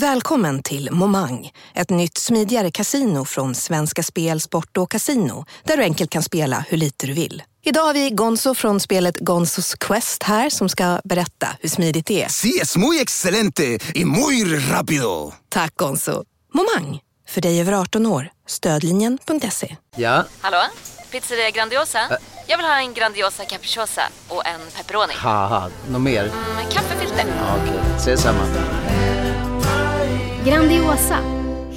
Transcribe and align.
Välkommen 0.00 0.62
till 0.62 0.88
Momang, 0.92 1.50
ett 1.74 1.90
nytt 1.90 2.18
smidigare 2.18 2.70
casino 2.70 3.24
från 3.24 3.54
Svenska 3.54 4.02
Spel, 4.02 4.40
Sport 4.40 4.76
och 4.76 4.90
Casino 4.90 5.44
där 5.64 5.76
du 5.76 5.82
enkelt 5.82 6.10
kan 6.10 6.22
spela 6.22 6.64
hur 6.68 6.76
lite 6.76 7.06
du 7.06 7.12
vill. 7.12 7.42
Idag 7.64 7.82
har 7.82 7.94
vi 7.94 8.10
Gonzo 8.10 8.54
från 8.54 8.80
spelet 8.80 9.18
Gonzos 9.18 9.74
Quest 9.74 10.22
här 10.22 10.50
som 10.50 10.68
ska 10.68 11.00
berätta 11.04 11.48
hur 11.60 11.68
smidigt 11.68 12.06
det 12.06 12.22
är. 12.22 12.28
Sí, 12.28 12.58
es 12.62 12.76
muy 12.76 13.00
excelente 13.00 13.78
y 13.94 14.04
muy 14.04 14.58
rápido. 14.70 15.32
Tack 15.48 15.76
Gonzo. 15.76 16.24
Momang, 16.54 17.00
för 17.28 17.40
dig 17.40 17.60
över 17.60 17.72
18 17.72 18.06
år. 18.06 18.30
Stödlinjen.se. 18.46 19.76
Ja, 19.96 20.24
Hallå? 20.40 20.62
Pizzeria 21.10 21.50
Grandiosa? 21.50 21.98
Jag 22.46 22.56
vill 22.56 22.66
ha 22.66 22.80
en 22.80 22.94
Grandiosa 22.94 23.44
capriciosa 23.44 24.02
och 24.28 24.46
en 24.46 24.60
pepperoni. 24.76 25.12
något 25.90 26.00
mer? 26.02 26.24
Med 26.56 26.72
kaffefilter. 26.72 27.24
Ja, 27.38 27.56
Okej, 27.62 27.80
ses 27.96 28.22
samma. 28.22 28.44
Grandiosa, 30.48 31.20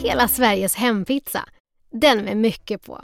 hela 0.04 0.28
Sveriges 0.28 0.76
hempizza. 0.76 1.44
Den 1.90 2.24
med 2.24 2.38
mycket 2.38 2.86
på. 2.86 2.98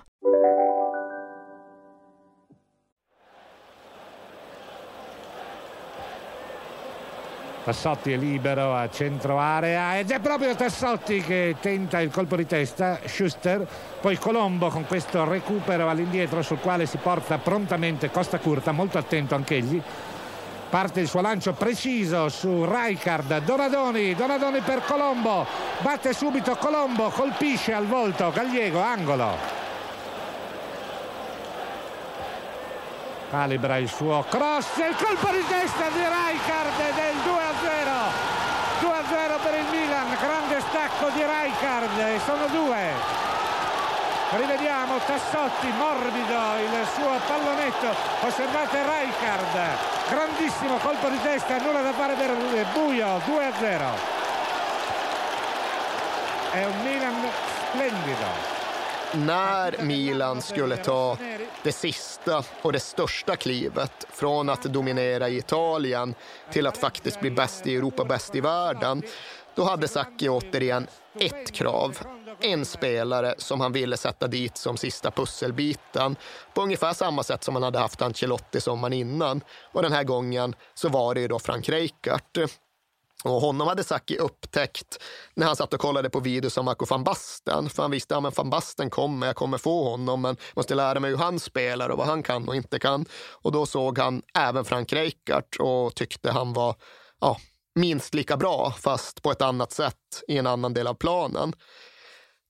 Tassotti 7.66 8.14
è 8.14 8.18
libero 8.18 8.74
a 8.74 8.90
centro 8.90 9.40
area 9.40 10.00
ed 10.00 10.12
è 10.12 10.20
proprio 10.22 10.56
Tassotti 10.56 11.20
che 11.20 11.58
tenta 11.60 12.00
il 12.00 12.12
colpo 12.12 12.38
di 12.38 12.46
testa, 12.46 13.00
Schuster, 13.06 13.68
poi 14.00 14.18
Colombo 14.18 14.70
con 14.70 14.86
questo 14.86 15.30
recupero 15.30 15.90
all'indietro 15.90 16.42
sul 16.44 16.60
quale 16.60 16.86
si 16.86 16.96
porta 16.96 17.40
prontamente 17.40 18.10
Costa 18.10 18.40
Curta, 18.40 18.72
molto 18.72 18.98
attento 18.98 19.36
anch'egli. 19.36 19.82
Parte 20.70 21.00
il 21.00 21.08
suo 21.08 21.22
lancio 21.22 21.54
preciso 21.54 22.28
su 22.28 22.66
Rijkaard, 22.66 23.44
Donadoni, 23.44 24.14
Donadoni 24.16 24.60
per 24.60 24.84
Colombo, 24.86 25.46
batte 25.80 26.14
subito 26.14 26.56
Colombo, 26.58 27.10
colpisce 27.10 27.74
al 27.74 27.86
volto 27.86 28.32
Gallego, 28.32 28.82
angolo. 28.82 29.66
calibra 33.30 33.76
il 33.76 33.90
suo 33.90 34.24
cross 34.30 34.78
il 34.78 34.96
colpo 34.96 35.30
di 35.32 35.44
testa 35.48 35.90
di 35.90 36.00
Rijkaard 36.00 36.78
del 36.96 37.16
2-0 37.28 38.28
2-0 38.80 39.44
per 39.44 39.54
il 39.60 39.66
Milan 39.70 40.16
grande 40.20 40.62
stacco 40.62 41.10
di 41.10 41.22
e 41.22 42.20
sono 42.26 42.48
due 42.48 43.17
rivediamo 44.32 45.00
Tassotti 45.06 45.68
morbido 45.78 46.40
il 46.60 46.88
suo 46.94 47.20
pallonetto 47.28 47.96
osservate 48.22 48.84
Rijkaard. 48.84 49.56
Grandissimo 50.10 50.78
colpo 50.78 51.10
di 51.10 51.22
testa 51.22 51.58
nulla 51.58 51.82
da 51.82 51.94
fare 51.94 52.16
per 52.16 52.36
Buio 52.74 53.18
2-0 53.18 54.16
è 56.54 56.66
un 56.66 56.84
Milan 56.84 57.30
splendido. 57.70 58.56
När 59.12 59.82
Milan 59.82 60.42
skulle 60.42 60.78
ta 60.78 61.18
det 61.64 61.72
sista 61.72 62.44
och 62.62 62.74
det 62.74 62.80
största 62.80 63.36
klivet 63.36 64.06
från 64.10 64.50
att 64.50 64.64
dominera 64.64 65.30
i 65.30 65.38
Italien 65.38 66.16
till 66.52 66.68
att 66.68 66.78
faktiskt 66.78 67.20
bli 67.20 67.32
bäst 67.32 67.68
i 67.68 67.76
Europa, 67.76 68.06
bäst 68.06 68.36
i 68.36 68.42
världen, 68.42 69.04
då 69.56 69.64
hade 69.64 69.88
Sacchi 69.88 70.30
återigen 70.30 70.88
ett 71.20 71.52
krav. 71.52 72.17
En 72.40 72.66
spelare 72.66 73.36
som 73.38 73.62
han 73.62 73.72
ville 73.72 73.98
sätta 73.98 74.28
dit 74.28 74.58
som 74.58 74.78
sista 74.78 75.12
pusselbiten 75.12 76.16
på 76.54 76.62
ungefär 76.62 76.94
samma 76.94 77.24
sätt 77.24 77.44
som 77.44 77.56
han 77.56 77.64
hade 77.64 77.80
haft 77.80 78.02
Ancelotti 78.02 78.62
sommaren 78.62 78.94
innan. 78.94 79.42
Och 79.74 79.82
den 79.82 79.92
här 79.92 80.04
gången 80.04 80.56
så 80.74 80.90
var 80.90 81.16
det 81.16 81.22
ju 81.22 81.28
då 81.28 81.40
Frank 81.40 81.70
Rijkaard. 81.70 82.50
Och 83.24 83.42
honom 83.42 83.68
hade 83.68 83.84
Saki 83.84 84.18
upptäckt 84.18 85.04
när 85.34 85.48
han 85.48 85.56
satt 85.56 85.74
och 85.74 85.80
kollade 85.80 86.10
på 86.10 86.20
videos 86.20 86.58
av 86.58 86.64
Marco 86.64 86.86
van 86.86 87.04
Basten. 87.04 87.70
För 87.70 87.84
han 87.84 87.92
visste 87.92 88.18
att 88.18 88.24
ja, 88.24 88.32
van 88.36 88.50
Basten 88.50 88.90
kommer, 88.90 89.28
jag 89.28 89.36
kommer 89.36 89.58
få 89.58 89.90
honom, 89.90 90.22
men 90.22 90.38
måste 90.56 90.76
lära 90.76 91.00
mig 91.00 91.12
hur 91.12 91.18
han 91.18 91.40
spelar 91.40 91.90
och 91.90 91.98
vad 91.98 92.08
han 92.08 92.24
kan 92.24 92.48
och 92.48 92.56
inte 92.56 92.80
kan. 92.80 93.06
Och 93.32 93.52
då 93.52 93.66
såg 93.66 94.00
han 94.00 94.22
även 94.38 94.66
Frank 94.66 94.94
Rijkaard 94.94 95.58
och 95.60 95.96
tyckte 95.96 96.32
han 96.32 96.54
var 96.54 96.76
ja, 97.22 97.38
minst 97.76 98.14
lika 98.14 98.38
bra, 98.38 98.72
fast 98.80 99.22
på 99.22 99.32
ett 99.32 99.42
annat 99.42 99.72
sätt 99.72 100.24
i 100.28 100.38
en 100.38 100.48
annan 100.48 100.74
del 100.74 100.88
av 100.88 100.94
planen. 100.94 101.54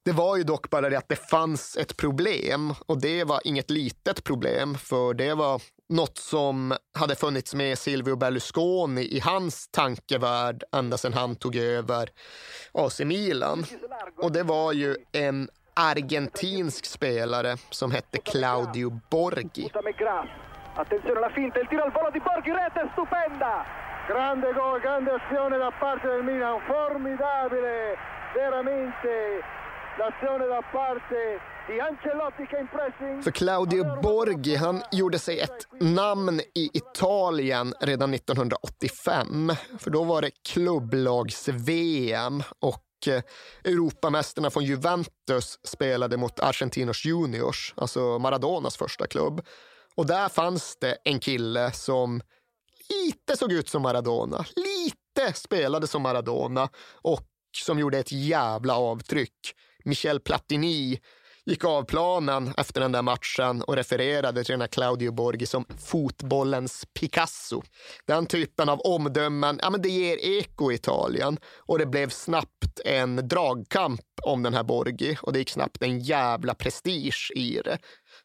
Det 0.07 0.13
var 0.13 0.37
ju 0.37 0.43
dock 0.43 0.69
bara 0.69 0.89
det 0.89 0.97
att 0.97 1.09
det 1.09 1.29
fanns 1.29 1.77
ett 1.77 1.97
problem 1.97 2.73
och 2.85 3.01
det 3.01 3.23
var 3.23 3.39
inget 3.43 3.69
litet 3.69 4.23
problem 4.23 4.75
för 4.75 5.13
det 5.13 5.33
var 5.33 5.61
något 5.89 6.17
som 6.17 6.73
hade 6.99 7.15
funnits 7.15 7.53
med 7.53 7.77
Silvio 7.77 8.15
Berlusconi 8.15 9.01
i 9.01 9.19
hans 9.19 9.67
tankevärld 9.71 10.63
ända 10.75 10.97
sedan 10.97 11.13
han 11.13 11.35
tog 11.35 11.55
över 11.55 12.09
AC 12.73 12.99
Milan. 12.99 13.65
Och 14.17 14.31
det 14.31 14.43
var 14.43 14.73
ju 14.73 14.95
en 15.11 15.49
argentinsk 15.73 16.85
spelare 16.85 17.57
som 17.69 17.91
hette 17.91 18.17
Claudio 18.17 18.99
Borghi. 19.11 19.71
Attenzione 20.75 21.17
alla 21.17 21.29
finta, 21.29 21.59
il 21.59 21.67
tiro 21.67 21.83
al 21.83 21.91
volo 21.91 22.09
di 22.11 22.19
Borghi, 22.19 22.51
rete 22.51 22.89
stupenda! 22.93 23.65
Grande 24.07 24.53
gol, 24.53 24.79
grande 24.79 25.11
azione 25.11 25.57
da 25.57 25.71
parte 25.79 26.07
del 26.07 26.23
Milan, 26.23 26.59
formidabile, 26.67 27.97
veramente 28.35 29.09
för 33.23 33.31
Claudio 33.31 34.01
Borghi, 34.01 34.55
han 34.55 34.83
gjorde 34.91 35.19
sig 35.19 35.39
ett 35.39 35.67
namn 35.79 36.39
i 36.39 36.69
Italien 36.73 37.73
redan 37.79 38.13
1985. 38.13 39.51
För 39.79 39.89
då 39.91 40.03
var 40.03 40.21
det 40.21 40.31
klubblags-VM 40.49 42.43
och 42.59 43.07
eh, 43.07 43.21
Europamästarna 43.63 44.49
från 44.49 44.63
Juventus 44.63 45.59
spelade 45.63 46.17
mot 46.17 46.39
Argentinos 46.39 47.05
Juniors, 47.05 47.73
alltså 47.77 48.19
Maradonas 48.19 48.77
första 48.77 49.07
klubb. 49.07 49.45
Och 49.95 50.05
där 50.05 50.29
fanns 50.29 50.77
det 50.81 50.97
en 51.03 51.19
kille 51.19 51.71
som 51.71 52.21
lite 52.89 53.37
såg 53.37 53.51
ut 53.51 53.69
som 53.69 53.81
Maradona, 53.81 54.45
lite 54.55 55.33
spelade 55.33 55.87
som 55.87 56.01
Maradona 56.01 56.69
och 57.01 57.27
som 57.65 57.79
gjorde 57.79 57.99
ett 57.99 58.11
jävla 58.11 58.75
avtryck. 58.75 59.53
Michel 59.85 60.19
Platini 60.19 60.99
gick 61.47 61.63
av 61.63 61.83
planen 61.83 62.53
efter 62.57 62.81
den 62.81 62.91
där 62.91 63.01
matchen 63.01 63.61
och 63.61 63.75
refererade 63.75 64.43
till 64.43 64.53
den 64.53 64.61
här 64.61 64.67
Claudio 64.67 65.11
Borghi 65.11 65.45
som 65.45 65.65
fotbollens 65.77 66.85
Picasso. 66.99 67.61
Den 68.05 68.25
typen 68.25 68.69
av 68.69 68.79
omdömen, 68.79 69.59
ja 69.61 69.69
men 69.69 69.81
det 69.81 69.89
ger 69.89 70.17
eko 70.17 70.71
i 70.71 70.75
Italien 70.75 71.37
och 71.57 71.79
det 71.79 71.85
blev 71.85 72.09
snabbt 72.09 72.79
en 72.85 73.27
dragkamp 73.27 74.01
om 74.23 74.43
den 74.43 74.53
här 74.53 74.63
Borghi 74.63 75.17
och 75.21 75.33
det 75.33 75.39
gick 75.39 75.49
snabbt 75.49 75.83
en 75.83 75.99
jävla 75.99 76.53
prestige 76.53 77.31
i 77.35 77.61
det. 77.65 77.77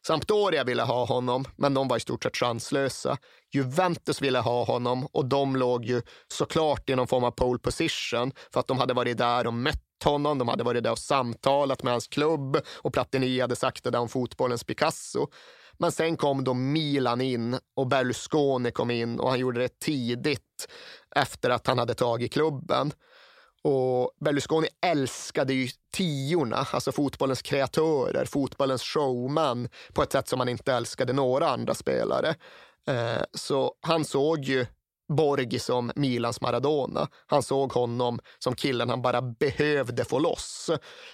Sampdoria 0.07 0.63
ville 0.63 0.83
ha 0.83 1.05
honom, 1.05 1.45
men 1.55 1.73
de 1.73 1.87
var 1.87 1.97
i 1.97 1.99
stort 1.99 2.23
sett 2.23 2.37
chanslösa. 2.37 3.17
Juventus 3.53 4.21
ville 4.21 4.39
ha 4.39 4.63
honom 4.63 5.07
och 5.11 5.25
de 5.25 5.55
låg 5.55 5.85
ju 5.85 6.01
såklart 6.27 6.89
i 6.89 6.95
någon 6.95 7.07
form 7.07 7.23
av 7.23 7.31
pole 7.31 7.59
position 7.59 8.31
för 8.53 8.59
att 8.59 8.67
de 8.67 8.77
hade 8.77 8.93
varit 8.93 9.17
där 9.17 9.47
och 9.47 9.53
mött 9.53 9.92
honom. 10.03 10.37
De 10.37 10.47
hade 10.47 10.63
varit 10.63 10.83
där 10.83 10.91
och 10.91 10.99
samtalat 10.99 11.83
med 11.83 11.93
hans 11.93 12.07
klubb 12.07 12.57
och 12.67 12.93
Platini 12.93 13.39
hade 13.39 13.55
sagt 13.55 13.83
det 13.83 13.89
där 13.89 13.99
om 13.99 14.09
fotbollens 14.09 14.63
Picasso. 14.63 15.27
Men 15.77 15.91
sen 15.91 16.17
kom 16.17 16.43
då 16.43 16.53
Milan 16.53 17.21
in 17.21 17.59
och 17.75 17.87
Berlusconi 17.87 18.71
kom 18.71 18.91
in 18.91 19.19
och 19.19 19.29
han 19.29 19.39
gjorde 19.39 19.59
det 19.59 19.79
tidigt 19.79 20.67
efter 21.15 21.49
att 21.49 21.67
han 21.67 21.79
hade 21.79 21.93
tagit 21.93 22.33
klubben. 22.33 22.91
Och 23.63 24.11
Berlusconi 24.19 24.67
älskade 24.85 25.53
ju 25.53 25.67
tiorna, 25.93 26.67
alltså 26.71 26.91
fotbollens 26.91 27.41
kreatörer, 27.41 28.25
fotbollens 28.25 28.83
showman 28.83 29.69
på 29.93 30.03
ett 30.03 30.11
sätt 30.11 30.27
som 30.27 30.39
han 30.39 30.49
inte 30.49 30.73
älskade 30.73 31.13
några 31.13 31.49
andra 31.49 31.73
spelare. 31.73 32.35
Eh, 32.87 33.23
så 33.33 33.75
han 33.81 34.05
såg 34.05 34.43
ju 34.43 34.65
Borghi 35.15 35.59
som 35.59 35.91
Milans 35.95 36.41
Maradona. 36.41 37.07
Han 37.27 37.43
såg 37.43 37.73
honom 37.73 38.19
som 38.39 38.55
killen 38.55 38.89
han 38.89 39.01
bara 39.01 39.21
behövde 39.21 40.05
få 40.05 40.19
loss. 40.19 40.69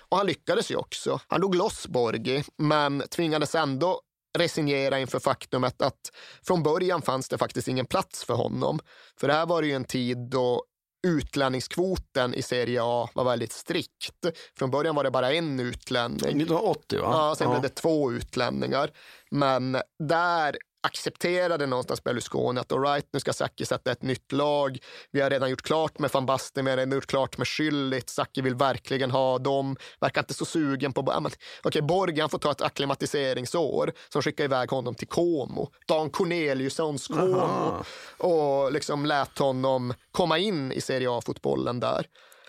Och 0.09 0.17
han 0.17 0.27
lyckades 0.27 0.71
ju 0.71 0.75
också. 0.75 1.19
Han 1.27 1.41
låg 1.41 1.55
loss 1.55 1.87
Borghi, 1.87 2.43
men 2.57 3.03
tvingades 3.11 3.55
ändå 3.55 4.01
resignera 4.37 4.99
inför 4.99 5.19
faktumet 5.19 5.81
att 5.81 6.11
från 6.43 6.63
början 6.63 7.01
fanns 7.01 7.29
det 7.29 7.37
faktiskt 7.37 7.67
ingen 7.67 7.85
plats 7.85 8.23
för 8.23 8.33
honom. 8.33 8.79
För 9.19 9.27
det 9.27 9.33
här 9.33 9.45
var 9.45 9.61
ju 9.61 9.73
en 9.73 9.85
tid 9.85 10.17
då 10.17 10.63
utlänningskvoten 11.07 12.33
i 12.33 12.41
Serie 12.41 12.79
A 12.83 13.09
var 13.13 13.23
väldigt 13.23 13.51
strikt. 13.51 14.25
Från 14.57 14.71
början 14.71 14.95
var 14.95 15.03
det 15.03 15.11
bara 15.11 15.33
en 15.33 15.59
utlänning. 15.59 16.17
1980 16.17 17.01
va? 17.01 17.07
Ja, 17.11 17.35
sen 17.35 17.47
ja. 17.47 17.51
blev 17.51 17.61
det 17.61 17.75
två 17.75 18.11
utlänningar. 18.11 18.91
Men 19.31 19.77
där 19.99 20.57
accepterade 20.81 21.65
någonstans 21.65 22.03
Berlusconi 22.03 22.59
att 22.59 22.71
all 22.71 22.81
right, 22.81 23.07
nu 23.11 23.19
ska 23.19 23.33
Sacchi 23.33 23.65
sätta 23.65 23.91
ett 23.91 24.01
nytt 24.01 24.31
lag. 24.31 24.77
Vi 25.11 25.21
har 25.21 25.29
redan 25.29 25.49
gjort 25.49 25.61
klart 25.61 25.99
med 25.99 26.11
van 26.11 26.25
Basten, 26.25 26.65
vi 26.65 26.71
har 26.71 26.77
redan 26.77 26.95
gjort 26.95 27.07
klart 27.07 27.37
med 27.37 27.47
Schüllit. 27.47 28.09
Sacchi 28.09 28.41
vill 28.41 28.55
verkligen 28.55 29.11
ha 29.11 29.37
dem. 29.39 29.75
Verkar 29.99 30.21
inte 30.21 30.33
så 30.33 30.45
sugen 30.45 30.93
på... 30.93 31.29
Okej, 31.63 31.81
Borg 31.81 32.19
han 32.19 32.29
får 32.29 32.39
ta 32.39 32.51
ett 32.51 32.61
akklimatiseringsår 32.61 33.91
som 34.09 34.21
skickar 34.21 34.43
iväg 34.43 34.69
honom 34.69 34.95
till 34.95 35.07
Como. 35.07 35.69
Dan 35.87 36.09
Corneliussons 36.09 37.07
Como. 37.07 37.37
Aha. 37.37 37.83
Och 38.17 38.71
liksom 38.71 39.05
lät 39.05 39.39
honom 39.39 39.93
komma 40.11 40.37
in 40.37 40.71
i 40.71 40.81
Serie 40.81 41.11
A-fotbollen 41.11 41.79
där. 41.79 42.05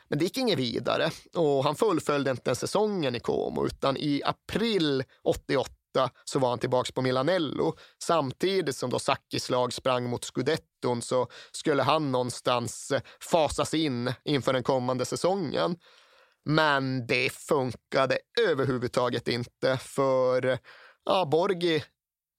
Men 0.08 0.18
det 0.18 0.24
gick 0.24 0.38
inget 0.38 0.58
vidare 0.58 1.10
och 1.34 1.64
han 1.64 1.76
fullföljde 1.76 2.30
inte 2.30 2.54
säsongen 2.54 3.14
i 3.14 3.20
Como 3.20 3.66
utan 3.66 3.96
i 3.96 4.22
april 4.24 5.04
88 5.24 5.70
så 6.24 6.38
var 6.38 6.48
han 6.48 6.58
tillbaka 6.58 6.92
på 6.92 7.02
Milanello. 7.02 7.74
Samtidigt 8.02 8.76
som 8.76 8.90
då 8.90 8.98
Sackis 8.98 9.50
lag 9.50 9.72
sprang 9.72 10.10
mot 10.10 10.24
scudetton 10.24 11.02
så 11.02 11.26
skulle 11.52 11.82
han 11.82 12.12
någonstans 12.12 12.90
eh, 12.90 13.00
fasas 13.20 13.74
in 13.74 14.12
inför 14.24 14.52
den 14.52 14.62
kommande 14.62 15.04
säsongen. 15.04 15.76
Men 16.44 17.06
det 17.06 17.32
funkade 17.32 18.18
överhuvudtaget 18.48 19.28
inte 19.28 19.76
för 19.76 20.46
eh, 20.46 20.58
ja, 21.04 21.24
Borgi, 21.24 21.84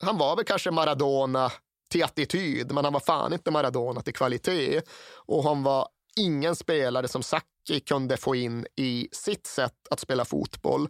han 0.03 0.17
var 0.17 0.35
väl 0.35 0.45
kanske 0.45 0.71
Maradona 0.71 1.51
till 1.91 2.03
attityd, 2.03 2.71
men 2.71 2.83
han 2.83 2.93
var 2.93 2.99
fan 2.99 3.33
inte 3.33 3.51
Maradona 3.51 4.01
till 4.01 4.13
kvalitet. 4.13 4.81
Och 5.25 5.43
han 5.43 5.63
var 5.63 5.87
ingen 6.17 6.55
spelare 6.55 7.07
som 7.07 7.23
Sacchi 7.23 7.79
kunde 7.85 8.17
få 8.17 8.35
in 8.35 8.65
i 8.75 9.07
sitt 9.11 9.47
sätt 9.47 9.87
att 9.89 9.99
spela 9.99 10.25
fotboll. 10.25 10.87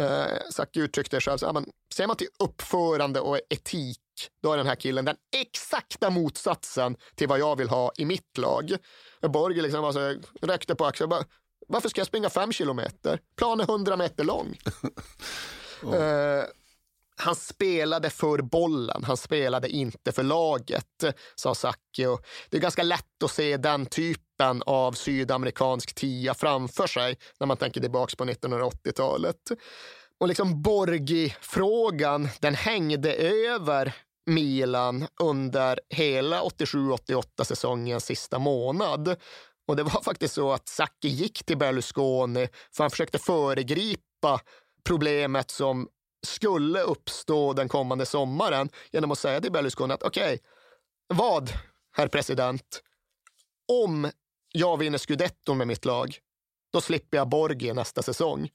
Eh, 0.00 0.38
Sacchi 0.50 0.80
uttryckte 0.80 1.20
själv, 1.20 1.38
så, 1.38 1.46
ja, 1.46 1.52
men, 1.52 1.66
ser 1.94 2.06
man 2.06 2.16
till 2.16 2.28
uppförande 2.38 3.20
och 3.20 3.40
etik, 3.50 3.98
då 4.42 4.52
är 4.52 4.56
den 4.56 4.66
här 4.66 4.74
killen 4.74 5.04
den 5.04 5.16
exakta 5.36 6.10
motsatsen 6.10 6.96
till 7.14 7.28
vad 7.28 7.38
jag 7.38 7.56
vill 7.56 7.68
ha 7.68 7.92
i 7.96 8.04
mitt 8.04 8.38
lag. 8.38 8.76
Borg 9.20 9.62
liksom 9.62 9.84
alltså, 9.84 10.14
räckte 10.42 10.74
på 10.74 10.86
axeln, 10.86 11.10
bara, 11.10 11.24
varför 11.68 11.88
ska 11.88 12.00
jag 12.00 12.06
springa 12.06 12.30
fem 12.30 12.52
kilometer? 12.52 13.20
Planen 13.36 13.60
är 13.60 13.72
hundra 13.72 13.96
meter 13.96 14.24
lång. 14.24 14.58
oh. 15.82 15.94
eh, 15.94 16.44
han 17.16 17.34
spelade 17.34 18.10
för 18.10 18.38
bollen, 18.38 19.04
han 19.04 19.16
spelade 19.16 19.68
inte 19.68 20.12
för 20.12 20.22
laget, 20.22 21.04
sa 21.34 21.54
Sacchi. 21.54 22.06
Och 22.06 22.26
det 22.50 22.56
är 22.56 22.60
ganska 22.60 22.82
lätt 22.82 23.22
att 23.24 23.30
se 23.30 23.56
den 23.56 23.86
typen 23.86 24.62
av 24.66 24.92
sydamerikansk 24.92 25.94
tia 25.94 26.34
framför 26.34 26.86
sig 26.86 27.18
när 27.40 27.46
man 27.46 27.56
tänker 27.56 27.80
tillbaka 27.80 28.16
på 28.16 28.24
1980-talet. 28.24 29.36
Och 30.20 30.28
liksom 30.28 30.62
Borgi-frågan, 30.62 32.28
den 32.40 32.54
hängde 32.54 33.14
över 33.14 33.94
Milan 34.26 35.06
under 35.20 35.80
hela 35.90 36.42
87-88 36.42 37.44
säsongens 37.44 38.04
sista 38.04 38.38
månad. 38.38 39.16
Och 39.68 39.76
det 39.76 39.82
var 39.82 40.02
faktiskt 40.02 40.34
så 40.34 40.52
att 40.52 40.68
Sacchi 40.68 41.08
gick 41.08 41.44
till 41.44 41.58
Berlusconi 41.58 42.48
för 42.76 42.84
han 42.84 42.90
försökte 42.90 43.18
föregripa 43.18 44.40
problemet 44.84 45.50
som 45.50 45.88
skulle 46.24 46.80
uppstå 46.80 47.52
den 47.52 47.68
kommande 47.68 48.06
sommaren 48.06 48.68
genom 48.92 49.10
att 49.10 49.18
säga 49.18 49.40
till 49.40 49.52
Berlusconi 49.52 49.94
att 49.94 50.02
okej, 50.02 50.34
okay, 50.34 50.38
vad, 51.06 51.52
herr 51.96 52.08
president, 52.08 52.82
om 53.72 54.10
jag 54.52 54.76
vinner 54.76 54.98
scudetton 54.98 55.58
med 55.58 55.66
mitt 55.66 55.84
lag, 55.84 56.18
då 56.72 56.80
slipper 56.80 57.16
jag 57.16 57.28
Borgi 57.28 57.72
nästa 57.72 58.02
säsong. 58.02 58.50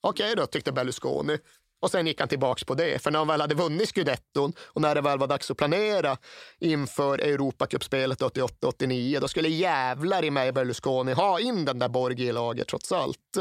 Okej 0.00 0.32
okay 0.32 0.34
då, 0.34 0.46
tyckte 0.46 0.72
Berlusconi. 0.72 1.38
Och 1.80 1.90
sen 1.90 2.06
gick 2.06 2.20
han 2.20 2.28
tillbaks 2.28 2.64
på 2.64 2.74
det. 2.74 3.02
För 3.02 3.10
när 3.10 3.18
han 3.18 3.28
väl 3.28 3.40
hade 3.40 3.54
vunnit 3.54 3.88
scudetton 3.88 4.52
och 4.58 4.80
när 4.80 4.94
det 4.94 5.00
väl 5.00 5.18
var 5.18 5.26
dags 5.26 5.50
att 5.50 5.56
planera 5.56 6.16
inför 6.58 7.18
Europacupspelet 7.18 8.20
88-89, 8.20 9.20
då 9.20 9.28
skulle 9.28 9.48
jävlar 9.48 10.24
i 10.24 10.30
mig 10.30 10.52
Berlusconi 10.52 11.12
ha 11.12 11.40
in 11.40 11.64
den 11.64 11.78
där 11.78 11.88
Borgi 11.88 12.28
i 12.28 12.32
laget 12.32 12.68
trots 12.68 12.92
allt. 12.92 13.36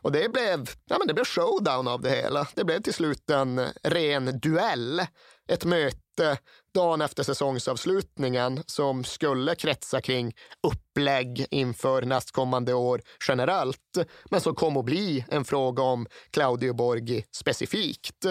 Och 0.00 0.12
det 0.12 0.32
blev, 0.32 0.70
ja, 0.86 0.98
men 0.98 1.06
det 1.06 1.14
blev 1.14 1.24
showdown 1.24 1.88
av 1.88 2.00
det 2.02 2.10
hela. 2.10 2.46
Det 2.54 2.64
blev 2.64 2.82
till 2.82 2.94
slut 2.94 3.30
en 3.30 3.60
ren 3.82 4.40
duell. 4.40 5.02
Ett 5.48 5.64
möte 5.64 6.38
dagen 6.74 7.00
efter 7.00 7.22
säsongsavslutningen 7.22 8.62
som 8.66 9.04
skulle 9.04 9.54
kretsa 9.54 10.00
kring 10.00 10.34
upplägg 10.62 11.46
inför 11.50 12.02
nästkommande 12.02 12.74
år 12.74 13.02
generellt, 13.28 13.98
men 14.30 14.40
som 14.40 14.54
kom 14.54 14.76
att 14.76 14.84
bli 14.84 15.24
en 15.28 15.44
fråga 15.44 15.82
om 15.82 16.06
Claudio 16.30 16.72
Borghi 16.72 17.24
specifikt. 17.30 18.26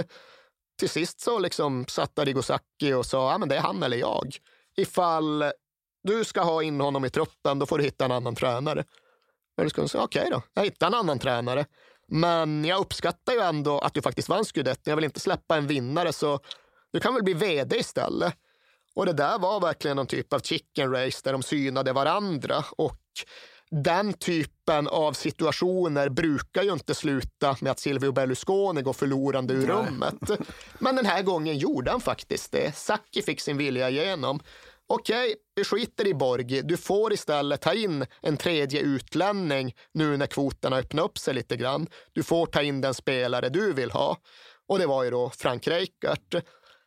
Till 0.80 0.90
sist 0.90 1.22
så 1.22 1.40
liksom 1.40 1.86
satt 1.88 2.20
Arrigo 2.20 2.42
Sacchi 2.42 2.94
och 2.96 3.06
sa 3.06 3.34
att 3.34 3.50
det 3.50 3.56
är 3.56 3.62
han 3.62 3.84
eller 3.84 3.98
jag. 3.98 4.36
Ifall 4.78 5.44
du 6.04 6.24
ska 6.24 6.42
ha 6.42 6.64
in 6.64 6.82
honom 6.82 7.06
i 7.06 7.10
truppen, 7.10 7.60
då 7.60 7.66
får 7.66 7.78
du 7.78 7.84
hitta 7.84 8.06
en 8.06 8.12
annan 8.12 8.36
tränare. 8.36 8.84
Men 9.58 9.66
du 9.66 9.70
skulle 9.70 9.88
säga, 9.88 10.04
okej 10.04 10.22
okay 10.22 10.32
då, 10.32 10.42
jag 10.54 10.64
hittar 10.64 10.88
en 10.88 10.94
annan 10.94 11.20
tränare. 11.20 11.66
Men 12.08 12.66
jag 12.66 12.80
uppskattar 12.80 13.34
ju 13.34 13.40
ändå 13.40 13.80
att 13.80 13.94
du 13.94 14.02
faktiskt 14.02 14.30
vann 14.30 14.46
scudetton. 14.46 14.92
Jag 14.92 14.96
vill 14.96 15.06
inte 15.06 15.20
släppa 15.20 15.58
en 15.58 15.68
vinnare, 15.68 16.14
så 16.14 16.40
du 16.96 17.00
kan 17.00 17.14
väl 17.14 17.24
bli 17.24 17.34
vd 17.34 17.78
istället. 17.78 18.34
Och 18.94 19.06
det 19.06 19.14
där 19.14 19.40
var 19.40 19.60
verkligen 19.60 19.98
någon 19.98 20.08
typ 20.08 20.34
av 20.34 20.40
chicken 20.40 20.92
race 20.92 21.22
där 21.24 21.32
de 21.32 21.44
synade 21.44 21.94
varandra. 21.94 22.66
Och 22.78 23.02
den 23.72 24.14
typen 24.14 24.88
av 24.88 25.14
situationer 25.14 26.10
brukar 26.10 26.64
ju 26.64 26.74
inte 26.74 26.96
sluta 26.96 27.58
med 27.62 27.72
att 27.72 27.80
Silvio 27.80 28.12
Berlusconi 28.12 28.82
går 28.82 28.94
förlorande 28.94 29.54
ur 29.54 29.68
rummet. 29.68 30.16
Men 30.80 30.96
den 30.96 31.06
här 31.06 31.22
gången 31.22 31.58
gjorde 31.58 31.92
han 31.92 32.02
faktiskt 32.02 32.52
det. 32.52 32.76
Sacchi 32.76 33.22
fick 33.22 33.42
sin 33.42 33.58
vilja 33.58 33.90
igenom. 33.90 34.40
Okej, 34.88 35.36
vi 35.56 35.64
skiter 35.64 36.08
i 36.08 36.14
Borgi. 36.14 36.62
Du 36.62 36.78
får 36.78 37.14
istället 37.14 37.62
ta 37.62 37.74
in 37.74 38.06
en 38.22 38.38
tredje 38.38 38.82
utlänning 38.82 39.76
nu 39.92 40.18
när 40.18 40.28
kvoterna 40.28 40.78
öppnar 40.78 41.04
upp 41.04 41.18
sig 41.18 41.34
lite 41.34 41.58
grann. 41.58 41.88
Du 42.14 42.24
får 42.24 42.46
ta 42.46 42.62
in 42.62 42.82
den 42.82 42.94
spelare 42.94 43.50
du 43.50 43.74
vill 43.74 43.92
ha. 43.92 44.18
Och 44.68 44.80
det 44.80 44.86
var 44.86 45.04
ju 45.04 45.10
då 45.10 45.30
Frank 45.30 45.68
Rijkaard. 45.68 46.42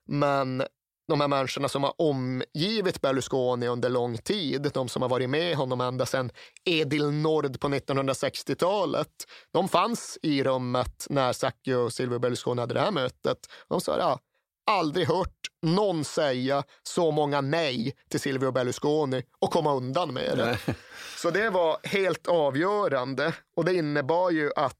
Men 0.09 0.63
de 1.09 1.21
här 1.21 1.29
människorna 1.29 1.69
som 1.69 1.83
har 1.83 1.95
omgivit 1.99 3.01
Berlusconi 3.01 3.69
under 3.69 3.89
lång 3.89 4.19
tid, 4.19 4.71
de 4.75 4.89
som 4.89 5.03
har 5.03 5.09
varit 5.09 5.31
med 5.31 5.57
honom 5.57 5.81
ända 5.81 6.07
sedan 6.07 6.31
Edil 6.65 7.11
Nord 7.11 7.61
på 7.61 7.69
1960-talet, 7.69 9.09
de 9.53 9.69
fanns 9.69 10.19
i 10.23 10.45
rummet 10.45 11.07
när 11.11 11.33
Sacchi 11.33 11.75
och 11.75 11.93
Silvio 11.93 12.19
Berlusconi 12.19 12.61
hade 12.61 12.75
det 12.75 12.81
här 12.81 12.91
mötet. 12.91 13.39
De 13.69 13.81
sa, 13.81 13.99
ja, 13.99 14.19
aldrig 14.71 15.07
hört 15.07 15.39
någon 15.63 16.05
säga 16.05 16.65
så 16.83 17.11
många 17.11 17.41
nej 17.41 17.97
till 18.09 18.21
Silvio 18.21 18.51
Berlusconi 18.51 19.23
och 19.39 19.51
komma 19.51 19.75
undan 19.75 20.15
med 20.15 20.39
det. 20.39 20.59
Nej. 20.67 20.77
Så 21.17 21.31
det 21.31 21.51
var 21.51 21.79
helt 21.83 22.27
avgörande 22.27 23.33
och 23.57 23.65
det 23.65 23.75
innebar 23.75 24.31
ju 24.31 24.51
att 24.57 24.77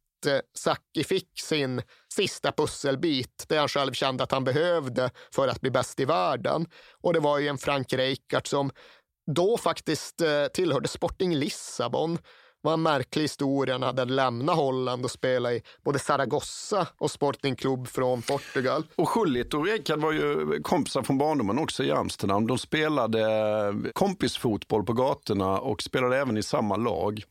Saki 0.55 1.05
fick 1.05 1.41
sin 1.41 1.83
sista 2.15 2.53
pusselbit, 2.53 3.45
det 3.49 3.57
han 3.57 3.69
själv 3.69 3.93
kände 3.93 4.25
att 4.25 4.33
han 4.33 4.45
behövde 4.45 5.11
för 5.35 5.49
att 5.49 5.61
bli 5.61 5.71
bäst 5.71 6.01
i 6.01 6.05
världen. 6.05 6.67
Och 7.03 7.13
det 7.13 7.21
var 7.21 7.39
ju 7.39 7.49
en 7.49 7.59
Frank 7.59 7.93
Rijkaard 7.93 8.49
som 8.49 8.71
då 9.35 9.59
faktiskt 9.59 10.21
eh, 10.21 10.47
tillhörde 10.55 10.89
Sporting 10.89 11.35
Lissabon. 11.35 12.19
Var 12.61 12.73
en 12.73 12.83
märklig 12.83 13.23
historia. 13.23 13.75
Han 13.75 13.83
hade 13.83 14.05
lämnat 14.05 14.57
Holland 14.57 15.05
och 15.05 15.11
spelat 15.11 15.53
i 15.53 15.63
både 15.85 15.99
Zaragoza 15.99 16.87
och 16.99 17.11
Sporting 17.11 17.57
Club 17.57 17.89
från 17.89 18.23
Portugal. 18.23 18.87
Och 18.97 19.09
Schullit 19.09 19.55
och 19.55 19.67
Rekad 19.67 20.01
var 20.01 20.13
ju 20.13 20.61
kompisar 20.63 21.03
från 21.03 21.19
barndomen 21.19 21.59
också 21.59 21.85
i 21.85 21.93
Amsterdam. 21.93 22.47
De 22.47 22.59
spelade 22.59 23.21
eh, 23.21 23.91
kompisfotboll 23.93 24.85
på 24.85 24.93
gatorna 24.93 25.59
och 25.59 25.83
spelade 25.83 26.19
även 26.19 26.37
i 26.37 26.43
samma 26.43 26.77
lag. 26.77 27.23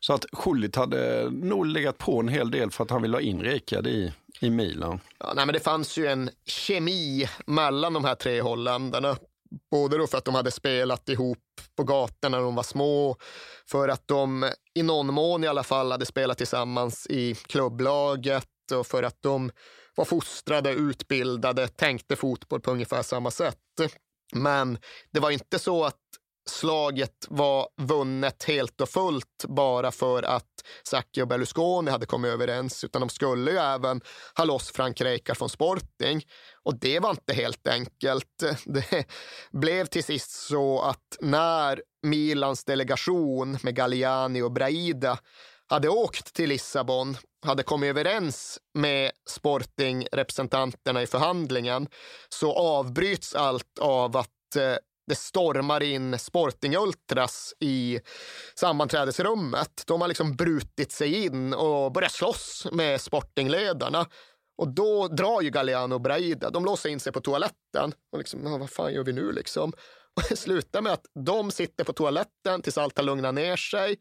Så 0.00 0.12
att 0.12 0.24
Schullit 0.32 0.76
hade 0.76 1.30
nog 1.30 1.66
legat 1.66 1.98
på 1.98 2.20
en 2.20 2.28
hel 2.28 2.50
del 2.50 2.70
för 2.70 2.84
att 2.84 2.90
han 2.90 3.02
ville 3.02 3.16
ha 3.16 3.22
in 3.22 3.42
Rijkaard 3.42 3.86
i, 3.86 4.12
i 4.40 4.50
Milan. 4.50 5.00
Ja, 5.18 5.32
nej, 5.36 5.46
men 5.46 5.52
det 5.52 5.60
fanns 5.60 5.96
ju 5.96 6.06
en 6.06 6.30
kemi 6.44 7.28
mellan 7.46 7.92
de 7.92 8.04
här 8.04 8.14
tre 8.14 8.40
holländarna. 8.40 9.16
Både 9.70 9.98
då 9.98 10.06
för 10.06 10.18
att 10.18 10.24
de 10.24 10.34
hade 10.34 10.50
spelat 10.50 11.08
ihop 11.08 11.38
på 11.76 11.84
gatorna 11.84 12.36
när 12.36 12.44
de 12.44 12.54
var 12.54 12.62
små, 12.62 13.16
för 13.70 13.88
att 13.88 14.08
de 14.08 14.50
i 14.74 14.82
någon 14.82 15.14
mån 15.14 15.44
i 15.44 15.46
alla 15.46 15.62
fall 15.62 15.90
hade 15.90 16.06
spelat 16.06 16.38
tillsammans 16.38 17.06
i 17.10 17.34
klubblaget 17.34 18.46
och 18.74 18.86
för 18.86 19.02
att 19.02 19.22
de 19.22 19.50
var 19.94 20.04
fostrade, 20.04 20.70
utbildade, 20.70 21.68
tänkte 21.68 22.16
fotboll 22.16 22.60
på 22.60 22.70
ungefär 22.70 23.02
samma 23.02 23.30
sätt. 23.30 23.58
Men 24.34 24.78
det 25.10 25.20
var 25.20 25.30
inte 25.30 25.58
så 25.58 25.84
att 25.84 26.00
slaget 26.50 27.26
var 27.28 27.68
vunnet 27.76 28.44
helt 28.44 28.80
och 28.80 28.88
fullt 28.88 29.44
bara 29.48 29.90
för 29.90 30.22
att 30.22 30.44
Sacchi 30.82 31.22
och 31.22 31.28
Berlusconi 31.28 31.90
hade 31.90 32.06
kommit 32.06 32.28
överens, 32.28 32.84
utan 32.84 33.00
de 33.00 33.08
skulle 33.08 33.50
ju 33.50 33.58
även 33.58 34.00
ha 34.36 34.44
loss 34.44 34.72
Frank 34.72 35.00
Rijkaard 35.00 35.36
från 35.36 35.48
Sporting. 35.48 36.22
Och 36.64 36.78
det 36.80 37.00
var 37.00 37.10
inte 37.10 37.32
helt 37.32 37.68
enkelt. 37.68 38.44
Det 38.64 39.04
blev 39.52 39.86
till 39.86 40.04
sist 40.04 40.30
så 40.30 40.80
att 40.80 41.16
när 41.20 41.82
Milans 42.02 42.64
delegation 42.64 43.58
med 43.62 43.74
Galliani 43.74 44.42
och 44.42 44.52
Braida 44.52 45.18
hade 45.66 45.88
åkt 45.88 46.34
till 46.34 46.48
Lissabon, 46.48 47.16
hade 47.46 47.62
kommit 47.62 47.88
överens 47.88 48.58
med 48.74 49.10
Sporting-representanterna 49.30 51.02
i 51.02 51.06
förhandlingen, 51.06 51.88
så 52.28 52.52
avbryts 52.52 53.34
allt 53.34 53.78
av 53.80 54.16
att 54.16 54.56
eh, 54.56 54.76
det 55.08 55.14
stormar 55.14 55.82
in 55.82 56.18
Sporting 56.18 56.76
Ultras 56.76 57.54
i 57.60 58.00
sammanträdesrummet. 58.54 59.82
De 59.86 60.00
har 60.00 60.08
liksom 60.08 60.36
brutit 60.36 60.92
sig 60.92 61.24
in 61.24 61.54
och 61.54 61.92
börjat 61.92 62.12
slåss 62.12 62.66
med 62.72 63.00
Sportingledarna. 63.00 64.06
Och 64.58 64.68
då 64.68 65.08
drar 65.08 65.42
ju 65.42 65.50
Galliano 65.50 65.94
och 65.94 66.00
Braida. 66.00 66.50
De 66.50 66.64
låser 66.64 66.88
in 66.88 67.00
sig 67.00 67.12
på 67.12 67.20
toaletten. 67.20 67.94
Och 68.12 68.18
liksom, 68.18 68.58
vad 68.60 68.70
fan 68.70 68.92
gör 68.92 69.04
vi 69.04 69.12
nu 69.12 69.32
liksom? 69.32 69.72
Och 70.16 70.22
det 70.28 70.36
slutar 70.36 70.82
med 70.82 70.92
att 70.92 71.04
de 71.24 71.50
sitter 71.50 71.84
på 71.84 71.92
toaletten 71.92 72.62
tills 72.62 72.78
allt 72.78 72.96
har 72.96 73.04
lugnat 73.04 73.34
ner 73.34 73.56
sig. 73.56 73.96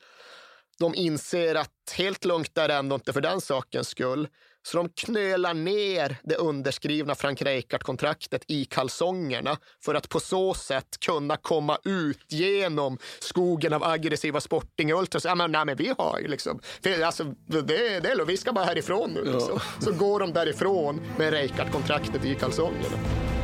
de 0.80 0.96
inser 0.96 1.56
att 1.56 1.94
helt 1.98 2.26
lugnt 2.26 2.58
är 2.58 2.68
det 2.68 2.74
ändå 2.74 2.96
inte 2.96 3.14
för 3.14 3.22
den 3.22 3.42
sakens 3.42 3.88
skull. 3.88 4.28
Så 4.68 4.78
de 4.78 4.90
knölar 4.90 5.54
ner 5.54 6.18
det 6.24 6.36
underskrivna 6.36 7.16
Frank 7.16 7.42
Rijkaard-kontraktet 7.42 8.44
i 8.48 8.66
kalsongerna 8.66 9.58
för 9.84 9.96
att 9.96 10.10
på 10.10 10.20
så 10.20 10.54
sätt 10.54 11.00
kunna 11.06 11.38
komma 11.38 11.78
ut 11.84 12.26
genom 12.28 12.98
skogen 13.20 13.74
av 13.74 13.84
aggressiva 13.84 14.42
Sporting 14.42 14.94
Ultras. 14.94 15.26
Ja, 15.26 15.36
men, 15.36 15.52
nej, 15.52 15.66
men 15.66 15.76
vi 15.76 15.94
har 15.98 16.20
ju 16.20 16.28
liksom, 16.28 16.60
för, 16.84 17.02
alltså, 17.02 17.24
det, 17.48 18.00
det 18.00 18.26
vi 18.28 18.38
ska 18.38 18.54
bara 18.54 18.66
härifrån 18.66 19.12
nu. 19.12 19.24
Liksom. 19.24 19.60
Ja. 19.80 19.86
Så 19.86 19.92
går 19.92 20.20
de 20.20 20.34
därifrån 20.34 21.02
med 21.18 21.34
Rijkaard-kontraktet 21.34 22.26
i 22.26 22.36
kalsongerna. 22.36 23.37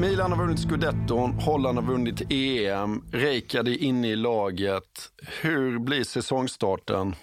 Milan 0.00 0.32
har 0.32 0.38
vunnit 0.38 0.60
scudetton, 0.60 1.32
Holland 1.32 1.78
har 1.78 1.86
vunnit 1.86 2.32
EM, 2.32 3.04
Rijkaard 3.12 3.68
är 3.68 3.82
inne 3.82 4.08
i 4.08 4.16
laget. 4.16 5.10
Hur 5.40 5.78
blir 5.78 6.04
säsongstarten? 6.04 7.14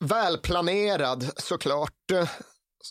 Välplanerad 0.00 1.30
såklart. 1.36 2.10
Eh, 2.12 2.28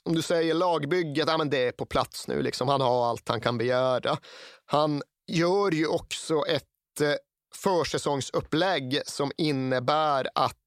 som 0.03 0.15
du 0.15 0.21
säger, 0.21 0.53
lagbygget, 0.53 1.27
ja, 1.27 1.38
men 1.38 1.50
det 1.50 1.67
är 1.67 1.71
på 1.71 1.85
plats 1.85 2.27
nu. 2.27 2.41
Liksom. 2.41 2.67
Han 2.67 2.81
har 2.81 3.09
allt 3.09 3.29
han 3.29 3.41
kan 3.41 3.57
begära. 3.57 4.17
Han 4.65 5.01
gör 5.27 5.71
ju 5.71 5.88
också 5.88 6.45
ett 6.47 7.01
eh, 7.01 7.13
försäsongsupplägg 7.55 9.01
som 9.05 9.31
innebär 9.38 10.27
att 10.35 10.57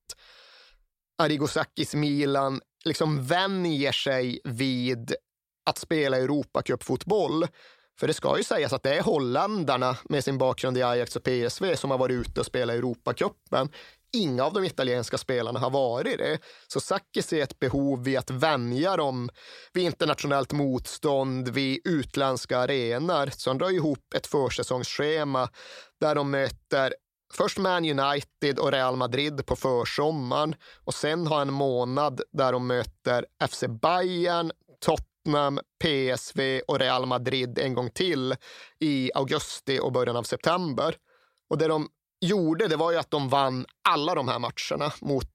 Arigosakis 1.23 1.95
Milan 1.95 2.61
liksom 2.85 3.26
vänjer 3.26 3.92
sig 3.92 4.40
vid 4.45 5.14
att 5.66 5.78
spela 5.78 6.16
Europacupfotboll. 6.16 7.47
För 8.00 8.07
det 8.07 8.15
ska 8.15 8.37
ju 8.37 8.45
sägas 8.45 8.73
att 8.73 8.83
det 8.83 8.95
är 8.95 9.03
holländarna 9.03 9.97
med 10.05 10.25
sin 10.25 10.38
bakgrund 10.38 10.79
i 10.79 10.83
Ajax 10.83 11.17
och 11.17 11.23
PSV 11.23 11.76
som 11.76 11.91
har 11.91 11.99
varit 11.99 12.26
ute 12.26 12.41
och 12.41 12.47
spelat 12.47 12.76
Europacupen. 12.76 13.69
Inga 14.12 14.45
av 14.45 14.53
de 14.53 14.65
italienska 14.65 15.19
spelarna 15.19 15.61
har 15.61 15.71
varit 15.71 16.19
det. 16.19 16.38
Så 16.69 16.81
Sacchi 16.81 17.23
ser 17.23 17.43
ett 17.43 17.59
behov 17.59 18.05
vid 18.05 18.19
att 18.19 18.31
vänja 18.31 18.97
dem 18.97 19.31
vid 19.73 19.85
internationellt 19.85 20.53
motstånd, 20.53 21.49
vid 21.49 21.81
utländska 21.85 22.59
arenor. 22.59 23.31
Så 23.37 23.50
han 23.50 23.59
drar 23.59 23.71
ihop 23.71 24.15
ett 24.15 24.26
försäsongsschema 24.26 25.49
där 26.00 26.15
de 26.15 26.31
möter 26.31 26.95
Först 27.33 27.59
Man 27.59 28.00
United 28.00 28.59
och 28.59 28.73
Real 28.73 28.97
Madrid 28.97 29.47
på 29.47 29.57
försommaren 29.57 30.55
och 30.85 30.95
sen 30.95 31.26
har 31.26 31.43
en 31.43 31.53
månad 31.53 32.21
där 32.33 32.53
de 32.53 32.67
möter 32.67 33.26
FC 33.49 33.65
Bayern, 33.83 34.53
Tottenham 34.81 35.15
Tottenham, 35.26 35.61
PSV 35.83 36.61
och 36.68 36.78
Real 36.78 37.06
Madrid 37.06 37.59
en 37.59 37.75
gång 37.75 37.90
till 37.90 38.35
i 38.80 39.11
augusti 39.14 39.78
och 39.83 39.92
början 39.92 40.16
av 40.16 40.23
september. 40.23 40.97
Och 41.50 41.59
det 41.59 41.68
de 41.68 41.88
gjorde 42.21 42.68
det 42.68 42.76
var 42.76 42.92
ju 42.92 42.99
att 42.99 43.11
de 43.11 43.28
vann 43.28 43.66
alla 43.88 44.14
de 44.14 44.28
här 44.28 44.38
matcherna 44.38 44.92
mot 45.00 45.30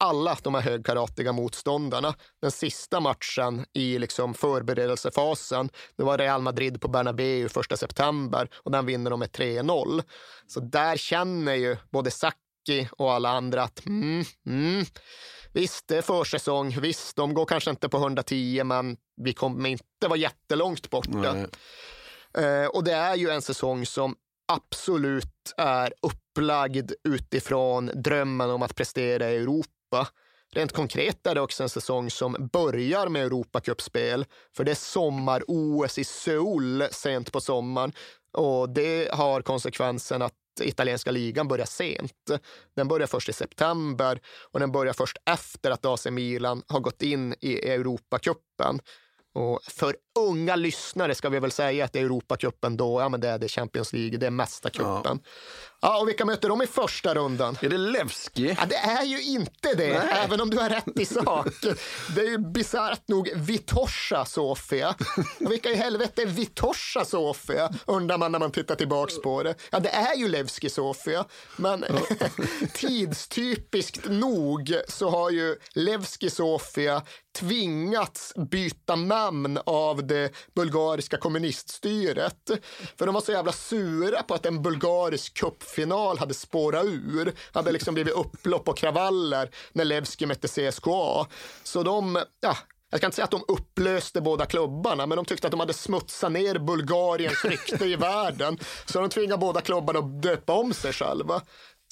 alla 0.00 0.36
de 0.42 0.54
här 0.54 0.60
högkaratiga 0.62 1.32
motståndarna. 1.32 2.14
Den 2.42 2.50
sista 2.50 3.00
matchen 3.00 3.66
i 3.72 3.98
liksom 3.98 4.34
förberedelsefasen, 4.34 5.70
det 5.96 6.02
var 6.02 6.18
Real 6.18 6.42
Madrid 6.42 6.80
på 6.80 6.88
Bernabéu 6.88 7.46
1 7.46 7.78
september 7.78 8.48
och 8.56 8.70
den 8.70 8.86
vinner 8.86 9.10
de 9.10 9.20
med 9.20 9.30
3-0. 9.30 10.02
Så 10.46 10.60
där 10.60 10.96
känner 10.96 11.54
ju 11.54 11.76
både 11.90 12.10
Sacchi 12.10 12.88
och 12.92 13.12
alla 13.12 13.28
andra 13.28 13.62
att 13.62 13.86
mm, 13.86 14.24
mm, 14.46 14.84
Visst, 15.52 15.88
det 15.88 15.96
är 15.96 16.02
försäsong. 16.02 16.80
Visst, 16.80 17.16
de 17.16 17.34
går 17.34 17.46
kanske 17.46 17.70
inte 17.70 17.88
på 17.88 17.96
110, 17.96 18.64
men 18.64 18.96
vi 19.16 19.32
kommer 19.32 19.68
inte 19.68 20.08
vara 20.08 20.18
jättelångt 20.18 20.90
borta. 20.90 21.36
Eh, 22.38 22.66
och 22.66 22.84
det 22.84 22.92
är 22.92 23.14
ju 23.14 23.30
en 23.30 23.42
säsong 23.42 23.86
som 23.86 24.16
absolut 24.52 25.54
är 25.56 25.92
upplagd 26.02 26.92
utifrån 27.04 27.90
drömmen 27.94 28.50
om 28.50 28.62
att 28.62 28.74
prestera 28.74 29.30
i 29.30 29.36
Europa. 29.36 30.08
Rent 30.52 30.72
konkret 30.72 31.26
är 31.26 31.34
det 31.34 31.40
också 31.40 31.62
en 31.62 31.68
säsong 31.68 32.10
som 32.10 32.48
börjar 32.52 33.08
med 33.08 33.22
Europacupspel, 33.22 34.24
för 34.56 34.64
det 34.64 34.70
är 34.70 34.74
sommar-OS 34.74 35.98
i 35.98 36.04
Seoul 36.04 36.84
sent 36.90 37.32
på 37.32 37.40
sommaren. 37.40 37.92
Och 38.32 38.70
det 38.70 39.14
har 39.14 39.42
konsekvensen 39.42 40.22
att 40.22 40.34
italienska 40.60 41.10
ligan 41.10 41.48
börjar 41.48 41.66
sent. 41.66 42.30
Den 42.76 42.88
börjar 42.88 43.06
först 43.06 43.28
i 43.28 43.32
september 43.32 44.20
och 44.52 44.60
den 44.60 44.72
börjar 44.72 44.92
först 44.92 45.16
efter 45.24 45.70
att 45.70 45.86
AC 45.86 46.06
Milan 46.06 46.62
har 46.68 46.80
gått 46.80 47.02
in 47.02 47.34
i 47.40 47.68
Europacupen. 47.68 48.80
Och 49.32 49.62
för 49.62 49.96
unga 50.18 50.56
lyssnare 50.56 51.14
ska 51.14 51.28
vi 51.28 51.38
väl 51.38 51.50
säga 51.50 51.84
att 51.84 51.96
Europacupen 51.96 52.76
då, 52.76 53.00
ja 53.00 53.08
men 53.08 53.20
det 53.20 53.28
är 53.28 53.38
det 53.38 53.48
Champions 53.48 53.92
League, 53.92 54.18
det 54.18 54.26
är 54.26 54.30
mästarcupen. 54.30 55.02
Ja. 55.04 55.18
Ja, 55.82 56.00
och 56.00 56.08
vilka 56.08 56.24
möter 56.24 56.48
de 56.48 56.62
i 56.62 56.66
första 56.66 57.14
rundan? 57.14 57.56
Är 57.62 57.68
det 57.68 57.78
Levski? 57.78 58.56
Ja, 58.58 58.66
det 58.66 58.76
är 58.76 59.04
ju 59.04 59.22
inte 59.22 59.74
det, 59.74 59.98
Nej. 59.98 60.24
även 60.24 60.40
om 60.40 60.50
du 60.50 60.56
har 60.58 60.68
rätt 60.68 60.98
i 61.00 61.04
sak. 61.04 61.46
Det 62.14 62.20
är 62.20 62.30
ju 62.30 62.38
bisarrt 62.38 63.08
nog 63.08 63.30
Vitosha 63.34 64.24
Sofia. 64.24 64.94
Och 65.44 65.52
vilka 65.52 65.70
i 65.70 65.74
helvete 65.74 66.22
är 66.22 66.26
Vitosha 66.26 67.04
Sofia, 67.04 67.70
undrar 67.86 68.18
man 68.18 68.32
när 68.32 68.38
man 68.38 68.52
tittar 68.52 68.74
tillbaks 68.74 69.20
på 69.22 69.42
det. 69.42 69.54
Ja, 69.70 69.80
det 69.80 69.88
är 69.88 70.14
ju 70.14 70.28
Levski 70.28 70.70
Sofia, 70.70 71.24
men 71.56 71.84
tidstypiskt 72.74 74.08
nog 74.08 74.74
så 74.88 75.10
har 75.10 75.30
ju 75.30 75.56
Levski 75.74 76.30
Sofia 76.30 77.02
tvingats 77.38 78.32
byta 78.50 78.96
namn 78.96 79.58
av 79.66 80.06
det 80.06 80.32
bulgariska 80.54 81.16
kommuniststyret. 81.16 82.50
För 82.98 83.06
de 83.06 83.14
var 83.14 83.20
så 83.20 83.32
jävla 83.32 83.52
sura 83.52 84.22
på 84.22 84.34
att 84.34 84.46
en 84.46 84.62
bulgarisk 84.62 85.34
kupp 85.34 85.62
final 85.70 86.18
hade 86.18 86.34
spårat 86.34 86.84
ur. 86.84 87.32
hade 87.52 87.72
liksom 87.72 87.94
blivit 87.94 88.14
upplopp 88.14 88.68
och 88.68 88.76
kravaller 88.76 89.50
när 89.72 89.84
Levski 89.84 90.26
mötte 90.26 90.48
CSKA. 90.48 91.26
Så 91.62 91.82
de, 91.82 92.24
ja, 92.40 92.56
jag 92.90 93.00
kan 93.00 93.08
inte 93.08 93.16
säga 93.16 93.24
att 93.24 93.30
de 93.30 93.44
upplöste 93.48 94.20
båda 94.20 94.46
klubbarna, 94.46 95.06
men 95.06 95.16
de 95.16 95.24
tyckte 95.24 95.46
att 95.46 95.50
de 95.50 95.60
hade 95.60 95.72
smutsat 95.72 96.32
ner 96.32 96.58
Bulgariens 96.58 97.44
rykte 97.44 97.84
i 97.84 97.96
världen. 97.96 98.58
Så 98.86 99.00
de 99.00 99.10
tvingade 99.10 99.38
båda 99.38 99.60
klubbarna 99.60 99.98
att 99.98 100.22
döpa 100.22 100.52
om 100.52 100.74
sig 100.74 100.92
själva. 100.92 101.42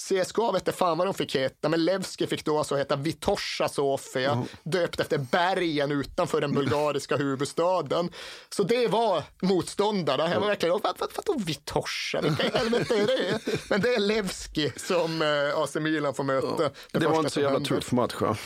CSKA 0.03 0.51
vet 0.51 0.61
inte 0.61 0.71
fan 0.71 0.97
vad 0.97 1.07
de 1.07 1.13
fick 1.13 1.35
heta, 1.35 1.69
men 1.69 1.85
Levski 1.85 2.27
fick 2.27 2.45
då 2.45 2.57
alltså 2.57 2.75
heta 2.75 2.95
Vitosha 2.95 3.69
Sofia, 3.69 4.31
mm. 4.31 4.45
döpt 4.63 4.99
efter 4.99 5.17
bergen 5.17 5.91
utanför 5.91 6.41
den 6.41 6.53
bulgariska 6.53 7.17
huvudstaden. 7.17 8.09
Så 8.49 8.63
det 8.63 8.87
var 8.87 9.23
motståndarna. 9.41 10.29
Jag 10.29 10.39
var 10.39 10.47
verkligen, 10.47 10.79
vad, 10.83 10.99
vad, 10.99 11.09
vadå 11.15 11.39
Vitosha? 11.39 12.21
Vilka 12.21 12.43
i 12.47 12.51
helvete 12.53 12.95
är 12.95 13.07
det? 13.07 13.39
Men 13.69 13.81
det 13.81 13.95
är 13.95 13.99
Levski 13.99 14.71
som 14.75 15.21
eh, 15.21 15.59
AC 15.59 15.75
Milan 15.75 16.13
får 16.13 16.23
möta. 16.23 16.63
Ja. 16.63 16.99
Det 16.99 17.07
var 17.07 17.17
inte 17.17 17.29
så 17.29 17.41
jävla 17.41 17.59
tuff 17.59 17.91
match 17.91 18.15
va? 18.21 18.37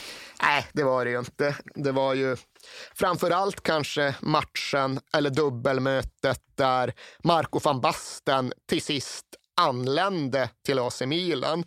Nej, 0.41 0.67
det 0.73 0.83
var 0.83 1.05
det 1.05 1.11
ju 1.11 1.19
inte. 1.19 1.55
Det 1.75 1.91
var 1.91 2.13
ju 2.13 2.37
framför 2.95 3.31
allt 3.31 3.63
kanske 3.63 4.15
matchen 4.21 4.99
eller 5.13 5.29
dubbelmötet 5.29 6.41
där 6.55 6.93
Marco 7.23 7.59
van 7.59 7.81
Basten 7.81 8.53
till 8.69 8.81
sist 8.81 9.25
anlände 9.61 10.49
till 10.65 10.79
AC 10.79 11.01
Milan. 11.01 11.63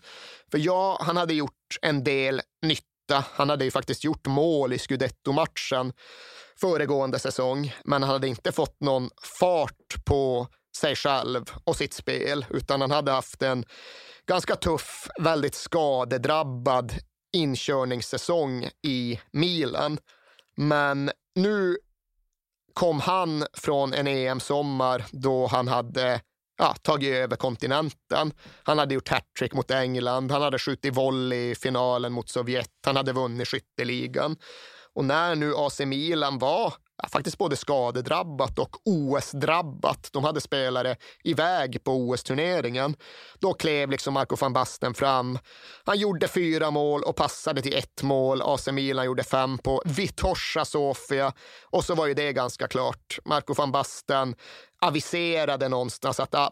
För 0.50 0.58
ja, 0.58 0.98
han 1.00 1.16
hade 1.16 1.34
gjort 1.34 1.78
en 1.82 2.04
del 2.04 2.42
nytta. 2.62 3.24
Han 3.32 3.50
hade 3.50 3.64
ju 3.64 3.70
faktiskt 3.70 4.04
gjort 4.04 4.26
mål 4.26 4.72
i 4.72 4.78
scudetto-matchen 4.78 5.92
föregående 6.60 7.18
säsong, 7.18 7.74
men 7.84 8.02
han 8.02 8.12
hade 8.12 8.28
inte 8.28 8.52
fått 8.52 8.80
någon 8.80 9.10
fart 9.22 10.04
på 10.04 10.48
sig 10.76 10.96
själv 10.96 11.44
och 11.64 11.76
sitt 11.76 11.94
spel, 11.94 12.46
utan 12.50 12.80
han 12.80 12.90
hade 12.90 13.12
haft 13.12 13.42
en 13.42 13.64
ganska 14.26 14.56
tuff, 14.56 15.08
väldigt 15.18 15.54
skadedrabbad 15.54 16.92
inkörningssäsong 17.32 18.68
i 18.82 19.20
Milan. 19.30 19.98
Men 20.56 21.10
nu 21.34 21.76
kom 22.72 23.00
han 23.00 23.46
från 23.52 23.94
en 23.94 24.06
EM-sommar 24.06 25.04
då 25.12 25.46
han 25.46 25.68
hade 25.68 26.20
ja, 26.58 26.74
tagit 26.82 27.14
över 27.14 27.36
kontinenten. 27.36 28.32
Han 28.62 28.78
hade 28.78 28.94
gjort 28.94 29.08
hattrick 29.08 29.54
mot 29.54 29.70
England, 29.70 30.30
han 30.30 30.42
hade 30.42 30.58
skjutit 30.58 30.96
volley 30.96 31.50
i 31.50 31.54
finalen 31.54 32.12
mot 32.12 32.28
Sovjet, 32.28 32.70
han 32.86 32.96
hade 32.96 33.12
vunnit 33.12 33.48
skytteligan. 33.48 34.36
Och 34.94 35.04
när 35.04 35.34
nu 35.34 35.54
AC 35.56 35.80
Milan 35.80 36.38
var 36.38 36.74
ja, 37.02 37.08
faktiskt 37.08 37.38
både 37.38 37.56
skadedrabbat 37.56 38.58
och 38.58 38.76
OS-drabbat, 38.84 40.10
de 40.12 40.24
hade 40.24 40.40
spelare 40.40 40.96
iväg 41.24 41.84
på 41.84 41.92
OS-turneringen, 41.92 42.96
då 43.38 43.54
klev 43.54 43.90
liksom 43.90 44.14
Marco 44.14 44.36
van 44.36 44.52
Basten 44.52 44.94
fram. 44.94 45.38
Han 45.84 45.98
gjorde 45.98 46.28
fyra 46.28 46.70
mål 46.70 47.02
och 47.02 47.16
passade 47.16 47.62
till 47.62 47.74
ett 47.76 48.02
mål. 48.02 48.42
AC 48.42 48.68
Milan 48.68 49.04
gjorde 49.06 49.24
fem 49.24 49.58
på 49.58 49.82
Vitosha 49.84 50.64
Sofia 50.64 51.32
och 51.64 51.84
så 51.84 51.94
var 51.94 52.06
ju 52.06 52.14
det 52.14 52.32
ganska 52.32 52.68
klart. 52.68 53.18
Marco 53.24 53.54
van 53.54 53.72
Basten 53.72 54.34
aviserade 54.80 55.68
någonstans 55.68 56.20
att 56.20 56.32
ja, 56.32 56.50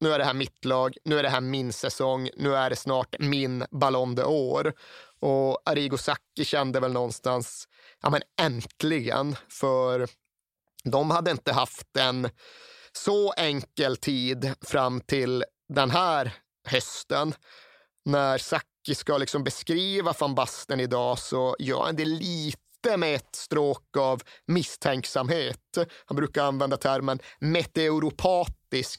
nu 0.00 0.12
är 0.12 0.18
det 0.18 0.24
här 0.24 0.34
mitt 0.34 0.64
lag, 0.64 0.96
nu 1.04 1.18
är 1.18 1.22
det 1.22 1.28
här 1.28 1.40
min 1.40 1.72
säsong, 1.72 2.30
nu 2.36 2.56
är 2.56 2.70
det 2.70 2.76
snart 2.76 3.16
min 3.18 3.64
Ballon 3.70 4.18
d'Or. 4.18 4.72
Och 5.20 5.62
Arrigo 5.64 5.98
Sacchi 5.98 6.44
kände 6.44 6.80
väl 6.80 6.92
någonstans, 6.92 7.68
ja 8.02 8.10
men 8.10 8.22
äntligen, 8.40 9.36
för 9.48 10.08
de 10.84 11.10
hade 11.10 11.30
inte 11.30 11.52
haft 11.52 11.96
en 11.96 12.28
så 12.92 13.32
enkel 13.32 13.96
tid 13.96 14.54
fram 14.60 15.00
till 15.00 15.44
den 15.68 15.90
här 15.90 16.32
hösten. 16.66 17.34
När 18.04 18.38
Sacchi 18.38 18.94
ska 18.94 19.18
liksom 19.18 19.44
beskriva 19.44 20.14
van 20.18 20.34
Basten 20.34 20.80
idag 20.80 21.18
så 21.18 21.56
gör 21.58 21.84
han 21.84 21.96
det 21.96 22.04
lite 22.04 22.96
med 22.96 23.14
ett 23.14 23.34
stråk 23.34 23.96
av 23.96 24.22
misstänksamhet. 24.46 25.78
Han 26.04 26.16
brukar 26.16 26.44
använda 26.44 26.76
termen 26.76 27.18
meteoropat 27.38 28.55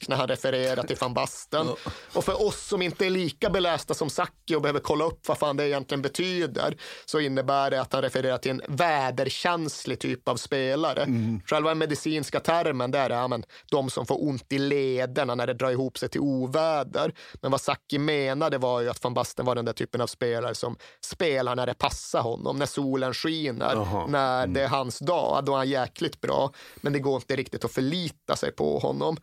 när 0.08 0.16
han 0.16 0.28
refererar 0.28 0.82
till 0.82 0.96
van 1.00 1.14
Basten. 1.14 1.68
Och 2.12 2.24
för 2.24 2.46
oss 2.46 2.66
som 2.66 2.82
inte 2.82 3.06
är 3.06 3.10
lika 3.10 3.50
belästa 3.50 3.94
som 3.94 4.10
Sacchi 4.10 4.54
och 4.56 4.62
behöver 4.62 4.80
kolla 4.80 5.04
upp 5.04 5.28
vad 5.28 5.38
fan 5.38 5.56
det 5.56 5.68
egentligen 5.68 6.02
betyder 6.02 6.76
så 7.06 7.20
innebär 7.20 7.70
det 7.70 7.80
att 7.80 7.92
han 7.92 8.02
refererar 8.02 8.38
till 8.38 8.50
en 8.50 8.62
väderkänslig 8.68 10.00
typ 10.00 10.28
av 10.28 10.36
spelare. 10.36 11.02
Mm. 11.02 11.40
Själva 11.46 11.68
den 11.68 11.78
medicinska 11.78 12.40
termen 12.40 12.90
där 12.90 13.10
är 13.10 13.14
ja, 13.14 13.28
men, 13.28 13.44
de 13.70 13.90
som 13.90 14.06
får 14.06 14.28
ont 14.28 14.52
i 14.52 14.58
lederna 14.58 15.34
när 15.34 15.46
det 15.46 15.54
drar 15.54 15.70
ihop 15.70 15.98
sig 15.98 16.08
till 16.08 16.20
oväder. 16.20 17.14
Men 17.42 17.50
vad 17.50 17.60
Sacchi 17.60 17.98
menade 17.98 18.58
var 18.58 18.80
ju 18.80 18.88
att 18.88 19.04
van 19.04 19.14
Basten 19.14 19.46
var 19.46 19.54
den 19.54 19.64
där 19.64 19.72
typen 19.72 20.00
av 20.00 20.06
spelare 20.06 20.54
som 20.54 20.76
spelar 21.00 21.56
när 21.56 21.66
det 21.66 21.74
passar 21.74 22.20
honom, 22.20 22.56
när 22.56 22.66
solen 22.66 23.14
skiner, 23.14 23.76
Aha. 23.76 24.06
när 24.06 24.42
mm. 24.42 24.54
det 24.54 24.62
är 24.62 24.68
hans 24.68 24.98
dag. 24.98 25.44
Då 25.44 25.52
är 25.52 25.56
han 25.56 25.68
jäkligt 25.68 26.20
bra, 26.20 26.52
men 26.76 26.92
det 26.92 26.98
går 26.98 27.14
inte 27.14 27.36
riktigt 27.36 27.64
att 27.64 27.72
förlita 27.72 28.36
sig 28.36 28.52
på 28.52 28.78
honom. 28.78 29.16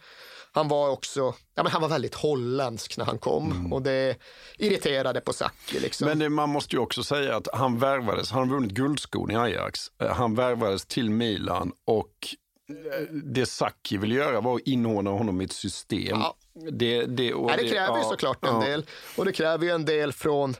Han 0.55 0.67
var 0.67 0.89
också 0.89 1.33
ja, 1.55 1.63
men 1.63 1.71
han 1.71 1.81
var 1.81 1.89
väldigt 1.89 2.15
holländsk 2.15 2.97
när 2.97 3.05
han 3.05 3.17
kom 3.17 3.51
mm. 3.51 3.73
och 3.73 3.81
det 3.81 4.17
irriterade 4.57 5.21
på 5.21 5.33
Sacchi. 5.33 5.79
Liksom. 5.79 6.07
Men 6.07 6.19
det, 6.19 6.29
man 6.29 6.49
måste 6.49 6.75
ju 6.75 6.81
också 6.81 7.03
säga 7.03 7.35
att 7.35 7.47
han 7.53 7.79
värvades, 7.79 8.31
han 8.31 8.49
har 8.49 8.55
vunnit 8.55 8.71
guldskon 8.71 9.31
i 9.31 9.35
Ajax, 9.35 9.79
eh, 10.01 10.07
han 10.07 10.35
värvades 10.35 10.85
till 10.85 11.09
Milan 11.09 11.71
och 11.85 12.27
eh, 12.69 13.01
det 13.11 13.45
Sacchi 13.45 13.97
vill 13.97 14.11
göra 14.11 14.41
var 14.41 14.55
att 14.55 14.61
inordna 14.61 15.09
honom 15.09 15.41
i 15.41 15.45
ett 15.45 15.53
system. 15.53 16.19
Ja. 16.19 16.35
Det, 16.71 17.05
det, 17.05 17.25
ja, 17.25 17.53
det 17.57 17.69
kräver 17.69 17.95
ju 17.95 18.01
ja, 18.01 18.09
såklart 18.09 18.45
en 18.45 18.59
del 18.59 18.85
och 19.15 19.25
det 19.25 19.31
kräver 19.31 19.65
ju 19.65 19.71
en 19.71 19.85
del 19.85 20.13
från 20.13 20.55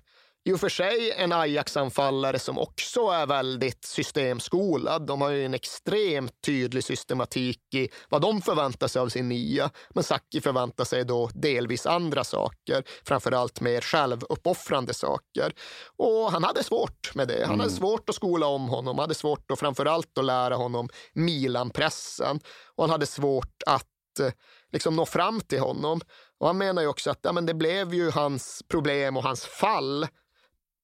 i 0.48 0.54
och 0.54 0.60
för 0.60 0.70
sig 0.70 1.12
en 1.12 1.32
Ajax-anfallare 1.32 2.40
som 2.40 2.58
också 2.58 3.00
är 3.00 3.25
väldigt 3.25 3.86
systemskolad. 3.86 5.08
De 5.08 5.22
har 5.22 5.30
ju 5.30 5.46
en 5.46 5.54
extremt 5.54 6.42
tydlig 6.46 6.84
systematik 6.84 7.60
i 7.74 7.90
vad 8.10 8.22
de 8.22 8.42
förväntar 8.42 8.88
sig 8.88 9.00
av 9.00 9.10
sin 9.10 9.30
nia. 9.30 9.70
Men 9.90 10.04
Sacchi 10.04 10.42
förväntar 10.42 10.84
sig 10.84 11.06
då 11.06 11.30
delvis 11.34 11.86
andra 11.86 12.24
saker, 12.24 12.84
framför 13.06 13.32
allt 13.32 13.62
mer 13.62 13.82
självuppoffrande 13.82 14.94
saker. 14.94 15.54
Och 15.98 16.32
han 16.32 16.44
hade 16.44 16.64
svårt 16.64 17.16
med 17.16 17.28
det. 17.28 17.40
Han 17.40 17.54
mm. 17.54 17.60
hade 17.60 17.72
svårt 17.72 18.10
att 18.10 18.16
skola 18.16 18.48
om 18.48 18.70
honom, 18.70 19.00
hade 19.00 19.14
svårt 19.14 19.52
att 19.52 19.60
framför 19.60 19.86
allt 19.86 20.18
att 20.18 20.25
lära 20.25 20.56
honom 20.56 20.90
Milan-pressen 21.14 22.40
och 22.75 22.84
han 22.84 22.90
hade 22.90 23.06
svårt 23.06 23.64
att 23.66 24.20
eh, 24.20 24.32
liksom 24.72 24.96
nå 24.96 25.06
fram 25.06 25.42
till 25.42 25.60
honom. 25.60 26.02
Och 26.40 26.48
han 26.48 26.58
menar 26.58 26.82
ju 26.82 26.88
också 26.88 27.12
att 27.12 27.20
ja, 27.22 27.32
men 27.32 27.46
det 27.46 27.54
blev 27.54 27.94
ju 27.94 28.12
hans 28.12 28.64
problem 28.70 29.18
och 29.18 29.24
hans 29.24 29.46
fall 29.46 30.08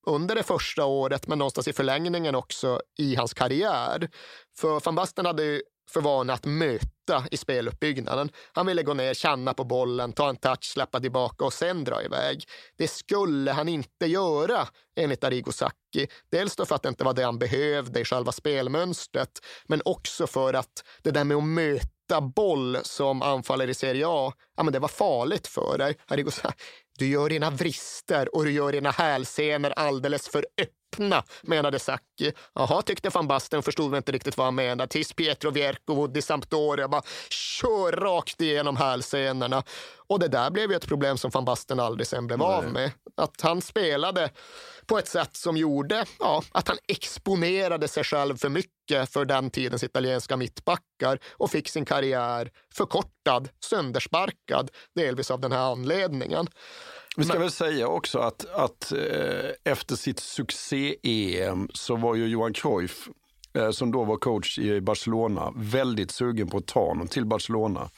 under 0.08 0.36
det 0.36 0.44
första 0.44 0.86
året, 0.86 1.28
men 1.28 1.38
någonstans 1.38 1.68
i 1.68 1.74
förlängningen 1.74 2.36
också 2.36 2.82
i 2.98 3.16
hans 3.16 3.34
karriär. 3.34 4.10
För 4.58 4.80
van 4.86 4.96
Basten 4.96 5.26
hade 5.26 5.44
ju 5.44 5.62
för 5.92 6.02
vana 6.02 6.34
att 6.34 6.46
möta 6.46 7.26
i 7.32 7.38
speluppbyggnaden. 7.38 8.30
Han 8.54 8.66
ville 8.66 8.84
gå 8.84 8.94
ner, 8.94 9.14
känna 9.14 9.54
på 9.54 9.64
bollen, 9.64 10.14
ta 10.14 10.30
en 10.30 10.36
touch, 10.36 10.64
släppa 10.64 11.00
tillbaka 11.00 11.46
och 11.46 11.54
sen 11.54 11.84
dra 11.84 12.04
iväg. 12.04 12.44
Det 12.78 12.88
skulle 12.88 13.52
han 13.52 13.70
inte 13.70 14.06
göra 14.06 14.68
enligt 14.96 15.24
Arrigo 15.24 15.52
Sacchi. 15.52 16.08
Dels 16.32 16.56
då 16.56 16.66
för 16.66 16.76
att 16.76 16.84
det 16.84 16.90
inte 16.90 17.04
var 17.04 17.14
det 17.14 17.24
han 17.24 17.40
behövde 17.40 18.00
i 18.00 18.06
själva 18.06 18.32
spelmönstret, 18.32 19.32
men 19.68 19.82
också 19.86 20.28
för 20.28 20.54
att 20.54 20.84
det 21.02 21.12
där 21.12 21.24
med 21.24 21.38
att 21.38 21.44
möta 21.44 22.22
boll 22.36 22.78
som 22.84 23.22
anfaller 23.22 23.70
i 23.70 23.74
Serie 23.74 24.06
A, 24.08 24.34
ja, 24.58 24.64
men 24.64 24.74
det 24.74 24.80
var 24.80 24.88
farligt 24.88 25.48
för 25.48 25.78
dig. 25.78 25.98
Arrigo 26.08 26.32
du 27.02 27.08
gör 27.08 27.30
dina 27.30 27.50
vrister 27.50 28.36
och 28.36 28.46
du 28.46 28.52
gör 28.52 28.72
dina 28.72 28.92
hälsenor 28.92 29.74
alldeles 29.76 30.30
för 30.30 30.46
öppna, 30.62 31.24
menade 31.42 31.80
Sacchi. 31.80 32.34
Jaha, 32.54 32.82
tyckte 32.82 33.10
van 33.10 33.28
Basten 33.28 33.64
förstod 33.64 33.96
inte 33.96 34.12
riktigt 34.12 34.38
vad 34.38 34.48
han 34.48 34.56
menade. 34.56 34.88
Tills 34.88 35.14
Pietro 35.14 35.52
Viercovood 35.52 36.18
i 36.18 36.22
Sampdoria 36.22 36.88
bara 36.88 37.02
kör 37.30 37.92
rakt 37.92 38.42
igenom 38.42 38.78
hälsenorna. 38.78 39.64
Och 40.08 40.20
det 40.20 40.28
där 40.28 40.52
blev 40.52 40.72
ju 40.72 40.76
ett 40.76 40.88
problem 40.88 41.18
som 41.18 41.32
van 41.32 41.46
Basten 41.46 41.80
aldrig 41.80 42.08
sen 42.08 42.28
blev 42.28 42.40
Nej. 42.40 42.48
av 42.48 42.64
med. 42.64 42.92
Att 43.18 43.42
han 43.42 43.62
spelade 43.62 44.30
på 44.86 44.98
ett 44.98 45.08
sätt 45.08 45.36
som 45.36 45.58
gjorde 45.58 46.06
ja, 46.20 46.44
att 46.52 46.68
han 46.68 46.78
exponerade 46.88 47.88
sig 47.88 48.04
själv 48.04 48.38
för 48.38 48.50
mycket 48.50 49.14
för 49.14 49.26
den 49.26 49.50
tidens 49.50 49.84
italienska 49.84 50.38
mittbackar 50.38 51.20
och 51.32 51.52
fick 51.52 51.70
sin 51.70 51.86
karriär 51.86 52.52
förkortad, 52.74 53.50
söndersparkad, 53.66 54.72
delvis 54.96 55.32
av 55.32 55.40
den 55.40 55.52
här 55.52 55.72
anledningen. 55.72 56.48
Vi 57.18 57.24
ska 57.24 57.34
Men... 57.34 57.42
väl 57.42 57.52
säga 57.52 57.88
också 57.88 58.20
att, 58.20 58.46
att 58.46 58.92
eh, 58.92 59.50
efter 59.64 59.96
sitt 59.96 60.20
succé-EM 60.20 61.70
så 61.74 61.96
var 61.96 62.16
ju 62.16 62.28
Johan 62.28 62.54
Cruyff 62.54 63.10
eh, 63.54 63.72
som 63.72 63.92
då 63.92 64.04
var 64.04 64.18
coach 64.18 64.60
i 64.60 64.82
Barcelona, 64.82 65.54
väldigt 65.56 66.12
sugen 66.12 66.50
på 66.50 66.58
att 66.58 66.68
ta 66.68 66.86
honom 66.86 67.08
till 67.08 67.26
Barcelona. 67.26 67.90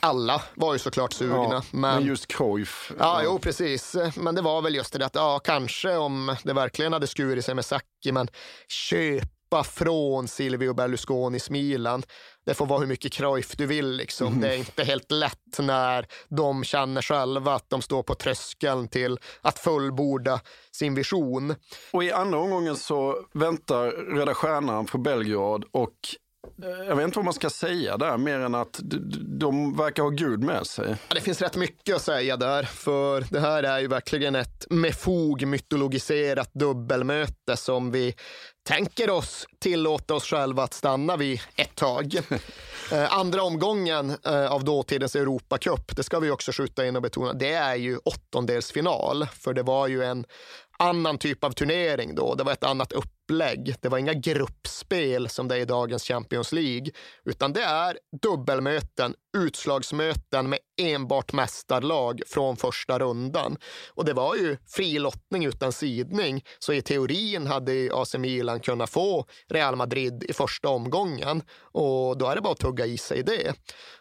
Alla 0.00 0.42
var 0.54 0.72
ju 0.72 0.78
såklart 0.78 1.12
sugna. 1.12 1.34
Ja, 1.34 1.62
men, 1.70 1.80
men 1.80 2.06
just 2.06 2.26
Cruyff. 2.26 2.92
Ja, 2.98 3.04
ja, 3.04 3.22
jo 3.24 3.38
precis. 3.38 3.96
Men 4.16 4.34
det 4.34 4.42
var 4.42 4.62
väl 4.62 4.74
just 4.74 4.92
det 4.98 5.06
att, 5.06 5.14
ja, 5.14 5.38
kanske 5.38 5.96
om 5.96 6.36
det 6.42 6.52
verkligen 6.52 6.92
hade 6.92 7.06
skurit 7.06 7.44
sig 7.44 7.54
med 7.54 7.64
Sacchi, 7.64 8.12
men 8.12 8.28
köpa 8.68 9.64
från 9.64 10.28
Silvio 10.28 10.74
Berlusconis 10.74 11.50
Milan. 11.50 12.02
Det 12.46 12.54
får 12.54 12.66
vara 12.66 12.78
hur 12.78 12.86
mycket 12.86 13.12
Cruyff 13.12 13.56
du 13.56 13.66
vill. 13.66 13.90
Liksom. 13.90 14.26
Mm. 14.26 14.40
Det 14.40 14.48
är 14.48 14.56
inte 14.56 14.84
helt 14.84 15.10
lätt 15.10 15.58
när 15.58 16.06
de 16.28 16.64
känner 16.64 17.02
själva 17.02 17.54
att 17.54 17.70
de 17.70 17.82
står 17.82 18.02
på 18.02 18.14
tröskeln 18.14 18.88
till 18.88 19.18
att 19.40 19.58
fullborda 19.58 20.40
sin 20.72 20.94
vision. 20.94 21.54
Och 21.92 22.04
i 22.04 22.12
andra 22.12 22.38
omgången 22.38 22.76
så 22.76 23.16
väntar 23.34 23.90
Röda 23.90 24.34
Stjärnan 24.34 24.86
på 24.86 24.98
Belgrad 24.98 25.64
och 25.72 25.94
jag 26.86 26.96
vet 26.96 27.04
inte 27.04 27.18
vad 27.18 27.24
man 27.24 27.34
ska 27.34 27.50
säga 27.50 27.96
där, 27.96 28.16
mer 28.16 28.38
än 28.38 28.54
att 28.54 28.80
de 29.40 29.76
verkar 29.76 30.02
ha 30.02 30.10
Gud 30.10 30.42
med 30.42 30.66
sig. 30.66 30.96
Ja, 31.08 31.14
det 31.14 31.20
finns 31.20 31.42
rätt 31.42 31.56
mycket 31.56 31.96
att 31.96 32.02
säga 32.02 32.36
där, 32.36 32.62
för 32.62 33.24
det 33.30 33.40
här 33.40 33.62
är 33.62 33.80
ju 33.80 33.86
verkligen 33.86 34.34
ett 34.34 34.66
med 34.70 34.94
fog 34.94 35.46
mytologiserat 35.46 36.50
dubbelmöte 36.54 37.56
som 37.56 37.90
vi 37.90 38.14
tänker 38.68 39.10
oss 39.10 39.46
tillåta 39.58 40.14
oss 40.14 40.24
själva 40.24 40.62
att 40.62 40.74
stanna 40.74 41.16
vid 41.16 41.40
ett 41.56 41.74
tag. 41.74 42.14
Eh, 42.92 43.14
andra 43.14 43.42
omgången 43.42 44.16
eh, 44.26 44.52
av 44.52 44.64
dåtidens 44.64 45.16
Europacup, 45.16 45.96
det 45.96 46.02
ska 46.02 46.20
vi 46.20 46.30
också 46.30 46.52
skjuta 46.52 46.86
in 46.86 46.96
och 46.96 47.02
betona, 47.02 47.32
det 47.32 47.52
är 47.52 47.74
ju 47.74 47.98
åttondelsfinal. 47.98 49.26
För 49.26 49.54
det 49.54 49.62
var 49.62 49.86
ju 49.86 50.04
en 50.04 50.24
annan 50.78 51.18
typ 51.18 51.44
av 51.44 51.50
turnering 51.50 52.14
då. 52.14 52.34
Det 52.34 52.44
var 52.44 52.52
ett 52.52 52.64
annat 52.64 52.92
upplägg. 53.30 53.74
Det 53.80 53.88
var 53.88 53.98
inga 53.98 54.14
gruppspel 54.14 55.28
som 55.28 55.48
det 55.48 55.56
är 55.56 55.60
i 55.60 55.64
dagens 55.64 56.04
Champions 56.04 56.52
League, 56.52 56.90
utan 57.24 57.52
det 57.52 57.62
är 57.62 57.98
dubbelmöten, 58.22 59.14
utslagsmöten 59.36 60.48
med 60.48 60.58
enbart 60.80 61.32
mästarlag 61.32 62.20
från 62.26 62.56
första 62.56 62.98
rundan. 62.98 63.56
Och 63.94 64.04
det 64.04 64.12
var 64.12 64.36
ju 64.36 64.56
fri 64.66 64.98
lottning 64.98 65.44
utan 65.44 65.72
sidning, 65.72 66.44
så 66.58 66.72
i 66.72 66.82
teorin 66.82 67.46
hade 67.46 67.90
AC 67.92 68.14
Milan 68.14 68.60
kunnat 68.60 68.90
få 68.90 69.24
Real 69.48 69.76
Madrid 69.76 70.24
i 70.28 70.32
första 70.32 70.68
omgången 70.68 71.42
och 71.72 72.18
då 72.18 72.26
är 72.26 72.34
det 72.34 72.40
bara 72.40 72.52
att 72.52 72.60
tugga 72.60 72.86
i 72.86 72.98
sig 72.98 73.22
det. 73.22 73.54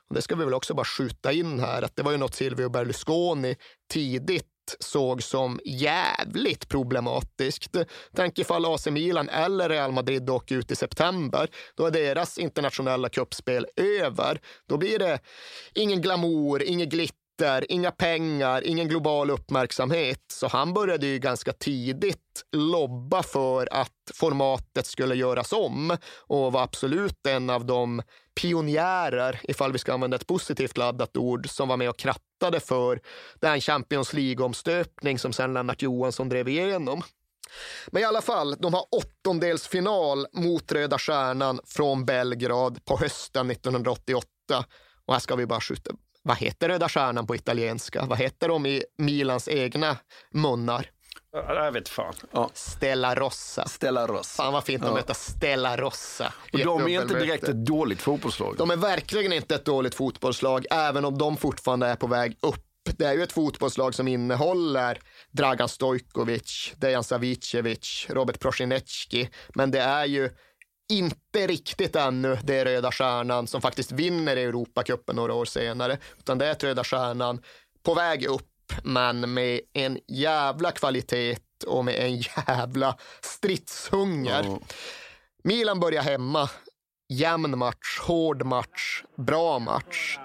Och 0.09 0.15
det 0.15 0.21
ska 0.21 0.35
vi 0.35 0.45
väl 0.45 0.53
också 0.53 0.73
bara 0.73 0.85
skjuta 0.85 1.31
in 1.31 1.59
här, 1.59 1.81
att 1.81 1.95
det 1.95 2.03
var 2.03 2.11
ju 2.11 2.17
något 2.17 2.35
Silvio 2.35 2.69
Berlusconi 2.69 3.55
tidigt 3.89 4.48
såg 4.79 5.23
som 5.23 5.59
jävligt 5.65 6.69
problematiskt. 6.69 7.75
Tänk 8.15 8.39
ifall 8.39 8.65
AC 8.65 8.87
Milan 8.87 9.29
eller 9.29 9.69
Real 9.69 9.91
Madrid 9.91 10.29
åker 10.29 10.55
ut 10.55 10.71
i 10.71 10.75
september. 10.75 11.47
Då 11.75 11.85
är 11.85 11.91
deras 11.91 12.37
internationella 12.37 13.09
kuppspel 13.09 13.67
över. 13.75 14.41
Då 14.67 14.77
blir 14.77 14.99
det 14.99 15.19
ingen 15.73 16.01
glamour, 16.01 16.63
inget 16.63 16.89
glitter 16.89 17.19
inga 17.69 17.91
pengar, 17.91 18.67
ingen 18.67 18.87
global 18.87 19.29
uppmärksamhet. 19.29 20.23
Så 20.31 20.47
han 20.47 20.73
började 20.73 21.07
ju 21.07 21.19
ganska 21.19 21.53
tidigt 21.53 22.45
lobba 22.51 23.23
för 23.23 23.73
att 23.73 24.11
formatet 24.13 24.85
skulle 24.85 25.15
göras 25.15 25.53
om 25.53 25.97
och 26.27 26.51
var 26.51 26.63
absolut 26.63 27.27
en 27.27 27.49
av 27.49 27.65
de 27.65 28.01
pionjärer, 28.41 29.41
ifall 29.43 29.71
vi 29.71 29.79
ska 29.79 29.93
använda 29.93 30.15
ett 30.15 30.27
positivt 30.27 30.77
laddat 30.77 31.17
ord, 31.17 31.49
som 31.49 31.67
var 31.67 31.77
med 31.77 31.89
och 31.89 31.97
krattade 31.97 32.59
för 32.59 33.01
den 33.39 33.61
Champions 33.61 34.13
League-omstöpning 34.13 35.19
som 35.19 35.33
sen 35.33 35.53
Lennart 35.53 35.81
Johansson 35.81 36.29
drev 36.29 36.47
igenom. 36.47 37.01
Men 37.87 38.01
i 38.01 38.05
alla 38.05 38.21
fall, 38.21 38.55
de 38.59 38.73
har 38.73 38.85
åttondelsfinal 38.91 40.27
mot 40.33 40.71
Röda 40.71 40.99
Stjärnan 40.99 41.59
från 41.65 42.05
Belgrad 42.05 42.85
på 42.85 42.97
hösten 42.97 43.51
1988. 43.51 44.25
Och 45.05 45.13
här 45.13 45.19
ska 45.19 45.35
vi 45.35 45.45
bara 45.45 45.61
skjuta. 45.61 45.91
Vad 46.23 46.37
heter 46.37 46.69
Röda 46.69 46.89
Stjärnan 46.89 47.27
på 47.27 47.35
italienska? 47.35 48.05
Vad 48.05 48.17
heter 48.17 48.47
de 48.47 48.65
i 48.65 48.83
Milans 48.97 49.47
egna 49.47 49.97
munnar? 50.31 50.89
Ja, 51.31 51.65
Jag 51.65 51.71
vet 51.71 51.89
fan. 51.89 52.13
Ja. 52.31 52.49
Stella 52.53 53.15
Rossa. 53.15 53.67
Stella 53.67 54.07
Rossa. 54.07 54.43
Fan 54.43 54.53
vad 54.53 54.63
fint 54.63 54.83
de 54.83 54.89
Ja. 54.91 54.97
heter 54.97 55.13
Stella 55.13 55.77
Rossa. 55.77 56.33
Och 56.53 56.59
de 56.59 56.81
är 56.81 57.01
inte 57.01 57.19
direkt 57.19 57.43
ett 57.43 57.65
dåligt 57.65 58.01
fotbollslag. 58.01 58.55
De 58.57 58.71
är 58.71 58.75
verkligen 58.75 59.33
inte 59.33 59.55
ett 59.55 59.65
dåligt 59.65 59.95
fotbollslag, 59.95 60.65
även 60.71 61.05
om 61.05 61.17
de 61.17 61.37
fortfarande 61.37 61.87
är 61.87 61.95
på 61.95 62.07
väg 62.07 62.37
upp. 62.41 62.65
Det 62.97 63.05
är 63.05 63.13
ju 63.13 63.23
ett 63.23 63.31
fotbollslag 63.31 63.95
som 63.95 64.07
innehåller 64.07 64.99
Dragan 65.31 65.69
Stojkovic, 65.69 66.73
Dejan 66.77 67.03
Savicevic, 67.03 68.05
Robert 68.09 68.39
Prosinecki, 68.39 69.29
men 69.55 69.71
det 69.71 69.79
är 69.81 70.05
ju 70.05 70.29
inte 70.91 71.47
riktigt 71.47 71.95
ännu 71.95 72.37
det 72.43 72.65
Röda 72.65 72.91
Stjärnan 72.91 73.47
som 73.47 73.61
faktiskt 73.61 73.91
vinner 73.91 74.37
Europacupen 74.37 75.15
några 75.15 75.33
år 75.33 75.45
senare, 75.45 75.97
utan 76.17 76.37
det 76.37 76.45
är 76.47 76.51
ett 76.51 76.63
Röda 76.63 76.83
Stjärnan 76.83 77.41
på 77.83 77.93
väg 77.93 78.25
upp, 78.25 78.47
men 78.83 79.33
med 79.33 79.61
en 79.73 79.99
jävla 80.07 80.71
kvalitet 80.71 81.37
och 81.67 81.85
med 81.85 81.95
en 81.95 82.17
jävla 82.17 82.97
stridshunger. 83.21 84.43
Ja. 84.43 84.59
Milan 85.43 85.79
börjar 85.79 86.03
hemma. 86.03 86.49
Jämn 87.09 87.57
match, 87.57 87.99
hård 88.01 88.45
match, 88.45 89.03
bra 89.17 89.59
match. 89.59 90.19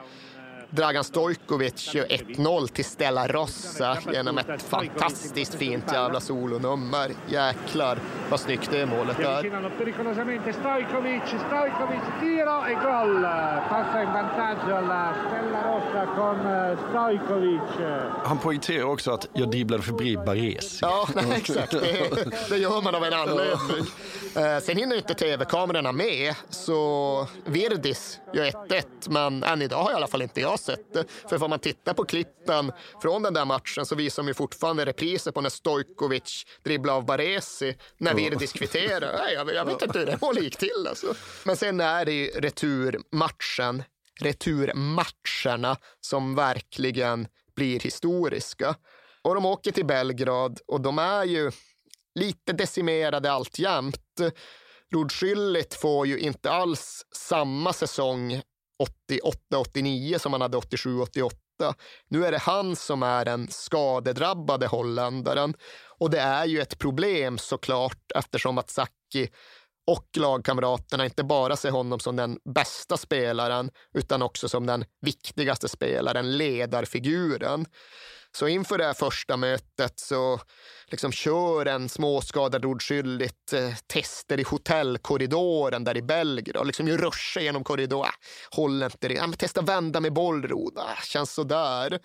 Dragan 0.74 1.04
Stojkovic 1.04 1.94
gör 1.94 2.04
1-0 2.04 2.66
till 2.66 2.84
Stella 2.84 3.28
Rossa 3.28 3.98
genom 4.12 4.38
ett 4.38 4.62
fantastiskt 4.62 5.54
fint 5.54 5.92
jävla 5.92 6.20
solonummer. 6.20 7.10
Jäklar 7.28 7.98
vad 8.30 8.40
snyggt 8.40 8.70
det 8.70 8.86
målet 8.86 9.18
är. 9.18 9.38
Stojkovic, 10.52 11.22
Stojkovic, 11.46 12.02
tiro 12.20 12.66
e 12.68 12.74
gol. 12.74 13.22
Passa 13.68 14.02
in 14.02 14.08
vantaggio 14.12 14.74
alla 14.74 15.14
Stella 15.26 15.62
Rossa 15.62 16.06
con 16.16 16.46
eh, 16.46 16.78
Stojkovic. 16.90 17.60
Han 18.24 18.38
poängterar 18.38 18.84
också 18.84 19.10
att 19.10 19.28
jag 19.32 19.50
dribblade 19.50 19.82
förbi 19.82 20.16
Baresi. 20.16 20.78
Ja, 20.82 21.08
nej, 21.14 21.24
exakt. 21.36 21.70
Det, 21.70 22.50
det 22.50 22.58
gör 22.58 22.82
man 22.82 22.94
av 22.94 23.04
en 23.04 23.12
anledning. 23.12 23.86
Eh, 24.36 24.58
sen 24.62 24.76
hinner 24.76 24.96
inte 24.96 25.14
tv-kamerorna 25.14 25.92
med, 25.92 26.34
så 26.50 27.26
Virdis 27.44 28.20
gör 28.32 28.44
1-1. 28.44 28.84
Men 29.08 29.44
än 29.44 29.62
idag 29.62 29.82
har 29.82 29.90
i 29.90 29.94
alla 29.94 30.06
fall 30.06 30.22
inte 30.22 30.40
jag 30.40 30.58
sett 30.64 30.92
det. 30.92 31.04
För 31.28 31.38
får 31.38 31.48
man 31.48 31.58
titta 31.58 31.94
på 31.94 32.04
klippen 32.04 32.72
från 33.02 33.22
den 33.22 33.34
där 33.34 33.44
matchen 33.44 33.86
så 33.86 33.94
visar 33.94 34.22
de 34.22 34.28
ju 34.28 34.34
fortfarande 34.34 34.86
repriser 34.86 35.30
på 35.32 35.40
när 35.40 35.50
Stojkovic 35.50 36.44
dribblar 36.62 36.94
av 36.94 37.06
Baresi 37.06 37.76
när 37.98 38.14
Virdis 38.14 38.52
kvitterar. 38.52 39.18
Nej, 39.18 39.34
jag, 39.34 39.54
jag 39.54 39.64
vet 39.64 39.82
inte 39.82 39.98
hur 39.98 40.06
det 40.06 40.18
målet 40.20 40.42
gick 40.42 40.56
till. 40.56 40.86
Alltså. 40.88 41.14
Men 41.44 41.56
sen 41.56 41.80
är 41.80 42.04
det 42.04 42.12
ju 42.12 42.26
returmatchen, 42.26 43.82
returmatcherna 44.20 45.76
som 46.00 46.34
verkligen 46.34 47.28
blir 47.56 47.80
historiska. 47.80 48.74
Och 49.22 49.34
de 49.34 49.46
åker 49.46 49.72
till 49.72 49.86
Belgrad 49.86 50.60
och 50.66 50.80
de 50.80 50.98
är 50.98 51.24
ju 51.24 51.52
lite 52.14 52.52
decimerade 52.52 53.32
alltjämt. 53.32 54.20
Rudskylligt 54.94 55.74
får 55.74 56.06
ju 56.06 56.18
inte 56.18 56.50
alls 56.50 57.06
samma 57.12 57.72
säsong 57.72 58.42
88-89 59.52 60.18
som 60.18 60.32
han 60.32 60.40
hade 60.40 60.58
87-88. 60.58 61.30
Nu 62.08 62.26
är 62.26 62.32
det 62.32 62.38
han 62.38 62.76
som 62.76 63.02
är 63.02 63.24
den 63.24 63.48
skadedrabbade 63.50 64.66
holländaren. 64.66 65.54
Och 65.98 66.10
det 66.10 66.20
är 66.20 66.44
ju 66.44 66.60
ett 66.60 66.78
problem 66.78 67.38
såklart 67.38 68.12
eftersom 68.14 68.58
att 68.58 68.70
Sacchi 68.70 69.30
och 69.86 70.08
lagkamraterna 70.16 71.04
inte 71.04 71.24
bara 71.24 71.56
ser 71.56 71.70
honom 71.70 72.00
som 72.00 72.16
den 72.16 72.38
bästa 72.54 72.96
spelaren 72.96 73.70
utan 73.94 74.22
också 74.22 74.48
som 74.48 74.66
den 74.66 74.84
viktigaste 75.00 75.68
spelaren, 75.68 76.36
ledarfiguren. 76.36 77.66
Så 78.36 78.48
inför 78.48 78.78
det 78.78 78.84
här 78.84 78.94
första 78.94 79.36
mötet 79.36 80.00
så 80.00 80.40
liksom 80.86 81.12
kör 81.12 81.66
en 81.66 81.88
småskadad 81.88 82.64
ordskyldigt 82.64 83.52
eh, 83.52 83.74
tester 83.86 84.40
i 84.40 84.42
hotellkorridoren 84.42 85.84
där 85.84 85.96
i 85.96 86.02
Belgrad. 86.02 86.66
Liksom 86.66 86.88
ju 86.88 86.96
ruschar 86.96 87.40
genom 87.40 87.64
korridoren. 87.64 88.04
Äh, 88.04 88.56
Håller 88.56 88.86
inte 88.86 89.08
det. 89.08 89.14
Ja, 89.14 89.26
men 89.26 89.38
testa 89.38 89.62
vända 89.62 90.00
med 90.00 90.12
bollrod. 90.12 90.78
Äh, 90.78 91.02
känns 91.04 91.32
sådär. 91.32 91.98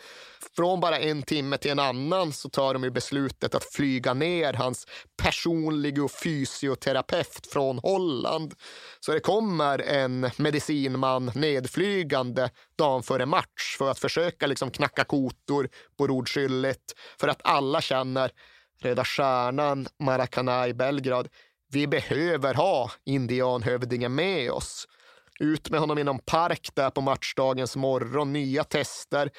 Från 0.56 0.80
bara 0.80 1.00
en 1.00 1.24
timme 1.24 1.58
till 1.58 1.72
en 1.72 1.80
annan 1.80 2.34
så 2.34 2.50
tar 2.50 2.74
de 2.74 2.84
ju 2.84 2.92
beslutet 2.92 3.56
att 3.56 3.74
flyga 3.74 4.14
ner 4.14 4.54
hans 4.54 4.88
personliga 5.22 6.08
fysioterapeut 6.24 7.48
från 7.52 7.80
Holland. 7.80 8.54
Så 9.00 9.12
det 9.12 9.20
kommer 9.20 9.80
en 9.80 10.30
medicinman 10.38 11.32
nedflygande 11.36 12.50
dagen 12.80 13.04
före 13.04 13.26
match 13.26 13.76
för 13.78 13.92
att 13.92 14.00
försöka 14.00 14.48
liksom 14.48 14.72
knacka 14.72 15.04
kotor 15.04 15.70
på 15.98 16.08
rodskyllet. 16.08 16.96
För 17.20 17.28
att 17.28 17.42
alla 17.44 17.82
känner 17.82 18.32
Röda 18.82 19.06
Stjärnan, 19.06 19.88
Maracana 20.00 20.68
i 20.68 20.74
Belgrad. 20.74 21.28
Vi 21.72 21.88
behöver 21.88 22.54
ha 22.54 22.92
indianhövdingen 23.06 24.16
med 24.16 24.52
oss. 24.52 24.88
Ut 25.40 25.70
med 25.70 25.80
honom 25.80 25.98
i 25.98 26.04
någon 26.04 26.20
park 26.20 26.70
där 26.74 26.90
på 26.90 27.02
matchdagens 27.02 27.76
morgon, 27.76 28.34
nya 28.34 28.64
tester. 28.64 29.32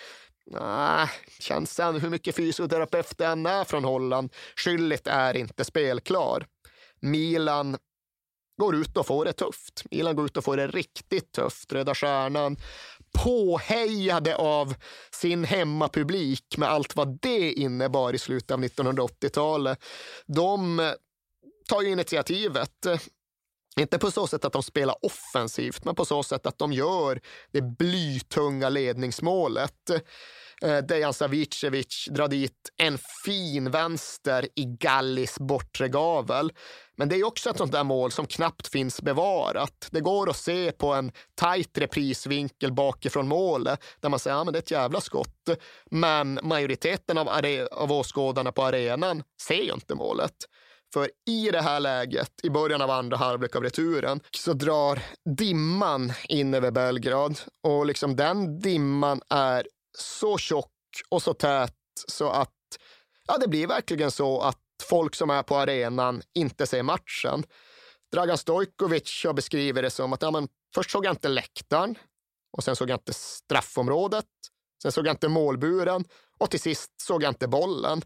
Nej, 0.47 1.09
känns 1.41 1.81
än 1.81 2.01
hur 2.01 2.11
mycket 2.11 2.37
fysioterapeut 2.37 3.19
det 3.19 3.27
än 3.27 3.47
är 3.47 3.65
från 3.65 3.85
Holland. 3.85 4.33
Skyllet 4.57 5.07
är 5.07 5.37
inte 5.37 5.65
spelklar. 5.65 6.47
Milan 7.01 7.77
går 8.61 8.77
ut 8.77 8.97
och 8.97 9.07
får 9.07 9.25
det 9.25 9.33
tufft. 9.33 9.85
Milan 9.91 10.17
går 10.17 10.27
ut 10.27 10.37
och 10.37 10.45
får 10.45 10.57
det 10.57 10.67
riktigt 10.67 11.33
tufft. 11.33 11.73
Röda 11.73 11.95
Stjärnan 11.95 12.57
påhejade 13.19 14.37
av 14.37 14.75
sin 15.15 15.45
hemmapublik 15.45 16.57
med 16.57 16.69
allt 16.69 16.97
vad 16.97 17.19
det 17.21 17.53
innebar 17.53 18.15
i 18.15 18.19
slutet 18.19 18.51
av 18.51 18.65
1980-talet. 18.65 19.85
De 20.27 20.81
eh, 20.81 20.93
tar 21.69 21.83
ju 21.83 21.91
initiativet. 21.91 22.87
Inte 23.77 23.99
på 23.99 24.11
så 24.11 24.27
sätt 24.27 24.45
att 24.45 24.53
de 24.53 24.63
spelar 24.63 24.97
offensivt, 25.03 25.85
men 25.85 25.95
på 25.95 26.05
så 26.05 26.23
sätt 26.23 26.47
att 26.47 26.59
de 26.59 26.73
gör 26.73 27.21
det 27.51 27.63
blytunga 27.63 28.69
ledningsmålet. 28.69 29.91
Eh, 30.65 30.79
Dejan 30.79 31.15
Savicevic 31.15 32.09
drar 32.11 32.29
dit 32.29 32.71
en 32.77 32.99
fin 33.25 33.71
vänster 33.71 34.49
i 34.55 34.65
Gallis 34.65 35.39
bortre 35.39 35.89
gavel. 35.89 36.53
Men 36.97 37.09
det 37.09 37.17
är 37.17 37.25
också 37.25 37.51
ett 37.51 37.59
sånt 37.59 37.73
där 37.73 37.85
mål 37.85 38.13
som 38.13 38.27
knappt 38.27 38.69
finns 38.69 39.03
bevarat. 39.03 39.89
Det 39.91 40.01
går 40.01 40.31
att 40.31 40.37
se 40.37 40.73
på 40.73 40.93
en 40.95 41.13
tajt 41.35 41.79
reprisvinkel 41.79 42.73
bakifrån 42.73 43.29
målet 43.29 43.81
där 44.01 44.09
man 44.09 44.19
säger 44.19 44.37
att 44.37 44.41
ja, 44.41 44.45
men 44.45 44.53
det 44.53 44.59
är 44.59 44.63
ett 44.63 44.71
jävla 44.71 45.01
skott. 45.01 45.49
Men 45.91 46.39
majoriteten 46.43 47.19
av, 47.19 47.29
are- 47.29 47.69
av 47.73 47.93
åskådarna 47.93 48.53
på 48.53 48.63
arenan 48.63 49.23
ser 49.43 49.63
ju 49.63 49.73
inte 49.73 49.95
målet. 49.95 50.35
För 50.93 51.11
i 51.29 51.51
det 51.51 51.61
här 51.63 51.81
läget, 51.81 52.31
i 52.43 52.51
början 52.51 52.83
av 52.83 52.91
andra 52.91 53.17
halvlek 53.17 53.57
av 53.57 53.63
returen, 53.63 54.21
så 54.37 54.53
drar 54.53 55.03
dimman 55.39 56.13
in 56.29 56.55
över 56.55 56.71
Belgrad. 56.71 57.41
Och 57.69 57.87
liksom 57.87 58.17
den 58.17 58.61
dimman 58.61 59.21
är 59.31 59.67
så 60.01 60.39
tjock 60.39 60.73
och 61.09 61.23
så 61.23 61.35
tät 61.35 61.75
så 62.09 62.31
att 62.31 62.55
ja, 63.27 63.39
det 63.39 63.49
blir 63.49 63.67
verkligen 63.67 64.11
så 64.11 64.41
att 64.41 64.59
folk 64.83 65.15
som 65.15 65.31
är 65.31 65.43
på 65.43 65.57
arenan 65.57 66.23
inte 66.35 66.67
ser 66.67 66.83
matchen. 66.83 67.45
Dragan 68.13 68.39
Stojkovic 68.39 69.25
har 69.25 69.33
beskrivit 69.33 69.83
det 69.83 69.91
som 69.91 70.13
att 70.13 70.23
ja, 70.23 70.31
men 70.31 70.49
först 70.75 70.91
såg 70.91 71.05
jag 71.05 71.13
inte 71.13 71.29
läktaren 71.29 71.99
och 72.53 72.65
sen 72.65 72.77
såg 72.77 72.91
jag 72.91 72.97
inte 72.97 73.13
straffområdet. 73.13 74.27
Sen 74.83 74.93
såg 74.93 75.07
jag 75.07 75.13
inte 75.13 75.29
målburen 75.29 76.05
och 76.39 76.51
till 76.51 76.61
sist 76.61 77.01
såg 77.01 77.23
jag 77.23 77.31
inte 77.31 77.49
bollen. 77.49 78.03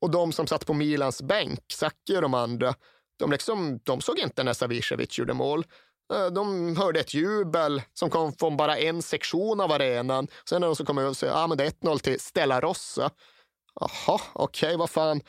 Och 0.00 0.10
de 0.10 0.32
som 0.32 0.46
satt 0.46 0.66
på 0.66 0.74
Milans 0.74 1.22
bänk, 1.22 1.72
Sacchi 1.72 2.16
och 2.16 2.22
de 2.22 2.34
andra, 2.34 2.74
de, 3.18 3.30
liksom, 3.30 3.80
de 3.82 4.00
såg 4.00 4.18
inte 4.18 4.44
när 4.44 4.52
Savicevic 4.52 5.18
gjorde 5.18 5.34
mål. 5.34 5.64
Eh, 6.12 6.26
de 6.26 6.76
hörde 6.76 7.00
ett 7.00 7.14
jubel 7.14 7.82
som 7.92 8.10
kom 8.10 8.32
från 8.32 8.56
bara 8.56 8.78
en 8.78 9.02
sektion 9.02 9.60
av 9.60 9.72
arenan. 9.72 10.28
Sen 10.48 10.60
när 10.60 10.68
de 10.68 10.76
så 10.76 10.84
kom 10.84 10.98
över 10.98 11.10
och 11.10 11.16
sa 11.16 11.30
ah, 11.32 11.46
men 11.46 11.58
det 11.58 11.64
är 11.64 11.70
1-0 11.70 11.98
till 11.98 12.20
Stella 12.20 12.60
Rossa. 12.60 13.10
Jaha, 13.80 14.20
okej, 14.32 14.76
vad 14.76 14.90
fan. 14.90 15.20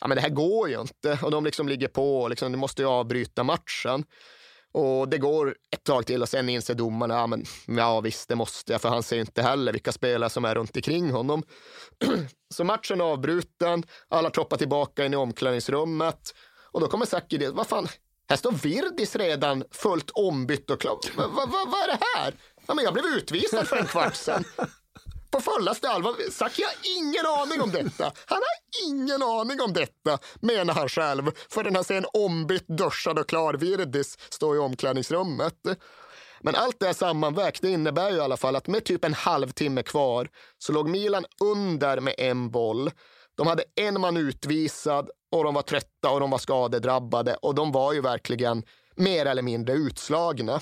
Ja, 0.00 0.08
men 0.08 0.16
det 0.16 0.22
här 0.22 0.28
går 0.28 0.68
ju 0.68 0.80
inte. 0.80 1.18
Och 1.22 1.30
de 1.30 1.44
liksom 1.44 1.68
ligger 1.68 1.88
på 1.88 2.20
och 2.20 2.30
liksom, 2.30 2.52
de 2.52 2.58
måste 2.58 2.82
ju 2.82 2.88
avbryta 2.88 3.42
matchen. 3.44 4.04
Och 4.72 5.08
det 5.08 5.18
går 5.18 5.56
ett 5.70 5.84
tag 5.84 6.06
till 6.06 6.22
och 6.22 6.28
sen 6.28 6.48
inser 6.48 6.74
domarna, 6.74 7.14
ja, 7.14 7.26
men, 7.26 7.44
ja 7.66 8.00
visst 8.00 8.28
det 8.28 8.36
måste 8.36 8.72
jag, 8.72 8.80
för 8.80 8.88
han 8.88 9.02
ser 9.02 9.16
ju 9.16 9.20
inte 9.22 9.42
heller 9.42 9.72
vilka 9.72 9.92
spelare 9.92 10.30
som 10.30 10.44
är 10.44 10.54
runt 10.54 10.76
omkring 10.76 11.10
honom. 11.10 11.42
Så 12.54 12.64
matchen 12.64 13.00
är 13.00 13.04
avbruten, 13.04 13.82
alla 14.08 14.30
troppar 14.30 14.56
tillbaka 14.56 15.04
in 15.04 15.14
i 15.14 15.16
omklädningsrummet 15.16 16.34
och 16.72 16.80
då 16.80 16.86
kommer 16.88 17.06
Sacchi 17.06 17.38
dit, 17.38 17.50
vad 17.50 17.66
fan, 17.66 17.88
här 18.32 18.36
står 18.36 18.52
Virdis 18.52 19.16
redan 19.16 19.64
fullt 19.70 20.10
ombytt 20.10 20.70
och 20.70 20.80
klar. 20.80 20.98
Vad 21.16 21.30
va, 21.30 21.46
va, 21.46 21.78
är 21.84 21.86
det 21.86 21.98
här? 22.14 22.34
Ja, 22.66 22.74
men 22.74 22.84
jag 22.84 22.94
blev 22.94 23.04
utvisad 23.04 23.68
för 23.68 23.76
en 23.76 23.86
kvart 23.86 24.14
sedan. 24.14 24.44
På 25.30 25.40
fullaste 25.40 25.88
allvar. 25.88 26.30
Sacchi 26.30 26.62
har 26.62 26.74
ingen 26.98 27.26
aning 27.26 27.60
om 27.60 27.70
detta. 27.70 28.12
Han 28.26 28.38
har 28.38 28.88
ingen 28.90 29.22
aning 29.22 29.60
om 29.60 29.72
detta, 29.72 30.18
menar 30.40 30.74
han 30.74 30.88
själv. 30.88 31.30
Förrän 31.50 31.74
han 31.74 31.84
ser 31.84 31.94
en 31.94 32.06
ombytt, 32.12 32.68
duschad 32.68 33.18
och 33.18 33.28
klar 33.28 33.54
Virdis 33.54 34.18
stå 34.30 34.54
i 34.54 34.58
omklädningsrummet. 34.58 35.54
Men 36.40 36.54
allt 36.54 36.80
det 36.80 36.86
här 36.86 36.92
sammanvägt 36.92 37.62
det 37.62 37.70
innebär 37.70 38.10
ju 38.10 38.16
i 38.16 38.20
alla 38.20 38.36
fall 38.36 38.56
att 38.56 38.66
med 38.66 38.84
typ 38.84 39.04
en 39.04 39.14
halvtimme 39.14 39.82
kvar 39.82 40.28
så 40.58 40.72
låg 40.72 40.88
Milan 40.88 41.24
under 41.40 42.00
med 42.00 42.14
en 42.18 42.50
boll. 42.50 42.90
De 43.36 43.46
hade 43.46 43.64
en 43.74 44.00
man 44.00 44.16
utvisad 44.16 45.10
och 45.32 45.44
de 45.44 45.54
var 45.54 45.62
trötta 45.62 46.10
och 46.10 46.20
de 46.20 46.30
var 46.30 46.38
skadedrabbade 46.38 47.34
och 47.34 47.54
de 47.54 47.72
var 47.72 47.92
ju 47.92 48.00
verkligen 48.00 48.62
mer 48.96 49.26
eller 49.26 49.42
mindre 49.42 49.74
utslagna. 49.74 50.60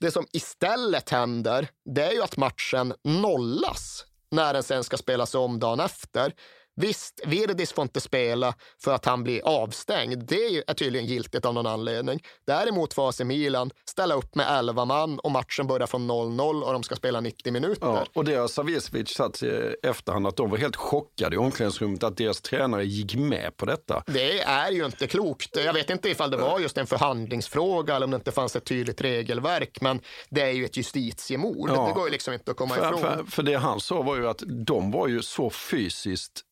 Det 0.00 0.10
som 0.10 0.26
istället 0.32 1.10
händer, 1.10 1.68
det 1.94 2.02
är 2.02 2.12
ju 2.12 2.22
att 2.22 2.36
matchen 2.36 2.94
nollas 3.04 4.04
när 4.30 4.54
den 4.54 4.62
sen 4.62 4.84
ska 4.84 4.96
spelas 4.96 5.34
om 5.34 5.58
dagen 5.58 5.80
efter. 5.80 6.34
Visst, 6.80 7.20
Virdis 7.26 7.72
får 7.72 7.82
inte 7.82 8.00
spela 8.00 8.54
för 8.84 8.94
att 8.94 9.04
han 9.04 9.22
blir 9.22 9.40
avstängd. 9.44 10.24
Det 10.28 10.64
är 10.66 10.74
tydligen 10.74 11.06
giltigt 11.06 11.44
av 11.44 11.54
någon 11.54 11.66
anledning. 11.66 12.22
Däremot 12.46 12.94
får 12.94 13.08
AC 13.08 13.20
Milan 13.20 13.70
ställa 13.90 14.14
upp 14.14 14.34
med 14.34 14.46
11 14.58 14.84
man 14.84 15.18
och 15.18 15.30
matchen 15.30 15.66
börjar 15.66 15.86
från 15.86 16.10
0-0 16.10 16.62
och 16.62 16.72
de 16.72 16.82
ska 16.82 16.96
spela 16.96 17.20
90 17.20 17.52
minuter. 17.52 17.86
Ja, 17.86 18.06
och 18.12 18.24
det 18.24 18.34
har 18.34 18.48
Savicevic 18.48 19.08
sagt 19.08 19.42
i 19.42 19.74
efterhand 19.82 20.26
att 20.26 20.36
de 20.36 20.50
var 20.50 20.58
helt 20.58 20.76
chockade 20.76 21.36
i 21.36 21.38
omklädningsrummet 21.38 22.02
att 22.02 22.16
deras 22.16 22.40
tränare 22.40 22.84
gick 22.84 23.14
med 23.14 23.56
på 23.56 23.66
detta. 23.66 24.02
Det 24.06 24.40
är 24.40 24.70
ju 24.70 24.84
inte 24.84 25.06
klokt. 25.06 25.56
Jag 25.56 25.72
vet 25.72 25.90
inte 25.90 26.10
ifall 26.10 26.30
det 26.30 26.36
var 26.36 26.60
just 26.60 26.78
en 26.78 26.86
förhandlingsfråga 26.86 27.96
eller 27.96 28.04
om 28.04 28.10
det 28.10 28.16
inte 28.16 28.32
fanns 28.32 28.56
ett 28.56 28.64
tydligt 28.64 29.00
regelverk, 29.00 29.80
men 29.80 30.00
det 30.28 30.42
är 30.42 30.50
ju 30.50 30.64
ett 30.64 30.76
justitiemord. 30.76 31.70
Ja, 31.70 31.86
det 31.86 31.92
går 31.92 32.04
ju 32.04 32.10
liksom 32.10 32.34
inte 32.34 32.50
att 32.50 32.56
komma 32.56 32.74
för, 32.74 32.86
ifrån. 32.86 33.00
För, 33.00 33.24
för 33.30 33.42
det 33.42 33.54
han 33.54 33.80
sa 33.80 34.02
var 34.02 34.16
ju 34.16 34.28
att 34.28 34.42
de 34.46 34.90
var 34.90 35.08
ju 35.08 35.22
så 35.22 35.50
fysiskt 35.50 36.44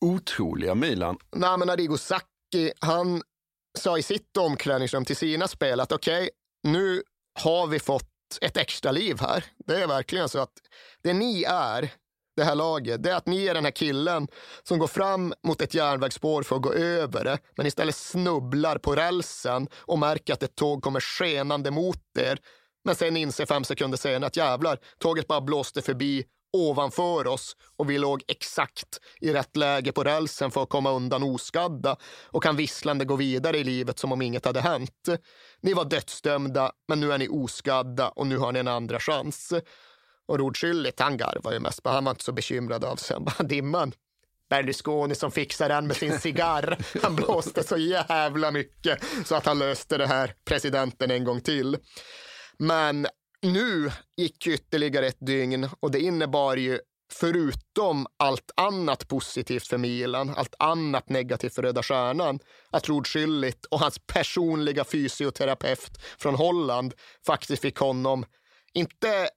otroliga 0.00 0.74
Milan. 0.74 1.16
Nej, 1.36 1.58
men 1.58 1.70
Arrigo 1.70 1.98
Sacchi, 1.98 2.72
han 2.80 3.22
sa 3.78 3.98
i 3.98 4.02
sitt 4.02 4.36
omklädningsrum 4.36 5.04
till 5.04 5.16
sina 5.16 5.48
spel 5.48 5.80
att 5.80 5.92
okej, 5.92 6.22
okay, 6.22 6.30
nu 6.62 7.02
har 7.42 7.66
vi 7.66 7.78
fått 7.78 8.04
ett 8.40 8.56
extra 8.56 8.92
liv 8.92 9.16
här. 9.20 9.44
Det 9.66 9.82
är 9.82 9.86
verkligen 9.86 10.28
så 10.28 10.38
att 10.38 10.52
det 11.02 11.12
ni 11.12 11.42
är, 11.48 11.92
det 12.36 12.44
här 12.44 12.54
laget, 12.54 13.02
det 13.02 13.10
är 13.10 13.16
att 13.16 13.26
ni 13.26 13.46
är 13.46 13.54
den 13.54 13.64
här 13.64 13.70
killen 13.70 14.28
som 14.62 14.78
går 14.78 14.86
fram 14.86 15.34
mot 15.46 15.62
ett 15.62 15.74
järnvägsspår 15.74 16.42
för 16.42 16.56
att 16.56 16.62
gå 16.62 16.72
över 16.72 17.24
det, 17.24 17.38
men 17.56 17.66
istället 17.66 17.96
snubblar 17.96 18.78
på 18.78 18.94
rälsen 18.94 19.68
och 19.74 19.98
märker 19.98 20.32
att 20.32 20.42
ett 20.42 20.54
tåg 20.54 20.82
kommer 20.82 21.00
skenande 21.00 21.70
mot 21.70 22.02
er. 22.18 22.38
Men 22.84 22.94
sen 22.94 23.16
inser 23.16 23.46
fem 23.46 23.64
sekunder 23.64 23.98
senare 23.98 24.26
att 24.26 24.36
jävlar, 24.36 24.78
tåget 24.98 25.26
bara 25.26 25.40
blåste 25.40 25.82
förbi 25.82 26.24
ovanför 26.52 27.26
oss 27.26 27.56
och 27.76 27.90
vi 27.90 27.98
låg 27.98 28.22
exakt 28.28 29.00
i 29.20 29.32
rätt 29.32 29.56
läge 29.56 29.92
på 29.92 30.04
rälsen 30.04 30.50
för 30.50 30.62
att 30.62 30.68
komma 30.68 30.90
undan 30.90 31.22
oskadda 31.22 31.96
och 32.26 32.42
kan 32.42 32.56
visslande 32.56 33.04
gå 33.04 33.16
vidare 33.16 33.58
i 33.58 33.64
livet 33.64 33.98
som 33.98 34.12
om 34.12 34.22
inget 34.22 34.44
hade 34.44 34.60
hänt. 34.60 35.08
Ni 35.60 35.74
var 35.74 35.84
dödsdömda, 35.84 36.72
men 36.88 37.00
nu 37.00 37.12
är 37.12 37.18
ni 37.18 37.28
oskadda 37.28 38.08
och 38.08 38.26
nu 38.26 38.38
har 38.38 38.52
ni 38.52 38.58
en 38.58 38.68
andra 38.68 39.00
chans. 39.00 39.52
Och 40.26 40.38
Rodskyldigt, 40.38 41.00
han 41.00 41.16
garvade 41.16 41.56
ju 41.56 41.60
mest, 41.60 41.80
men 41.84 41.94
han 41.94 42.04
var 42.04 42.10
inte 42.10 42.24
så 42.24 42.32
bekymrad 42.32 42.84
av 42.84 42.96
sig. 42.96 43.14
Han 43.14 43.24
bara, 43.24 43.42
dimman. 43.42 43.92
Berlusconi 44.50 45.14
som 45.14 45.30
fixar 45.30 45.68
den 45.68 45.86
med 45.86 45.96
sin 45.96 46.18
cigarr. 46.18 46.78
Han 47.02 47.16
blåste 47.16 47.64
så 47.64 47.76
jävla 47.76 48.50
mycket 48.50 49.04
så 49.24 49.34
att 49.34 49.46
han 49.46 49.58
löste 49.58 49.98
det 49.98 50.06
här 50.06 50.34
presidenten 50.44 51.10
en 51.10 51.24
gång 51.24 51.40
till. 51.40 51.76
Men 52.58 53.06
nu 53.42 53.92
gick 54.16 54.46
ytterligare 54.46 55.06
ett 55.06 55.26
dygn 55.26 55.68
och 55.80 55.90
det 55.90 56.00
innebar 56.00 56.56
ju 56.56 56.80
förutom 57.12 58.06
allt 58.16 58.50
annat 58.56 59.08
positivt 59.08 59.66
för 59.66 59.78
Milan, 59.78 60.34
allt 60.36 60.54
annat 60.58 61.08
negativt 61.08 61.54
för 61.54 61.62
Röda 61.62 61.82
Stjärnan, 61.82 62.40
att 62.70 62.88
Rod 62.88 63.06
Schüllit 63.06 63.66
och 63.70 63.80
hans 63.80 63.98
personliga 63.98 64.84
fysioterapeut 64.84 65.98
från 66.18 66.34
Holland 66.34 66.94
faktiskt 67.26 67.62
fick 67.62 67.76
honom, 67.76 68.24
inte 68.72 69.28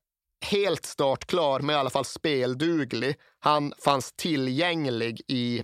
helt 0.46 0.86
startklar, 0.86 1.60
men 1.60 1.76
i 1.76 1.80
alla 1.80 1.90
fall 1.90 2.06
spelduglig. 2.06 3.16
Han 3.40 3.74
fanns 3.84 4.14
tillgänglig 4.14 5.22
i 5.28 5.64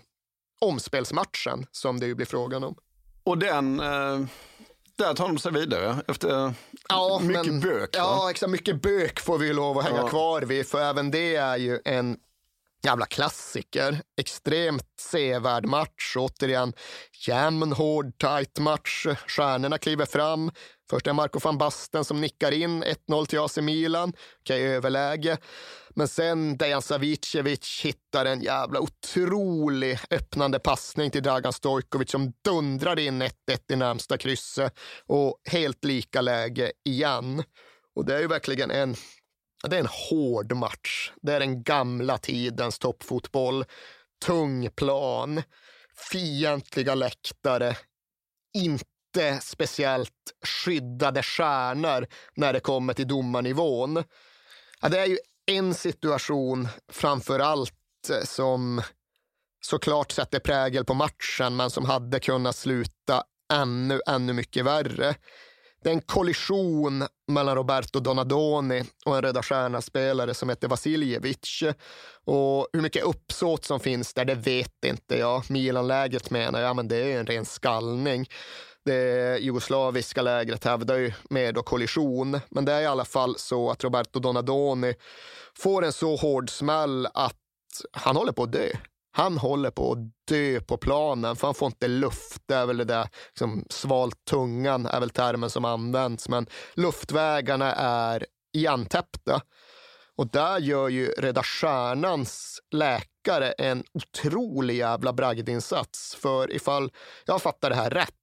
omspelsmatchen 0.62 1.65
som 1.71 2.00
det 2.00 2.06
ju 2.06 2.15
blir 2.15 2.26
frågan 2.26 2.63
om. 2.63 2.76
Och 3.23 3.38
den 3.38 3.80
eh 3.80 4.19
där 4.97 5.13
tar 5.13 5.28
de 5.28 5.38
sig 5.38 5.52
vidare 5.52 5.95
efter 6.08 6.54
ja, 6.89 7.19
mycket 7.23 7.45
men, 7.45 7.60
bök. 7.60 7.95
Va? 7.97 8.04
Ja, 8.04 8.32
exakt. 8.32 8.52
Mycket 8.52 8.82
bök 8.82 9.19
får 9.19 9.38
vi 9.38 9.54
lov 9.54 9.78
att 9.78 9.86
hänga 9.86 9.97
ja. 9.97 10.08
kvar 10.08 10.41
vid, 10.41 10.67
för 10.67 10.82
även 10.82 11.12
det 11.12 11.36
är 11.36 11.58
ju 11.58 11.80
en 11.86 12.17
jävla 12.88 13.06
klassiker. 13.06 14.02
Extremt 14.19 14.88
sevärd 15.00 15.65
match. 15.65 16.15
Återigen, 16.17 16.73
jämn, 17.28 17.71
hård, 17.71 18.17
tight 18.17 18.60
match. 18.60 19.06
Stjärnorna 19.28 19.78
kliver 19.78 20.06
fram. 20.06 20.52
Först 20.89 21.08
är 21.08 21.13
Marco 21.13 21.39
van 21.39 21.58
Basten 21.58 22.06
som 22.06 22.21
nickar 22.21 22.52
in 22.52 22.84
1-0 22.84 23.26
till 23.26 23.39
AC 23.39 23.58
Milan. 23.58 24.13
Okej, 24.39 24.67
överläge. 24.67 25.38
Men 25.95 26.08
sen 26.08 26.58
Dejan 26.58 26.82
Savicevic 26.82 27.82
hittar 27.84 28.26
en 28.26 28.41
jävla 28.41 28.80
otrolig 28.80 30.00
öppnande 30.10 30.60
passning 30.60 31.12
till 31.12 31.23
Dragan 31.23 31.54
Stojkovic 31.54 32.12
som 32.12 32.34
dundrar 32.43 33.00
in 33.00 33.21
1-1 33.21 33.32
i 33.69 33.76
närmsta 33.76 34.17
krysset 34.17 34.80
och 35.06 35.41
helt 35.50 35.84
lika 35.84 36.21
läge 36.21 36.71
igen. 36.86 37.43
Och 37.95 38.06
det 38.06 38.15
är 38.15 38.19
ju 38.19 38.28
verkligen 38.28 38.71
en 38.71 38.95
det 39.63 39.76
är 39.76 39.80
en 39.80 39.89
hård 40.10 40.54
match. 40.54 41.12
Det 41.22 41.34
är 41.34 41.39
den 41.39 41.63
gamla 41.63 42.17
tidens 42.17 42.80
toppfotboll. 42.80 43.65
Tung 44.26 44.70
plan, 44.70 45.41
fientliga 46.12 46.96
läktare, 46.96 47.78
inte 48.54 49.39
speciellt 49.41 50.12
skyddade 50.46 51.24
stjärnor 51.24 52.08
när 52.36 52.54
det 52.54 52.60
kommer 52.60 52.93
till 52.93 53.08
domarnivån. 53.08 54.04
Ja, 54.82 54.89
det 54.89 55.00
är 55.00 55.06
ju 55.06 55.17
en 55.46 55.74
situation 55.74 56.67
framför 56.91 57.39
allt 57.39 57.74
eh, 58.10 58.26
som 58.26 58.82
såklart 59.62 60.12
sätter 60.12 60.39
prägel 60.39 60.86
på 60.86 60.93
matchen 60.93 61.56
men 61.56 61.70
som 61.70 61.86
hade 61.86 62.20
kunnat 62.20 62.56
sluta 62.56 63.24
ännu, 63.54 64.02
ännu 64.08 64.34
mycket 64.34 64.65
värre. 64.65 65.15
Det 65.88 65.91
är 65.91 65.95
en 65.95 66.02
kollision 66.02 67.04
mellan 67.28 67.56
Roberto 67.56 68.00
Donadoni 68.00 68.84
och 69.06 69.15
en 69.15 69.21
Röda 69.21 69.43
Stjärna-spelare 69.43 70.34
som 70.34 70.50
heter 70.50 70.67
Vasiljevic. 70.67 71.63
Och 72.26 72.67
hur 72.73 72.82
mycket 72.82 73.04
uppsåt 73.04 73.65
som 73.65 73.80
finns 73.80 74.13
där, 74.13 74.26
det 74.26 74.36
vet 74.36 74.86
inte 74.86 75.17
jag. 75.17 75.52
Milan-lägret 75.52 76.30
menar 76.30 76.62
jag, 76.62 76.76
men 76.76 76.88
det 76.88 76.97
är 76.97 77.19
en 77.19 77.26
ren 77.26 77.45
skallning. 77.45 78.28
Det 78.86 79.38
jugoslaviska 79.39 80.21
lägret 80.21 80.63
hävdar 80.63 80.95
ju 80.97 81.13
mer 81.30 81.52
då 81.52 81.63
kollision, 81.63 82.39
men 82.50 82.65
det 82.65 82.73
är 82.73 82.82
i 82.82 82.86
alla 82.86 83.06
fall 83.06 83.36
så 83.38 83.69
att 83.69 83.84
Roberto 83.84 84.19
Donadoni 84.19 84.93
får 85.58 85.86
en 85.86 85.93
så 85.93 86.15
hård 86.15 86.50
smäll 86.50 87.08
att 87.13 87.36
han 87.91 88.15
håller 88.15 88.32
på 88.32 88.43
att 88.43 88.52
dö. 88.52 88.69
Han 89.17 89.38
håller 89.38 89.71
på 89.71 89.91
att 89.91 90.27
dö 90.27 90.62
på 90.62 90.77
planen 90.77 91.36
för 91.36 91.47
han 91.47 91.56
får 91.56 91.65
inte 91.65 91.88
luft. 91.88 92.41
Det 92.45 92.56
är 92.56 92.65
väl 92.65 92.77
det 92.77 92.84
där 92.84 93.10
liksom, 93.27 93.65
svalt 93.69 94.25
tungan 94.25 94.86
är 94.86 94.99
väl 94.99 95.10
termen 95.10 95.49
som 95.49 95.65
används, 95.65 96.30
men 96.30 96.47
luftvägarna 96.73 97.73
är 97.75 98.25
igentäppta. 98.53 99.41
Och 100.15 100.27
där 100.27 100.60
gör 100.60 100.89
ju 100.89 101.08
Röda 101.08 101.43
Stjärnans 101.43 102.60
läkare 102.71 103.51
en 103.51 103.84
otrolig 103.93 104.77
jävla 104.77 105.13
bragdinsats. 105.13 106.15
För 106.15 106.53
ifall 106.56 106.91
jag 107.25 107.41
fattar 107.41 107.69
det 107.69 107.75
här 107.75 107.89
rätt 107.89 108.13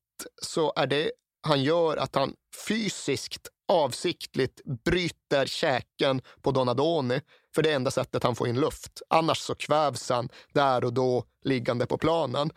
så 0.43 0.73
är 0.77 0.87
det 0.87 1.11
han 1.47 1.63
gör 1.63 1.97
att 1.97 2.15
han 2.15 2.35
fysiskt 2.69 3.49
avsiktligt 3.69 4.61
bryter 4.85 5.47
käken 5.47 6.21
på 6.43 6.51
Donadoni 6.51 7.21
för 7.55 7.63
det 7.63 7.71
är 7.71 7.77
enda 7.77 7.91
sättet 7.91 8.23
han 8.23 8.37
får 8.37 8.49
in 8.49 8.61
luft. 8.61 9.03
Annars 9.09 9.39
så 9.39 9.55
kvävs 9.55 10.11
han 10.11 10.29
där 10.53 10.85
och 10.85 10.93
då 10.93 11.25
liggande 11.45 11.87
på 11.87 11.99
planen. 11.99 12.51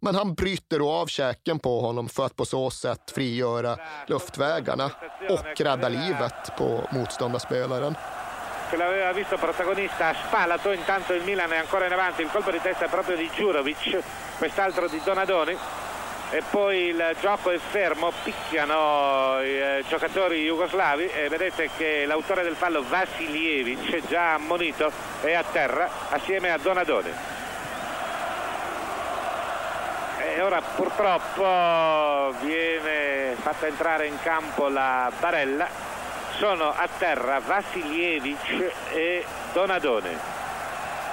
Men 0.00 0.14
han 0.14 0.34
bryter 0.34 0.78
då 0.78 0.90
av 0.90 1.06
käken 1.06 1.58
på 1.58 1.80
honom 1.80 2.08
för 2.08 2.26
att 2.26 2.36
på 2.36 2.44
så 2.44 2.70
sätt 2.70 3.10
frigöra 3.10 3.76
luftvägarna 4.06 4.90
och 5.30 5.60
rädda 5.60 5.88
livet 5.88 6.56
på 6.58 6.88
motståndarspelaren. 6.92 7.94
che 8.70 8.76
l'aveva 8.78 9.12
visto 9.12 9.36
protagonista 9.36 10.08
a 10.08 10.14
Spalato, 10.14 10.72
intanto 10.72 11.12
il 11.12 11.22
Milan 11.22 11.52
è 11.52 11.58
ancora 11.58 11.86
in 11.86 11.92
avanti, 11.92 12.22
il 12.22 12.30
colpo 12.30 12.50
di 12.50 12.60
testa 12.60 12.86
è 12.86 12.88
proprio 12.88 13.16
di 13.16 13.28
Djurovic, 13.28 14.02
quest'altro 14.38 14.88
di 14.88 15.00
Donadoni 15.04 15.56
e 16.34 16.42
poi 16.50 16.86
il 16.86 17.16
gioco 17.20 17.50
è 17.50 17.58
fermo, 17.58 18.10
picchiano 18.24 19.40
i 19.40 19.56
eh, 19.56 19.84
giocatori 19.86 20.42
jugoslavi 20.42 21.06
e 21.06 21.28
vedete 21.28 21.70
che 21.76 22.06
l'autore 22.06 22.42
del 22.42 22.56
fallo 22.56 22.82
Vasiljevic, 22.82 24.08
già 24.08 24.34
ammonito, 24.34 24.90
è 25.20 25.32
a 25.32 25.44
terra 25.44 25.88
assieme 26.08 26.50
a 26.50 26.58
Donadoni. 26.58 27.12
E 30.34 30.42
ora 30.42 30.60
purtroppo 30.60 32.34
viene 32.40 33.36
fatta 33.36 33.68
entrare 33.68 34.08
in 34.08 34.18
campo 34.20 34.66
la 34.66 35.12
Barella, 35.16 35.68
sono 36.36 36.74
a 36.76 36.88
terra 36.98 37.38
Vasiljevic 37.38 38.72
e 38.90 39.24
Donadoni. 39.52 40.42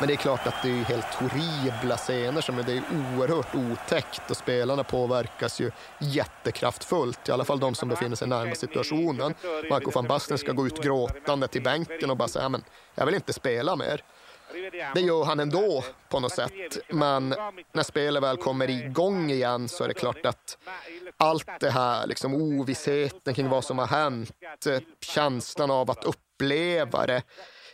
Men 0.01 0.07
det 0.07 0.13
är 0.13 0.17
klart 0.17 0.47
att 0.47 0.63
det 0.63 0.69
är 0.69 0.83
helt 0.83 1.13
horribla 1.13 1.97
scener 1.97 2.41
som 2.41 2.59
är, 2.59 2.63
det 2.63 2.73
är 2.73 2.83
oerhört 2.91 3.55
otäckt 3.55 4.31
och 4.31 4.37
spelarna 4.37 4.83
påverkas 4.83 5.59
ju 5.59 5.71
jättekraftfullt. 5.99 7.29
I 7.29 7.31
alla 7.31 7.45
fall 7.45 7.59
de 7.59 7.75
som 7.75 7.89
befinner 7.89 8.15
sig 8.15 8.27
närmast 8.27 8.61
situationen. 8.61 9.33
Marco 9.69 9.91
van 9.91 10.07
Basten 10.07 10.37
ska 10.37 10.51
gå 10.51 10.67
ut 10.67 10.83
gråtande 10.83 11.47
till 11.47 11.63
bänken 11.63 12.09
och 12.09 12.17
bara 12.17 12.27
säga 12.27 12.49
men 12.49 12.63
jag 12.95 13.05
vill 13.05 13.15
inte 13.15 13.33
spela 13.33 13.75
mer. 13.75 14.03
det 14.95 15.01
gör 15.01 15.23
han 15.23 15.39
ändå 15.39 15.83
på 16.09 16.19
något 16.19 16.31
sätt. 16.31 16.77
Men 16.89 17.35
när 17.73 17.83
spelet 17.83 18.23
väl 18.23 18.37
kommer 18.37 18.69
igång 18.69 19.31
igen 19.31 19.69
så 19.69 19.83
är 19.83 19.87
det 19.87 19.93
klart 19.93 20.25
att 20.25 20.57
allt 21.17 21.59
det 21.59 21.71
här, 21.71 22.07
liksom 22.07 22.33
ovissheten 22.33 23.33
kring 23.33 23.49
vad 23.49 23.63
som 23.63 23.77
har 23.77 23.87
hänt, 23.87 24.33
eh, 24.67 24.79
känslan 25.01 25.71
av 25.71 25.91
att 25.91 26.03
uppleva 26.03 27.05
det, 27.05 27.23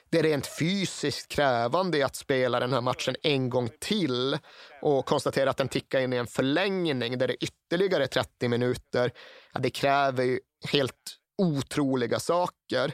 det 0.10 0.20
är 0.20 0.24
rent 0.24 0.48
fysiskt 0.60 1.28
krävande 1.28 2.06
att 2.06 2.16
spela 2.16 2.60
den 2.60 2.74
här 2.74 2.82
matchen 2.82 3.16
en 3.24 3.50
gång 3.50 3.70
till 3.80 4.38
och 4.82 5.06
konstatera 5.06 5.50
att 5.50 5.58
den 5.58 5.68
tickar 5.68 6.00
in 6.00 6.14
i 6.14 6.18
en 6.18 6.28
förlängning 6.28 7.18
där 7.18 7.28
det 7.28 7.34
är 7.34 7.44
ytterligare 7.44 8.08
30 8.08 8.48
minuter. 8.48 9.12
Ja, 9.54 9.60
det 9.60 9.70
kräver 9.70 10.24
ju 10.24 10.40
helt 10.72 11.18
otroliga 11.38 12.20
saker. 12.20 12.94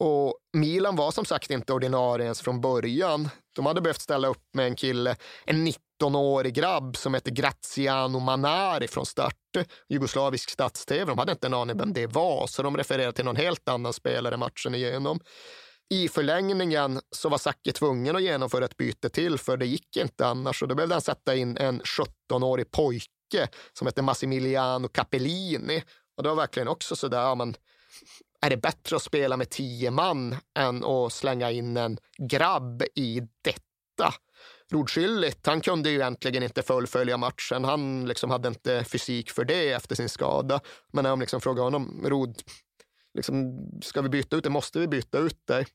Och 0.00 0.34
Milan 0.52 0.96
var 0.96 1.10
som 1.10 1.24
sagt 1.24 1.50
inte 1.50 1.72
ordinarie 1.72 2.24
ens 2.24 2.40
från 2.40 2.60
början. 2.60 3.28
De 3.56 3.66
hade 3.66 3.80
behövt 3.80 4.00
ställa 4.00 4.28
upp 4.28 4.44
med 4.54 4.66
en 4.66 4.76
kille, 4.76 5.16
en 5.44 5.68
19-årig 5.68 6.54
grabb 6.54 6.96
som 6.96 7.14
heter 7.14 7.30
Graziano 7.30 8.18
Manari 8.18 8.88
från 8.88 9.06
start. 9.06 9.34
Jugoslavisk 9.88 10.50
stats-tv. 10.50 11.04
De 11.04 11.18
hade 11.18 11.32
inte 11.32 11.46
en 11.46 11.54
aning 11.54 11.78
vem 11.78 11.92
det 11.92 12.06
var, 12.06 12.46
så 12.46 12.62
de 12.62 12.76
refererade 12.76 13.12
till 13.12 13.24
någon 13.24 13.36
helt 13.36 13.68
annan 13.68 13.92
spelare 13.92 14.36
matchen 14.36 14.74
igenom. 14.74 15.20
I 15.90 16.08
förlängningen 16.08 17.00
så 17.10 17.28
var 17.28 17.38
Zacke 17.38 17.72
tvungen 17.72 18.16
att 18.16 18.22
genomföra 18.22 18.64
ett 18.64 18.76
byte 18.76 19.08
till, 19.08 19.38
för 19.38 19.56
det 19.56 19.66
gick 19.66 19.96
inte 19.96 20.26
annars. 20.26 20.62
Och 20.62 20.68
då 20.68 20.74
behövde 20.74 20.94
han 20.94 21.02
sätta 21.02 21.34
in 21.34 21.56
en 21.56 21.82
17-årig 21.82 22.70
pojke 22.70 23.48
som 23.72 23.86
hette 23.86 24.02
Massimiliano 24.02 24.88
Capellini. 24.88 25.82
Och 26.16 26.22
det 26.22 26.28
var 26.28 26.36
verkligen 26.36 26.68
också 26.68 26.96
så 26.96 27.08
där, 27.08 27.20
ja, 27.20 27.34
men, 27.34 27.54
är 28.40 28.50
det 28.50 28.56
bättre 28.56 28.96
att 28.96 29.02
spela 29.02 29.36
med 29.36 29.50
tio 29.50 29.90
man 29.90 30.36
än 30.58 30.84
att 30.84 31.12
slänga 31.12 31.50
in 31.50 31.76
en 31.76 31.98
grabb 32.18 32.82
i 32.94 33.20
detta? 33.44 34.14
Rodskylligt, 34.70 35.46
han 35.46 35.60
kunde 35.60 35.90
ju 35.90 35.96
egentligen 35.96 36.42
inte 36.42 36.62
fullfölja 36.62 37.16
matchen. 37.16 37.64
Han 37.64 38.06
liksom 38.06 38.30
hade 38.30 38.48
inte 38.48 38.84
fysik 38.84 39.30
för 39.30 39.44
det 39.44 39.72
efter 39.72 39.96
sin 39.96 40.08
skada. 40.08 40.60
Men 40.92 41.02
när 41.02 41.10
de 41.10 41.20
liksom 41.20 41.40
frågade 41.40 41.66
honom, 41.66 42.04
Rod, 42.06 42.42
liksom, 43.14 43.58
ska 43.82 44.02
vi 44.02 44.08
byta 44.08 44.36
ut 44.36 44.42
dig? 44.42 44.52
Måste 44.52 44.78
vi 44.78 44.88
byta 44.88 45.18
ut 45.18 45.46
dig? 45.46 45.66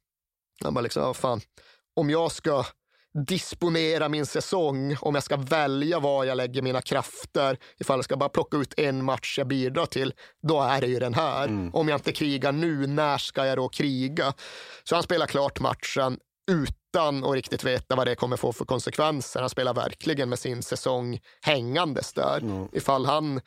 Han 0.63 0.73
bara 0.73 0.81
liksom, 0.81 1.03
ja, 1.03 1.13
fan, 1.13 1.41
om 1.95 2.09
jag 2.09 2.31
ska 2.31 2.65
disponera 3.27 4.09
min 4.09 4.25
säsong, 4.25 4.97
om 5.01 5.15
jag 5.15 5.23
ska 5.23 5.37
välja 5.37 5.99
var 5.99 6.23
jag 6.23 6.37
lägger 6.37 6.61
mina 6.61 6.81
krafter, 6.81 7.57
ifall 7.79 7.97
jag 7.97 8.05
ska 8.05 8.17
bara 8.17 8.29
plocka 8.29 8.57
ut 8.57 8.73
en 8.77 9.05
match 9.05 9.37
jag 9.37 9.47
bidrar 9.47 9.85
till, 9.85 10.13
då 10.47 10.61
är 10.61 10.81
det 10.81 10.87
ju 10.87 10.99
den 10.99 11.13
här. 11.13 11.47
Mm. 11.47 11.73
Om 11.73 11.89
jag 11.89 11.97
inte 11.97 12.11
krigar 12.11 12.51
nu, 12.51 12.87
när 12.87 13.17
ska 13.17 13.45
jag 13.45 13.57
då 13.57 13.69
kriga? 13.69 14.33
Så 14.83 14.95
han 14.95 15.03
spelar 15.03 15.25
klart 15.25 15.59
matchen 15.59 16.17
utan 16.51 17.23
att 17.23 17.33
riktigt 17.33 17.63
veta 17.63 17.95
vad 17.95 18.07
det 18.07 18.15
kommer 18.15 18.37
få 18.37 18.53
för 18.53 18.65
konsekvenser. 18.65 19.39
Han 19.39 19.49
spelar 19.49 19.73
verkligen 19.73 20.29
med 20.29 20.39
sin 20.39 20.63
säsong 20.63 21.19
hängandes 21.41 22.13
där. 22.13 22.37
Mm. 22.37 22.67
Ifall 22.71 23.05
han, 23.05 23.41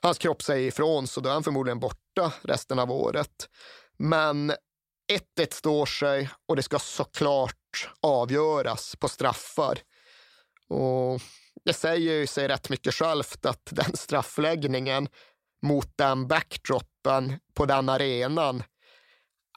hans 0.00 0.18
kropp 0.18 0.42
säger 0.42 0.68
ifrån 0.68 1.06
så 1.06 1.20
då 1.20 1.28
är 1.28 1.32
han 1.32 1.42
förmodligen 1.42 1.80
borta 1.80 2.32
resten 2.42 2.78
av 2.78 2.90
året. 2.90 3.48
Men 3.98 4.52
1-1 5.16 5.52
står 5.52 5.86
sig 5.86 6.30
och 6.48 6.56
det 6.56 6.62
ska 6.62 6.78
såklart 6.78 7.90
avgöras 8.00 8.96
på 8.96 9.08
straffar. 9.08 9.78
Och 10.68 11.20
det 11.64 11.72
säger 11.72 12.12
ju 12.12 12.26
sig 12.26 12.48
rätt 12.48 12.68
mycket 12.68 12.94
självt 12.94 13.46
att 13.46 13.68
den 13.70 13.96
straffläggningen 13.96 15.08
mot 15.62 15.96
den 15.96 16.28
backdropen 16.28 17.40
på 17.54 17.66
den 17.66 17.88
arenan, 17.88 18.62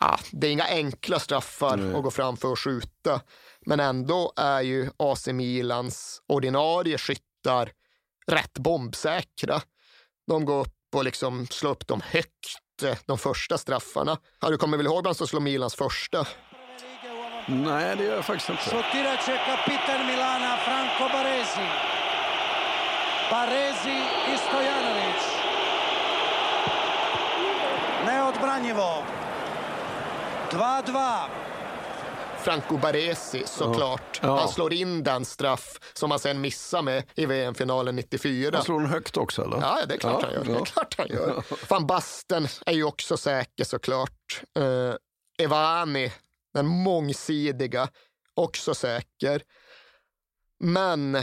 ah, 0.01 0.19
det 0.31 0.47
är 0.47 0.51
inga 0.51 0.67
enkla 0.67 1.19
straffar 1.19 1.77
Nej. 1.77 1.95
att 1.95 2.03
gå 2.03 2.11
framför 2.11 2.47
och 2.47 2.59
skjuta. 2.59 3.21
Men 3.65 3.79
ändå 3.79 4.33
är 4.35 4.61
ju 4.61 4.89
AC 4.97 5.27
Milans 5.27 6.21
ordinarie 6.27 6.97
skyttar 6.97 7.71
rätt 8.27 8.53
bombsäkra. 8.53 9.61
De 10.27 10.45
går 10.45 10.61
upp 10.61 10.95
och 10.95 11.03
liksom 11.03 11.47
slår 11.47 11.71
upp 11.71 11.87
dem 11.87 12.01
högt 12.01 12.59
de 13.05 13.17
första 13.17 13.57
straffarna. 13.57 14.17
Ja, 14.41 14.49
du 14.49 14.57
kommer 14.57 14.77
väl 14.77 14.85
ihåg 14.85 15.03
vem 15.03 15.15
som 15.15 15.27
slår 15.27 15.39
Milans 15.39 15.75
första? 15.75 16.27
Nej, 17.47 17.95
det 17.95 18.03
gör 18.03 18.15
jag 18.15 18.25
faktiskt 18.25 18.49
inte. 18.49 18.63
Kapitan 19.45 20.07
Milana, 20.07 20.57
Franco 20.57 21.13
Baresi. 21.13 21.67
Baresi 23.31 24.03
i 24.33 24.37
Stojanovic. 24.37 25.35
Neodbranjivo. 28.05 29.03
2-2. 30.49 31.44
Franco 32.45 32.77
Baresi 32.77 33.43
såklart. 33.45 34.19
Ja. 34.21 34.27
Ja. 34.27 34.39
Han 34.39 34.49
slår 34.49 34.73
in 34.73 35.03
den 35.03 35.25
straff 35.25 35.79
som 35.93 36.11
han 36.11 36.19
sen 36.19 36.41
missar 36.41 36.81
med 36.81 37.03
i 37.15 37.25
VM-finalen 37.25 37.95
94. 37.95 38.51
Han 38.53 38.63
slår 38.63 38.79
den 38.79 38.89
högt 38.89 39.17
också 39.17 39.43
eller? 39.43 39.57
Ja, 39.57 39.79
det 39.87 39.93
är 39.93 39.97
klart 39.97 40.19
ja. 40.21 40.27
han 40.27 40.33
gör. 40.33 40.53
Det 40.53 40.61
är 40.61 40.65
klart 40.65 40.95
han 40.97 41.07
gör. 41.07 41.43
Van 41.69 41.87
Basten 41.87 42.47
är 42.65 42.73
ju 42.73 42.83
också 42.83 43.17
säker 43.17 43.63
såklart. 43.63 44.41
Uh, 44.59 44.93
Evani, 45.37 46.11
den 46.53 46.67
mångsidiga, 46.67 47.87
också 48.33 48.73
säker. 48.73 49.41
Men 50.59 51.17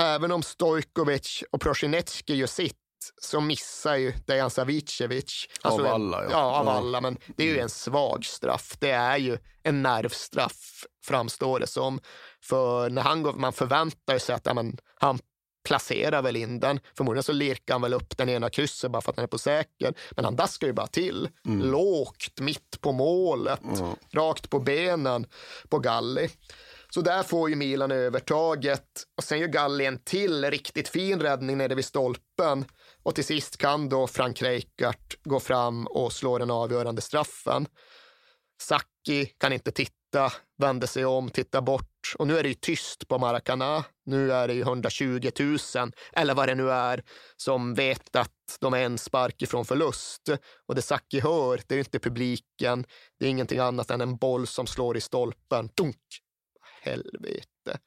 även 0.00 0.32
om 0.32 0.42
Stojkovic 0.42 1.44
och 1.50 1.60
Prosinecki 1.60 2.34
gör 2.34 2.46
sitt 2.46 2.83
så 3.20 3.40
missar 3.40 3.96
ju 3.96 4.12
Dejan 4.26 4.50
Savicevic. 4.50 5.46
Alltså 5.62 5.80
av 5.80 5.94
alla, 5.94 6.24
ja. 6.24 6.30
ja. 6.30 6.38
av 6.38 6.68
alla, 6.68 7.00
men 7.00 7.18
det 7.36 7.42
är 7.44 7.54
ju 7.54 7.58
en 7.58 7.68
svag 7.68 8.24
straff. 8.24 8.76
Det 8.78 8.90
är 8.90 9.16
ju 9.16 9.38
en 9.62 9.82
nervstraff, 9.82 10.84
framstår 11.04 11.60
det 11.60 11.66
som. 11.66 12.00
För 12.42 12.90
när 12.90 13.02
han 13.02 13.22
går, 13.22 13.32
man 13.32 13.52
förväntar 13.52 14.18
sig 14.18 14.34
att 14.34 14.46
ja, 14.46 14.54
men, 14.54 14.78
han 14.94 15.18
placerar 15.64 16.22
väl 16.22 16.36
in 16.36 16.60
den. 16.60 16.80
Förmodligen 16.96 17.22
så 17.22 17.32
lirkar 17.32 17.74
han 17.74 17.82
väl 17.82 17.94
upp 17.94 18.16
den 18.16 18.28
ena 18.28 18.50
krysset 18.50 18.90
bara 18.90 19.02
för 19.02 19.10
att 19.10 19.16
den 19.16 19.22
är 19.22 19.26
på 19.26 19.38
säker. 19.38 19.94
Men 20.10 20.24
han 20.24 20.36
daskar 20.36 20.66
ju 20.66 20.72
bara 20.72 20.86
till. 20.86 21.28
Mm. 21.46 21.70
Lågt, 21.70 22.40
mitt 22.40 22.80
på 22.80 22.92
målet, 22.92 23.64
mm. 23.64 23.94
rakt 24.12 24.50
på 24.50 24.58
benen 24.58 25.26
på 25.68 25.78
Galli. 25.78 26.28
Så 26.94 27.00
där 27.00 27.22
får 27.22 27.50
ju 27.50 27.56
Milan 27.56 27.90
övertaget. 27.90 28.84
Och 29.16 29.24
sen 29.24 29.38
gör 29.38 29.48
Galli 29.48 29.86
en 29.86 29.98
till 29.98 30.50
riktigt 30.50 30.88
fin 30.88 31.20
räddning 31.20 31.58
nere 31.58 31.74
vid 31.74 31.84
stolpen. 31.84 32.64
Och 33.02 33.14
till 33.14 33.24
sist 33.24 33.56
kan 33.56 33.88
då 33.88 34.06
Frank 34.06 34.42
Rijkaard 34.42 35.14
gå 35.24 35.40
fram 35.40 35.86
och 35.86 36.12
slå 36.12 36.38
den 36.38 36.50
avgörande 36.50 37.02
straffen. 37.02 37.66
Sacchi 38.62 39.26
kan 39.38 39.52
inte 39.52 39.70
titta, 39.70 40.32
vänder 40.58 40.86
sig 40.86 41.04
om, 41.04 41.30
tittar 41.30 41.60
bort. 41.60 42.14
Och 42.18 42.26
nu 42.26 42.38
är 42.38 42.42
det 42.42 42.48
ju 42.48 42.54
tyst 42.54 43.08
på 43.08 43.18
Maracana. 43.18 43.84
Nu 44.06 44.32
är 44.32 44.48
det 44.48 44.54
ju 44.54 44.60
120 44.60 45.30
000, 45.40 45.58
eller 46.12 46.34
vad 46.34 46.48
det 46.48 46.54
nu 46.54 46.70
är, 46.70 47.02
som 47.36 47.74
vet 47.74 48.16
att 48.16 48.58
de 48.60 48.74
är 48.74 48.84
en 48.84 48.98
spark 48.98 49.42
ifrån 49.42 49.64
förlust. 49.64 50.22
Och 50.66 50.74
det 50.74 50.82
Sacchi 50.82 51.20
hör, 51.20 51.60
det 51.66 51.74
är 51.74 51.78
inte 51.78 51.98
publiken. 51.98 52.86
Det 53.18 53.26
är 53.26 53.30
ingenting 53.30 53.58
annat 53.58 53.90
än 53.90 54.00
en 54.00 54.16
boll 54.16 54.46
som 54.46 54.66
slår 54.66 54.96
i 54.96 55.00
stolpen. 55.00 55.68
Dunk! 55.76 56.23
Helvete. 56.84 57.78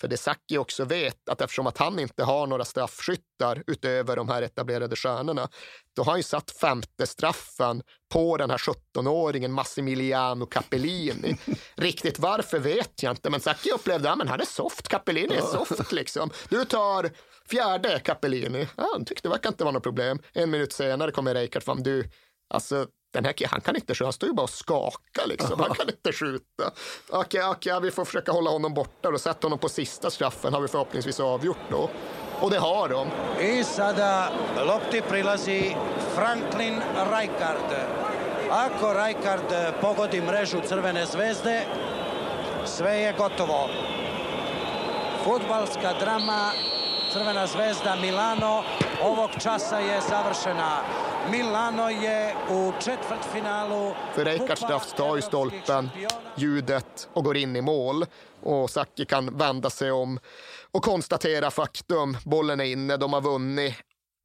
För 0.00 0.08
det 0.08 0.16
Sacchi 0.16 0.58
också 0.58 0.84
vet, 0.84 1.28
att 1.28 1.40
eftersom 1.40 1.66
att 1.66 1.78
han 1.78 1.98
inte 1.98 2.24
har 2.24 2.46
några 2.46 2.64
straffskyttar 2.64 3.62
utöver 3.66 4.16
de 4.16 4.28
här 4.28 4.42
etablerade 4.42 4.96
stjärnorna, 4.96 5.48
då 5.96 6.02
har 6.02 6.12
han 6.12 6.18
ju 6.18 6.22
satt 6.22 6.50
femte 6.50 7.06
straffen 7.06 7.82
på 8.12 8.36
den 8.36 8.50
här 8.50 8.58
17-åringen 8.58 9.48
Massimiliano 9.48 10.46
Capellini. 10.46 11.36
Riktigt 11.74 12.18
varför 12.18 12.58
vet 12.58 13.02
jag 13.02 13.12
inte, 13.12 13.30
men 13.30 13.40
Sacchi 13.40 13.70
upplevde 13.70 14.12
att 14.12 14.28
han 14.28 14.40
är 14.40 14.44
soft. 14.44 14.88
Capellini 14.88 15.34
är 15.34 15.40
soft 15.40 15.92
liksom. 15.92 16.30
Du 16.48 16.64
tar 16.64 17.10
fjärde 17.50 18.00
Capellini. 18.00 18.68
Ja, 18.76 18.88
han 18.92 19.04
tyckte 19.04 19.28
det 19.28 19.32
verkar 19.32 19.48
inte 19.48 19.64
vara 19.64 19.72
något 19.72 19.82
problem. 19.82 20.18
En 20.32 20.50
minut 20.50 20.72
senare 20.72 21.10
kommer 21.10 21.34
Reikard 21.34 21.62
fram. 21.62 21.82
Du, 21.82 22.10
alltså 22.48 22.86
den 23.12 23.24
här 23.24 23.48
han 23.50 23.60
kan 23.60 23.76
inte 23.76 23.94
skjuta, 23.94 24.04
han 24.04 24.12
står 24.12 24.28
ju 24.28 24.34
bara 24.34 24.42
och 24.42 24.50
skakar 24.50 25.26
liksom. 25.26 25.60
Han 25.60 25.74
kan 25.74 25.88
inte 25.88 26.12
skjuta. 26.12 26.72
Okej, 27.10 27.44
okej, 27.44 27.80
vi 27.82 27.90
får 27.90 28.04
försöka 28.04 28.32
hålla 28.32 28.50
honom 28.50 28.74
borta 28.74 29.08
och 29.08 29.20
sätta 29.20 29.46
honom 29.46 29.58
på 29.58 29.68
sista 29.68 30.10
straffen 30.10 30.54
har 30.54 30.60
vi 30.60 30.68
förhoppningsvis 30.68 31.20
avgjort 31.20 31.70
då. 31.70 31.90
Och 32.40 32.50
det 32.50 32.58
har 32.58 32.88
de. 32.88 33.08
I 33.44 33.64
sada 33.64 34.28
lopti 34.66 35.00
prilazi 35.00 35.76
Franklin 36.14 36.82
Rijkaard. 36.96 37.72
Ako 38.50 38.94
Rijkaard 38.94 39.80
pogodi 39.80 40.20
mrežu 40.20 40.60
Crvene 40.60 41.06
zvezde, 41.06 41.66
sve 42.64 42.96
je 42.96 43.12
gotovo. 43.12 43.68
Futbalska 45.24 45.92
drama 46.00 46.52
Crvena 47.12 47.46
zvezda 47.46 47.96
Milano 47.96 48.64
ovog 49.04 49.30
časa 49.40 49.80
je 49.80 50.00
završena. 50.00 50.80
Milano 51.30 51.88
je 51.88 52.34
u 52.50 52.72
četvrtfinalu... 52.80 53.94
För 54.14 54.56
straff 54.56 54.92
tar 54.92 55.16
ju 55.16 55.22
stolpen, 55.22 55.90
ljudet 56.36 57.08
och 57.12 57.24
går 57.24 57.36
in 57.36 57.56
i 57.56 57.60
mål. 57.60 58.06
Och 58.42 58.70
Sacchi 58.70 59.04
kan 59.04 59.38
vända 59.38 59.70
sig 59.70 59.92
om 59.92 60.18
och 60.70 60.82
konstatera 60.82 61.50
faktum. 61.50 62.16
Bollen 62.24 62.60
är 62.60 62.64
inne, 62.64 62.96
de 62.96 63.12
har 63.12 63.20
vunnit 63.20 63.74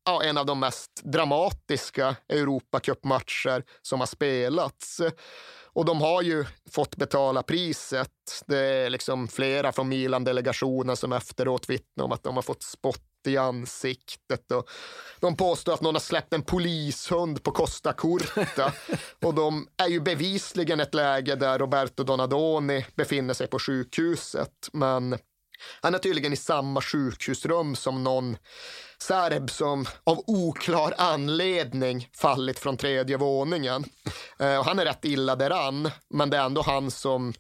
ja, 0.05 0.23
en 0.23 0.38
av 0.38 0.45
de 0.45 0.59
mest 0.59 0.91
dramatiska 1.03 2.15
Europacupmatcher 2.30 3.63
som 3.82 3.99
har 3.99 4.07
spelats. 4.07 5.01
Och 5.73 5.86
de 5.86 6.01
har 6.01 6.21
ju 6.21 6.45
fått 6.71 6.95
betala 6.95 7.43
priset. 7.43 8.11
Det 8.47 8.59
är 8.59 8.89
liksom 8.89 9.28
flera 9.28 9.71
från 9.71 9.89
Milan-delegationen 9.89 10.97
som 10.97 11.13
efteråt 11.13 11.69
vittnar 11.69 12.05
om 12.05 12.11
att 12.11 12.23
de 12.23 12.36
har 12.36 12.41
fått 12.41 12.63
i 13.28 13.38
ansiktet. 13.38 14.51
Och 14.51 14.69
de 15.19 15.36
påstår 15.36 15.73
att 15.73 15.82
någon 15.82 15.95
har 15.95 15.99
släppt 15.99 16.34
en 16.34 16.41
polishund 16.41 17.43
på 17.43 17.51
Costa 17.51 17.93
Curta. 17.93 18.73
och 19.21 19.34
de 19.34 19.67
är 19.78 19.88
ju 19.88 19.99
bevisligen 19.99 20.80
ett 20.80 20.93
läge 20.93 21.36
där 21.36 21.59
Roberto 21.59 22.03
Donadoni 22.03 22.86
befinner 22.95 23.34
sig 23.34 23.47
på 23.47 23.59
sjukhuset. 23.59 24.69
Men 24.73 25.17
han 25.82 25.95
är 25.95 25.99
tydligen 25.99 26.34
i 26.34 26.38
samma 26.38 26.82
sjukhusrum 26.82 27.75
som 27.75 28.03
någon 28.03 28.38
serb 29.01 29.49
som 29.49 29.86
av 30.03 30.23
oklar 30.28 30.93
anledning 30.97 32.09
fallit 32.13 32.59
från 32.59 32.78
tredje 32.78 33.17
våningen. 33.17 33.84
Eh, 34.39 34.57
och 34.57 34.65
han 34.65 34.80
är 34.80 34.86
rätt 34.86 35.05
illa 35.05 35.36
däran, 35.36 35.91
men 36.09 36.30
det 36.30 36.38
är 36.38 36.45
ändå 36.45 36.61
han 36.61 36.91
som 36.91 37.34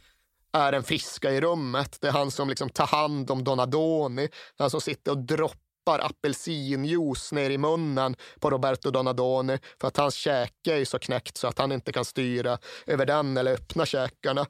är 0.53 0.71
den 0.71 0.83
friska 0.83 1.31
i 1.31 1.41
rummet. 1.41 1.97
Det 2.01 2.07
är 2.07 2.11
han 2.11 2.31
som 2.31 2.49
liksom 2.49 2.69
tar 2.69 2.87
hand 2.87 3.31
om 3.31 3.43
Donadoni, 3.43 4.29
han 4.57 4.69
som 4.69 4.81
sitter 4.81 5.11
och 5.11 5.17
droppar 5.17 5.66
apelsinjuice 5.91 7.31
ner 7.31 7.49
i 7.49 7.57
munnen 7.57 8.15
på 8.39 8.49
Roberto 8.49 8.91
Donadoni 8.91 9.59
för 9.81 9.87
att 9.87 9.97
hans 9.97 10.15
käke 10.15 10.73
är 10.73 10.85
så 10.85 10.99
knäckt 10.99 11.37
så 11.37 11.47
att 11.47 11.59
han 11.59 11.71
inte 11.71 11.91
kan 11.91 12.05
styra 12.05 12.57
över 12.85 13.05
den 13.05 13.37
eller 13.37 13.53
öppna 13.53 13.85
käkarna. 13.85 14.45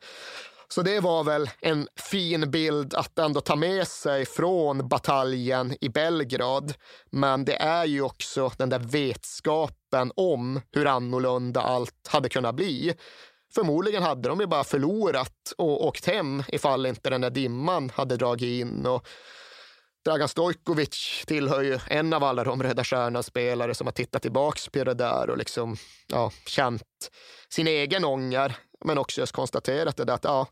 Så 0.70 0.82
det 0.82 1.00
var 1.00 1.24
väl 1.24 1.50
en 1.62 1.88
fin 1.96 2.52
bild 2.52 2.94
att 2.94 3.20
ändå 3.20 3.42
ta 3.42 3.56
med 3.56 3.88
sig 3.88 4.26
från 4.26 4.88
bataljen 4.88 5.76
i 5.82 5.90
Belgrad. 5.90 6.74
Men 7.12 7.46
det 7.46 7.56
är 7.56 7.86
ju 7.86 8.02
också 8.02 8.52
den 8.58 8.70
där 8.70 8.80
vetskapen 8.80 10.12
om 10.16 10.62
hur 10.72 10.86
annorlunda 10.86 11.62
allt 11.62 12.08
hade 12.08 12.30
kunnat 12.30 12.56
bli. 12.56 12.94
Förmodligen 13.56 14.04
hade 14.04 14.30
de 14.30 14.40
ju 14.40 14.48
bara 14.48 14.64
förlorat 14.64 15.54
och 15.58 15.86
åkt 15.86 16.06
hem 16.06 16.44
ifall 16.48 16.86
inte 16.86 17.10
den 17.10 17.22
där 17.22 17.30
dimman 17.30 17.92
hade 17.96 18.18
dragit 18.18 18.62
in. 18.62 18.86
Och 18.86 19.08
Dragan 20.06 20.28
Stojkovic 20.28 21.24
tillhör 21.28 21.62
ju 21.62 21.80
en 21.88 22.14
av 22.14 22.24
alla 22.24 22.44
de 22.44 22.64
Röda 22.64 22.84
Stjärnan-spelare 22.84 23.76
som 23.76 23.88
har 23.88 23.92
tittat 23.92 24.22
tillbaks 24.22 24.68
på 24.70 24.84
det 24.84 24.94
där 24.94 25.30
och 25.30 25.38
liksom, 25.38 25.78
ja, 26.08 26.32
känt 26.46 26.84
sin 27.50 27.68
egen 27.68 28.06
ånger 28.06 28.58
men 28.86 28.98
också 28.98 29.22
just 29.22 29.34
konstaterat 29.34 29.98
det 29.98 30.14
att 30.14 30.24
ja, 30.24 30.48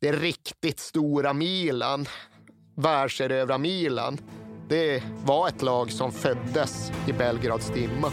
det 0.00 0.12
riktigt 0.12 0.80
stora 0.80 1.32
Milan, 1.32 2.06
världserövra 2.76 3.58
Milan, 3.58 4.18
det 4.68 5.02
var 5.24 5.48
ett 5.48 5.62
lag 5.62 5.92
som 5.92 6.12
föddes 6.12 6.92
i 7.08 7.12
Belgrads 7.12 7.70
dimma. 7.70 8.12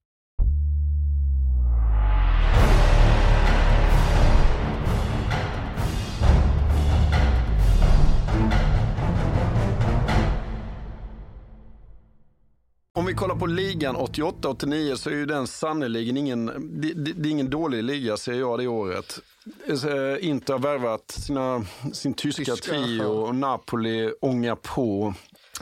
Om 13.01 13.07
vi 13.07 13.13
kollar 13.13 13.35
på 13.35 13.45
ligan 13.45 13.97
88-89 13.97 14.95
så 14.95 15.09
är 15.09 15.13
ju 15.13 15.25
den 15.25 15.47
sannerligen 15.47 16.17
ingen, 16.17 16.45
det, 16.81 16.93
det, 16.93 17.13
det, 17.13 17.29
är 17.29 17.31
ingen 17.31 17.49
dålig 17.49 17.83
liga 17.83 18.17
ser 18.17 18.33
jag 18.33 18.59
det 18.59 18.67
året. 18.67 19.19
Eh, 19.67 20.27
Inter 20.27 20.53
har 20.53 20.59
värvat 20.59 21.11
sina, 21.11 21.65
sin 21.93 22.13
tyska, 22.13 22.43
tyska 22.43 22.71
trio 22.71 23.03
och 23.03 23.35
Napoli 23.35 24.13
ångar 24.21 24.55
på. 24.55 25.13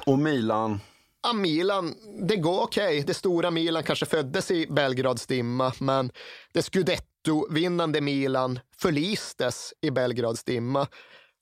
Och 0.05 0.19
Milan? 0.19 0.79
Ja, 1.23 1.33
Milan, 1.33 1.95
det 2.27 2.35
går 2.35 2.61
okej. 2.61 2.87
Okay. 2.87 3.03
Det 3.03 3.13
stora 3.13 3.51
Milan 3.51 3.83
kanske 3.83 4.05
föddes 4.05 4.51
i 4.51 4.67
Belgrads 4.69 5.27
dimma, 5.27 5.73
men 5.79 6.11
det 6.53 6.61
scudetto-vinnande 6.61 8.01
Milan 8.01 8.59
förlistes 8.77 9.73
i 9.81 9.91
Belgrads 9.91 10.43
dimma. 10.43 10.87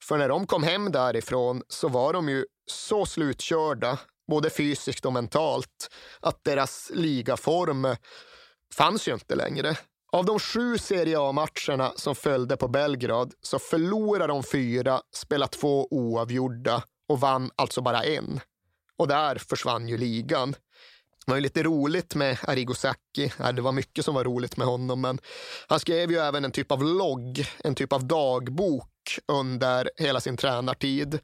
För 0.04 0.18
när 0.18 0.30
de 0.30 0.48
kom 0.48 0.64
hem 0.64 0.92
därifrån 0.92 1.62
så 1.68 1.88
var 1.88 2.14
de 2.14 2.30
ju 2.30 2.46
så 2.66 3.06
slutkörda 3.06 3.98
både 4.28 4.50
fysiskt 4.50 5.06
och 5.06 5.14
mentalt, 5.14 5.90
att 6.20 6.44
deras 6.44 6.92
ligaform 6.94 7.96
fanns 8.74 9.08
ju 9.08 9.14
inte 9.14 9.36
längre. 9.36 9.78
Av 10.12 10.26
de 10.26 10.40
sju 10.40 10.78
Serie 10.78 11.20
A-matcherna 11.20 11.94
som 11.96 12.16
följde 12.16 12.58
på 12.58 12.68
Belgrad 12.68 13.34
så 13.42 13.60
förlorade 13.60 14.34
de 14.34 14.44
fyra, 14.44 15.02
spelade 15.16 15.52
två 15.52 15.88
oavgjorda 15.92 16.84
och 17.08 17.20
vann 17.20 17.52
alltså 17.56 17.82
bara 17.82 18.04
en. 18.04 18.40
Och 18.98 19.08
där 19.08 19.36
försvann 19.36 19.88
ju 19.88 19.98
ligan. 19.98 20.52
Det 21.26 21.32
var 21.32 21.36
ju 21.36 21.42
lite 21.42 21.64
roligt 21.64 22.16
med 22.16 22.38
Arrigo 22.42 22.74
Sacchi. 22.74 23.32
Det 23.54 23.62
var 23.62 23.72
mycket 23.72 24.06
som 24.06 24.16
var 24.16 24.24
roligt 24.24 24.58
med 24.58 24.68
honom, 24.68 25.02
men 25.02 25.20
han 25.68 25.80
skrev 25.80 26.12
ju 26.12 26.18
även 26.18 26.46
en 26.46 26.52
typ 26.52 26.72
av 26.72 26.84
logg, 26.84 27.48
en 27.64 27.76
typ 27.76 27.94
av 27.94 28.08
dagbok 28.08 29.20
under 29.28 29.90
hela 29.98 30.20
sin 30.20 30.38
tränartid. 30.38 31.20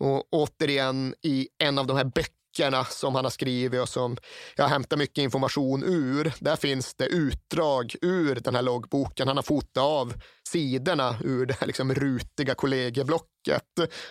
Och 0.00 0.28
återigen 0.30 1.14
i 1.22 1.48
en 1.58 1.78
av 1.78 1.86
de 1.86 1.96
här 1.96 2.04
böckerna 2.04 2.84
som 2.84 3.14
han 3.14 3.24
har 3.24 3.30
skrivit 3.30 3.80
och 3.80 3.88
som 3.88 4.16
jag 4.56 4.68
hämtar 4.68 4.96
mycket 4.96 5.18
information 5.18 5.82
ur. 5.84 6.32
Där 6.40 6.56
finns 6.56 6.94
det 6.94 7.06
utdrag 7.06 7.94
ur 8.02 8.34
den 8.34 8.54
här 8.54 8.62
loggboken. 8.62 9.28
Han 9.28 9.36
har 9.36 9.42
fotat 9.42 9.82
av 9.82 10.14
sidorna 10.48 11.16
ur 11.24 11.46
det 11.46 11.56
här 11.60 11.66
liksom 11.66 11.94
rutiga 11.94 12.54
kollegieblocket 12.54 13.39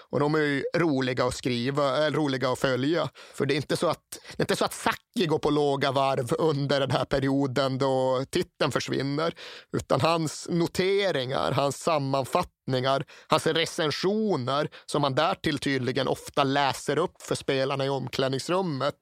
och 0.10 0.20
de 0.20 0.36
är 0.36 0.40
ju 0.40 0.64
roliga 0.78 1.26
att 1.26 1.36
skriva, 1.36 1.98
eller 1.98 2.18
roliga 2.18 2.52
att 2.52 2.60
följa. 2.60 3.10
För 3.34 3.46
det 3.46 3.54
är 3.54 3.56
inte 3.56 3.78
så 3.78 3.88
att, 3.88 4.04
det 4.12 4.42
är 4.42 4.44
inte 4.44 4.56
så 4.56 4.66
att 4.66 4.74
Saki 4.74 5.26
går 5.26 5.40
på 5.40 5.50
låga 5.50 5.92
varv 5.92 6.34
under 6.40 6.80
den 6.80 6.92
här 6.92 7.06
perioden 7.06 7.78
då 7.78 8.26
titeln 8.30 8.72
försvinner. 8.72 9.34
Utan 9.78 10.02
hans 10.02 10.48
noteringar, 10.50 11.52
hans 11.52 11.78
sammanfattningar, 11.78 13.06
hans 13.28 13.48
recensioner 13.48 14.70
som 14.86 15.04
han 15.04 15.16
därtill 15.16 15.60
tydligen 15.60 16.08
ofta 16.08 16.44
läser 16.44 16.98
upp 16.98 17.22
för 17.22 17.36
spelarna 17.36 17.86
i 17.86 17.90
omklädningsrummet. 17.90 18.96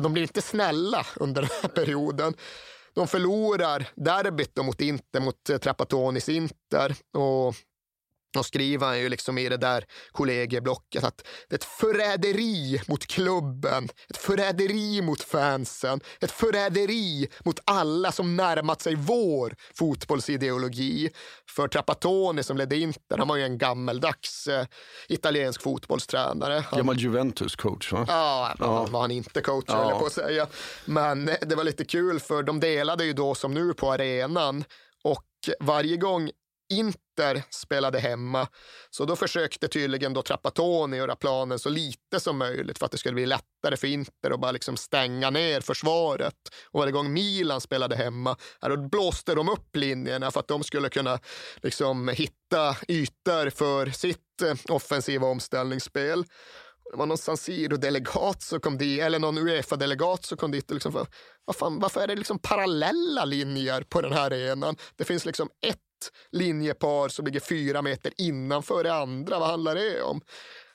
De 0.00 0.12
blir 0.12 0.22
inte 0.22 0.42
snälla 0.42 1.06
under 1.16 1.42
den 1.42 1.50
här 1.62 1.68
perioden. 1.68 2.34
De 2.94 3.08
förlorar 3.08 3.88
derbyt 3.94 4.56
mot 4.56 4.80
Inter, 4.80 5.20
mot 5.20 5.50
eh, 5.50 5.58
Trappatonis 5.58 6.28
Inter. 6.28 6.94
Och 7.12 7.54
och 8.38 8.46
skriver 8.46 8.86
han 8.86 8.98
ju 8.98 9.08
liksom 9.08 9.38
i 9.38 9.48
det 9.48 9.56
där 9.56 9.84
kollegieblocket 10.12 11.04
att 11.04 11.24
det 11.48 11.54
är 11.54 11.58
ett 11.58 11.64
förräderi 11.64 12.80
mot 12.86 13.06
klubben, 13.06 13.88
ett 14.10 14.16
förräderi 14.16 15.02
mot 15.02 15.22
fansen, 15.22 16.00
ett 16.20 16.30
förräderi 16.30 17.28
mot 17.44 17.60
alla 17.64 18.12
som 18.12 18.36
närmat 18.36 18.82
sig 18.82 18.94
vår 18.94 19.54
fotbollsideologi. 19.74 21.10
För 21.48 21.68
Trapattoni 21.68 22.42
som 22.42 22.56
ledde 22.56 22.76
Inter, 22.76 23.18
han 23.18 23.28
var 23.28 23.36
ju 23.36 23.42
en 23.42 23.58
gammeldags 23.58 24.46
eh, 24.46 24.66
italiensk 25.08 25.62
fotbollstränare. 25.62 26.64
Han, 26.70 26.78
Gammal 26.78 26.96
Juventus-coach 26.96 27.92
va? 27.92 28.04
Ja, 28.08 28.54
ja. 28.58 28.86
var 28.90 29.00
han 29.00 29.10
inte 29.10 29.40
coach 29.40 29.64
ja. 29.68 29.98
på 29.98 30.06
att 30.06 30.12
säga. 30.12 30.46
Men 30.84 31.30
det 31.40 31.54
var 31.54 31.64
lite 31.64 31.84
kul 31.84 32.20
för 32.20 32.42
de 32.42 32.60
delade 32.60 33.04
ju 33.04 33.12
då 33.12 33.34
som 33.34 33.54
nu 33.54 33.74
på 33.74 33.92
arenan 33.92 34.64
och 35.04 35.24
varje 35.60 35.96
gång 35.96 36.30
Inter 36.70 37.42
spelade 37.50 37.98
hemma. 37.98 38.48
Så 38.90 39.04
då 39.04 39.16
försökte 39.16 39.68
tydligen 39.68 40.12
då 40.12 40.22
Trapattoni 40.22 40.96
göra 40.96 41.16
planen 41.16 41.58
så 41.58 41.68
lite 41.68 42.20
som 42.20 42.38
möjligt 42.38 42.78
för 42.78 42.86
att 42.86 42.92
det 42.92 42.98
skulle 42.98 43.14
bli 43.14 43.26
lättare 43.26 43.76
för 43.76 43.86
Inter 43.86 44.30
att 44.30 44.40
bara 44.40 44.52
liksom 44.52 44.76
stänga 44.76 45.30
ner 45.30 45.60
försvaret. 45.60 46.34
Och 46.70 46.80
varje 46.80 46.92
gång 46.92 47.12
Milan 47.12 47.60
spelade 47.60 47.96
hemma, 47.96 48.36
då 48.60 48.76
blåste 48.76 49.34
de 49.34 49.48
upp 49.48 49.76
linjerna 49.76 50.30
för 50.30 50.40
att 50.40 50.48
de 50.48 50.64
skulle 50.64 50.88
kunna 50.88 51.18
liksom 51.56 52.08
hitta 52.08 52.76
ytor 52.88 53.50
för 53.50 53.90
sitt 53.90 54.42
eh, 54.42 54.74
offensiva 54.74 55.26
omställningsspel 55.26 56.24
det 56.92 56.98
var 56.98 57.06
någon 57.06 57.18
San 57.18 57.36
Siro-delegat 57.36 58.42
som 58.42 58.60
kom 58.60 58.78
dit, 58.78 59.00
eller 59.00 59.18
någon 59.18 59.38
Uefa-delegat 59.38 60.24
som 60.24 60.38
kom 60.38 60.50
dit 60.50 60.70
och 60.70 60.74
liksom, 60.74 61.06
vad 61.44 61.56
fan, 61.56 61.78
varför 61.78 62.00
är 62.00 62.06
det 62.06 62.14
liksom 62.14 62.38
parallella 62.38 63.24
linjer 63.24 63.82
på 63.82 64.00
den 64.00 64.12
här 64.12 64.26
arenan? 64.30 64.76
Det 64.96 65.04
finns 65.04 65.26
liksom 65.26 65.48
ett 65.66 65.78
linjepar 66.32 67.08
som 67.08 67.24
ligger 67.24 67.40
fyra 67.40 67.82
meter 67.82 68.12
innanför 68.18 68.84
det 68.84 68.94
andra. 68.94 69.38
Vad 69.38 69.48
handlar 69.48 69.74
det 69.74 70.02
om? 70.02 70.20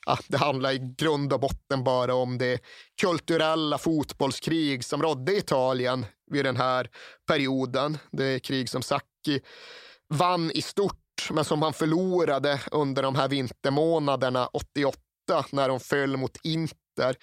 Ja, 0.06 0.18
det 0.28 0.38
handlar 0.38 0.72
i 0.72 0.96
grund 0.98 1.34
och 1.34 1.40
botten 1.40 1.84
bara 1.84 2.16
om 2.16 2.38
det 2.38 2.62
kulturella 3.02 3.78
fotbollskrig 3.78 4.86
som 4.86 5.02
rådde 5.02 5.34
i 5.34 5.38
Italien 5.38 6.06
vid 6.32 6.46
den 6.46 6.58
här 6.58 6.90
perioden. 7.28 7.98
Det 8.12 8.40
krig 8.40 8.70
som 8.70 8.82
Sacchi 8.82 9.42
vann 10.10 10.52
i 10.52 10.62
stort 10.62 11.30
men 11.32 11.46
som 11.46 11.62
han 11.62 11.74
förlorade 11.74 12.62
under 12.72 13.04
de 13.04 13.16
här 13.16 13.28
vintermånaderna 13.28 14.48
88 14.48 15.00
när 15.52 15.70
de 15.70 15.80
föll 15.80 16.18
mot 16.18 16.38
Inter. 16.44 17.16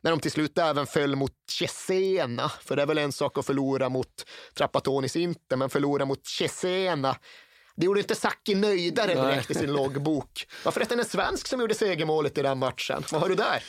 När 0.00 0.10
de 0.10 0.20
till 0.20 0.30
slut 0.30 0.58
även 0.58 0.86
föll 0.86 1.16
mot 1.16 1.32
Cesena, 1.50 2.48
för 2.48 2.76
det 2.76 2.82
är 2.82 2.86
väl 2.86 2.98
en 2.98 3.12
sak 3.12 3.38
att 3.38 3.46
förlora 3.46 3.88
mot 3.88 4.26
Trapatonis 4.54 5.16
Inter, 5.16 5.56
men 5.56 5.70
förlora 5.70 6.04
mot 6.04 6.26
Cesena 6.26 7.16
det 7.76 7.86
gjorde 7.86 8.00
inte 8.00 8.14
Sacchi 8.14 8.54
nöjdare 8.54 9.14
direkt 9.14 9.50
i 9.50 9.54
sin 9.54 9.72
loggbok. 9.72 10.46
Varför 10.64 10.80
är 10.80 10.84
det 10.84 10.94
en 10.94 11.04
svensk 11.04 11.46
som 11.46 11.60
gjorde 11.60 11.74
segermålet 11.74 12.38
i 12.38 12.42
den 12.42 12.58
matchen? 12.58 13.04
Vad 13.12 13.20
har 13.20 13.28
du 13.28 13.34
där? 13.34 13.62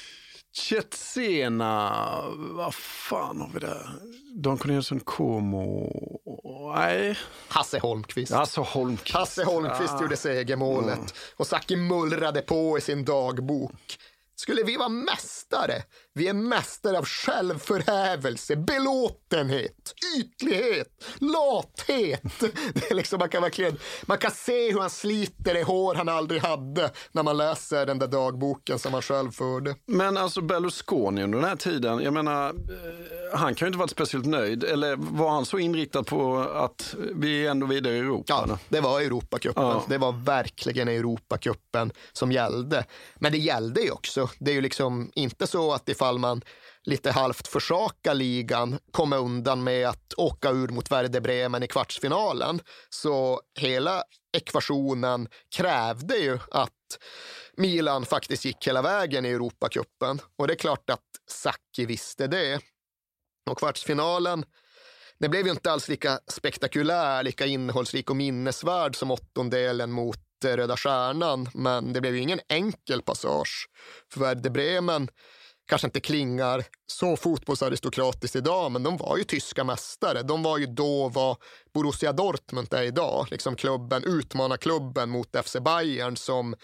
Cetsena, 0.55 2.23
vad 2.35 2.75
fan 2.75 3.41
har 3.41 3.49
vi 3.53 3.59
där? 3.59 3.89
Don 4.35 4.57
Corneliusson 4.57 4.99
Como, 4.99 5.89
nej. 6.75 7.17
Hasse 7.47 7.79
Holmqvist. 7.79 8.33
Hasse 8.33 8.61
Holmqvist, 8.61 9.15
Hasse 9.15 9.43
Holmqvist 9.43 9.93
ja. 9.93 10.01
gjorde 10.01 10.17
segermålet. 10.17 10.97
Mm. 10.97 11.07
Och 11.35 11.47
Sacchi 11.47 11.75
mullrade 11.75 12.41
på 12.41 12.77
i 12.77 12.81
sin 12.81 13.05
dagbok. 13.05 13.97
Skulle 14.35 14.63
vi 14.63 14.77
vara 14.77 14.89
mästare? 14.89 15.83
Vi 16.15 16.27
är 16.27 16.33
mästare 16.33 16.97
av 16.97 17.05
självförhävelse, 17.05 18.55
belåtenhet, 18.55 19.93
ytlighet, 20.17 21.05
lathet. 21.17 22.21
Det 22.73 22.91
är 22.91 22.95
liksom, 22.95 23.19
man, 23.19 23.29
kan 23.29 23.41
verkligen, 23.41 23.77
man 24.05 24.17
kan 24.17 24.31
se 24.31 24.71
hur 24.71 24.79
han 24.79 24.89
sliter 24.89 25.53
det 25.53 25.63
hår 25.63 25.95
han 25.95 26.09
aldrig 26.09 26.41
hade 26.41 26.91
när 27.11 27.23
man 27.23 27.37
läser 27.37 27.85
den 27.85 27.99
där 27.99 28.07
dagboken 28.07 28.79
som 28.79 28.93
han 28.93 29.01
själv 29.01 29.31
förde. 29.31 29.75
Men 29.85 30.17
alltså 30.17 30.41
Berlusconi 30.41 31.23
under 31.23 31.39
den 31.39 31.49
här 31.49 31.55
tiden, 31.55 31.99
jag 31.99 32.13
menar, 32.13 32.49
eh, 32.49 33.39
han 33.39 33.55
kan 33.55 33.65
ju 33.65 33.67
inte 33.67 33.79
varit 33.79 33.91
speciellt 33.91 34.25
nöjd. 34.25 34.63
Eller 34.63 34.95
var 34.95 35.29
han 35.29 35.45
så 35.45 35.59
inriktad 35.59 36.03
på 36.03 36.39
att 36.39 36.95
vi 37.15 37.45
är 37.45 37.51
ändå 37.51 37.65
vidare 37.65 37.93
i 37.93 37.99
Europa? 37.99 38.45
Ja, 38.47 38.57
det 38.69 38.81
var 38.81 39.01
Europacupen. 39.01 39.63
Ja. 39.63 39.83
Det 39.87 39.97
var 39.97 40.11
verkligen 40.11 40.87
Europacupen 40.87 41.91
som 42.11 42.31
gällde. 42.31 42.85
Men 43.15 43.31
det 43.31 43.37
gällde 43.37 43.81
ju 43.81 43.91
också. 43.91 44.29
Det 44.39 44.51
är 44.51 44.55
ju 44.55 44.61
liksom 44.61 45.11
inte 45.15 45.47
så 45.47 45.73
att 45.73 45.85
ifall 46.03 46.19
man 46.19 46.41
lite 46.83 47.11
halvt 47.11 47.47
försaka 47.47 48.13
ligan 48.13 48.79
komma 48.91 49.17
undan 49.17 49.63
med 49.63 49.87
att 49.87 50.13
åka 50.17 50.49
ur 50.49 50.67
mot 50.67 50.91
Werder 50.91 51.21
Bremen 51.21 51.63
i 51.63 51.67
kvartsfinalen. 51.67 52.59
Så 52.89 53.41
hela 53.59 54.03
ekvationen 54.37 55.27
krävde 55.55 56.17
ju 56.17 56.39
att 56.51 56.99
Milan 57.57 58.05
faktiskt 58.05 58.45
gick 58.45 58.67
hela 58.67 58.81
vägen 58.81 59.25
i 59.25 59.29
Europacupen. 59.29 60.19
Och 60.37 60.47
det 60.47 60.53
är 60.53 60.57
klart 60.57 60.89
att 60.89 60.99
Sacchi 61.29 61.85
visste 61.85 62.27
det. 62.27 62.61
Och 63.49 63.57
kvartsfinalen 63.57 64.45
det 65.19 65.29
blev 65.29 65.45
ju 65.45 65.51
inte 65.51 65.71
alls 65.71 65.89
lika 65.89 66.19
spektakulär, 66.27 67.23
lika 67.23 67.45
innehållsrik 67.45 68.09
och 68.09 68.15
minnesvärd 68.15 68.95
som 68.95 69.11
åttondelen 69.11 69.91
mot 69.91 70.43
eh, 70.45 70.55
Röda 70.55 70.77
Stjärnan, 70.77 71.49
men 71.53 71.93
det 71.93 72.01
blev 72.01 72.15
ju 72.15 72.21
ingen 72.21 72.39
enkel 72.49 73.01
passage. 73.01 73.69
För 74.13 74.19
Werder 74.19 74.49
Bremen 74.49 75.09
kanske 75.67 75.87
inte 75.87 75.99
klingar 75.99 76.63
så 76.85 77.17
fotbollsaristokratiskt 77.17 78.35
idag, 78.35 78.71
men 78.71 78.83
de 78.83 78.97
var 78.97 79.17
ju 79.17 79.23
tyska 79.23 79.63
mästare. 79.63 80.23
De 80.23 80.43
var 80.43 80.57
ju 80.57 80.65
då 80.65 81.09
vad 81.09 81.37
Borussia 81.73 82.13
Dortmund 82.13 82.73
är 82.73 82.83
idag, 82.83 83.27
liksom 83.31 83.55
klubben, 83.55 84.03
utmanarklubben 84.03 85.09
mot 85.09 85.35
FC 85.45 85.57
Bayern 85.65 86.17
som 86.17 86.55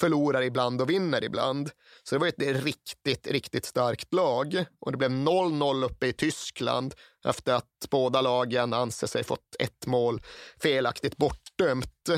förlorar 0.00 0.42
ibland 0.42 0.80
och 0.80 0.90
vinner 0.90 1.24
ibland. 1.24 1.70
Så 2.02 2.14
det 2.14 2.18
var 2.18 2.28
ett 2.28 2.64
riktigt, 2.64 3.26
riktigt 3.26 3.64
starkt 3.64 4.12
lag 4.14 4.64
och 4.80 4.92
det 4.92 4.98
blev 4.98 5.10
0-0 5.10 5.84
uppe 5.84 6.06
i 6.06 6.12
Tyskland 6.12 6.94
efter 7.26 7.54
att 7.54 7.86
båda 7.90 8.20
lagen 8.20 8.72
anser 8.72 9.06
sig 9.06 9.24
fått 9.24 9.56
ett 9.58 9.86
mål 9.86 10.20
felaktigt 10.62 11.16
bortdömt. 11.16 12.08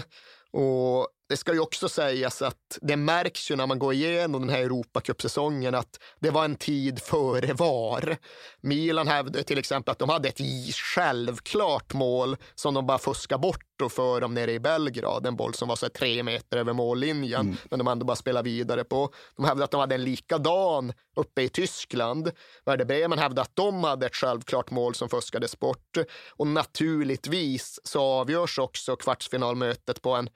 Och 0.53 1.09
det 1.29 1.37
ska 1.37 1.53
ju 1.53 1.61
också 1.61 1.89
sägas 1.89 2.43
att 2.43 2.79
det 2.81 2.97
märks 2.97 3.51
ju 3.51 3.57
när 3.57 3.67
man 3.67 3.79
går 3.79 3.93
igenom 3.93 4.41
den 4.41 4.51
här 4.51 4.63
Europacupsäsongen 4.63 5.75
att 5.75 6.01
det 6.21 6.31
var 6.31 6.45
en 6.45 6.57
tid 6.57 7.03
före 7.03 7.53
VAR. 7.53 8.17
Milan 8.61 9.09
hävdade 9.09 9.43
till 9.43 9.59
exempel 9.59 9.93
att 9.93 9.99
de 9.99 10.09
hade 10.09 10.29
ett 10.29 10.41
självklart 10.75 11.95
mål 11.95 12.37
som 12.55 12.75
de 12.75 12.87
bara 12.87 12.99
fuskade 12.99 13.41
bort 13.41 13.83
och 13.83 13.93
för 13.93 14.21
dem 14.21 14.35
nere 14.35 14.53
i 14.53 14.61
Belgrad. 14.61 15.27
En 15.27 15.37
boll 15.37 15.55
som 15.55 15.69
var 15.69 15.77
så 15.77 15.89
tre 15.89 16.23
meter 16.23 16.57
över 16.57 16.73
mållinjen, 16.73 17.41
mm. 17.41 17.57
men 17.71 17.79
de 17.79 17.89
ändå 17.89 18.07
bara 18.07 18.17
spelade 18.17 18.51
vidare 18.51 18.85
på. 18.85 19.13
De 19.37 19.45
hävdade 19.45 19.65
att 19.65 19.71
de 19.71 19.81
hade 19.81 19.95
en 19.95 20.05
likadan 20.05 20.93
uppe 21.17 21.43
i 21.43 21.49
Tyskland. 21.49 22.31
Werder 22.65 22.85
Bremen 22.85 23.19
hävdade 23.19 23.43
att 23.43 23.57
de 23.57 23.85
hade 23.85 24.07
ett 24.07 24.17
självklart 24.17 24.71
mål 24.71 24.95
som 24.95 25.09
fuskades 25.09 25.59
bort. 25.59 25.99
Och 26.37 26.47
naturligtvis 26.47 27.81
så 27.85 28.01
avgörs 28.01 28.59
också 28.59 28.97
kvartsfinalmötet 28.97 30.03
på 30.03 30.15
en 30.15 30.29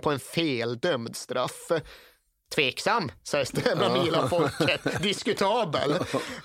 på 0.00 0.10
en 0.10 0.18
feldömd 0.18 1.16
straff. 1.16 1.72
Tveksam, 2.54 3.12
sägs 3.22 3.50
det 3.50 3.76
bland 3.76 4.02
Milan-folket. 4.02 4.80
Diskutabel. 5.02 5.96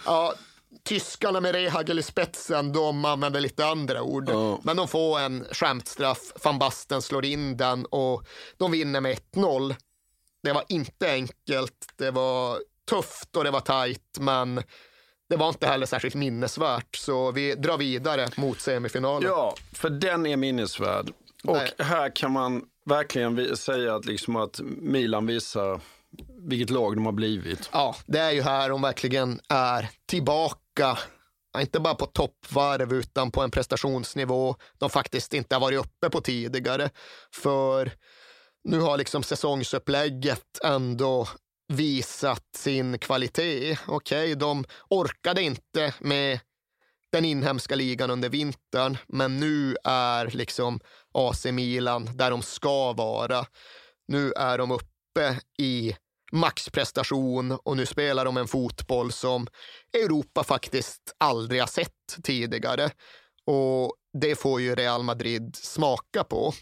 Ja, 0.05 0.33
tyskarna 0.83 1.39
med 1.39 1.55
Rehagel 1.55 1.99
i 1.99 2.03
spetsen, 2.03 2.73
de 2.73 3.05
använder 3.05 3.41
lite 3.41 3.65
andra 3.65 4.01
ord. 4.01 4.29
Oh. 4.29 4.59
Men 4.63 4.77
de 4.77 4.87
får 4.87 5.19
en 5.19 5.45
skämtstraff, 5.51 6.31
van 6.43 6.59
Basten 6.59 7.01
slår 7.01 7.25
in 7.25 7.57
den 7.57 7.85
och 7.85 8.27
de 8.57 8.71
vinner 8.71 9.01
med 9.01 9.17
1-0. 9.35 9.75
Det 10.43 10.53
var 10.53 10.63
inte 10.67 11.11
enkelt, 11.11 11.93
det 11.97 12.11
var 12.11 12.59
tufft 12.89 13.35
och 13.35 13.43
det 13.43 13.51
var 13.51 13.59
tajt, 13.59 14.17
men 14.19 14.63
det 15.29 15.35
var 15.35 15.49
inte 15.49 15.67
heller 15.67 15.85
särskilt 15.85 16.15
minnesvärt. 16.15 16.95
Så 16.95 17.31
vi 17.31 17.55
drar 17.55 17.77
vidare 17.77 18.29
mot 18.37 18.61
semifinalen. 18.61 19.29
Ja, 19.29 19.55
för 19.73 19.89
den 19.89 20.25
är 20.25 20.37
minnesvärd. 20.37 21.11
Och 21.43 21.55
Nej. 21.55 21.71
här 21.79 22.15
kan 22.15 22.31
man 22.31 22.63
verkligen 22.85 23.57
säga 23.57 23.95
att, 23.95 24.05
liksom 24.05 24.35
att 24.35 24.59
Milan 24.63 25.25
visar 25.25 25.81
vilket 26.37 26.69
lag 26.69 26.95
de 26.95 27.05
har 27.05 27.13
blivit. 27.13 27.69
Ja, 27.73 27.95
det 28.05 28.19
är 28.19 28.31
ju 28.31 28.41
här 28.41 28.69
de 28.69 28.81
verkligen 28.81 29.39
är 29.49 29.89
tillbaka. 30.05 30.97
Inte 31.59 31.79
bara 31.79 31.95
på 31.95 32.05
toppvarv 32.05 32.93
utan 32.93 33.31
på 33.31 33.41
en 33.41 33.51
prestationsnivå 33.51 34.55
de 34.77 34.89
faktiskt 34.89 35.33
inte 35.33 35.55
har 35.55 35.59
varit 35.59 35.79
uppe 35.79 36.09
på 36.09 36.21
tidigare. 36.21 36.89
För 37.33 37.91
nu 38.63 38.79
har 38.79 38.97
liksom 38.97 39.23
säsongsupplägget 39.23 40.59
ändå 40.63 41.27
visat 41.67 42.43
sin 42.55 42.99
kvalitet. 42.99 43.77
Okej, 43.87 44.23
okay, 44.23 44.35
de 44.35 44.65
orkade 44.89 45.41
inte 45.41 45.93
med 45.99 46.39
den 47.13 47.25
inhemska 47.25 47.75
ligan 47.75 48.11
under 48.11 48.29
vintern, 48.29 48.97
men 49.07 49.39
nu 49.39 49.75
är 49.83 50.27
liksom 50.27 50.79
AC 51.11 51.45
Milan 51.45 52.09
där 52.13 52.31
de 52.31 52.41
ska 52.41 52.93
vara. 52.93 53.45
Nu 54.07 54.31
är 54.31 54.57
de 54.57 54.71
uppe 54.71 55.39
i 55.57 55.95
maxprestation 56.31 57.51
och 57.51 57.77
nu 57.77 57.85
spelar 57.85 58.25
de 58.25 58.37
en 58.37 58.47
fotboll 58.47 59.11
som 59.11 59.47
Europa 59.93 60.43
faktiskt 60.43 61.01
aldrig 61.17 61.61
har 61.61 61.67
sett 61.67 62.17
tidigare. 62.23 62.91
Och 63.45 63.95
det 64.21 64.35
får 64.35 64.61
ju 64.61 64.75
Real 64.75 65.03
Madrid 65.03 65.55
smaka 65.55 66.23
på. 66.23 66.53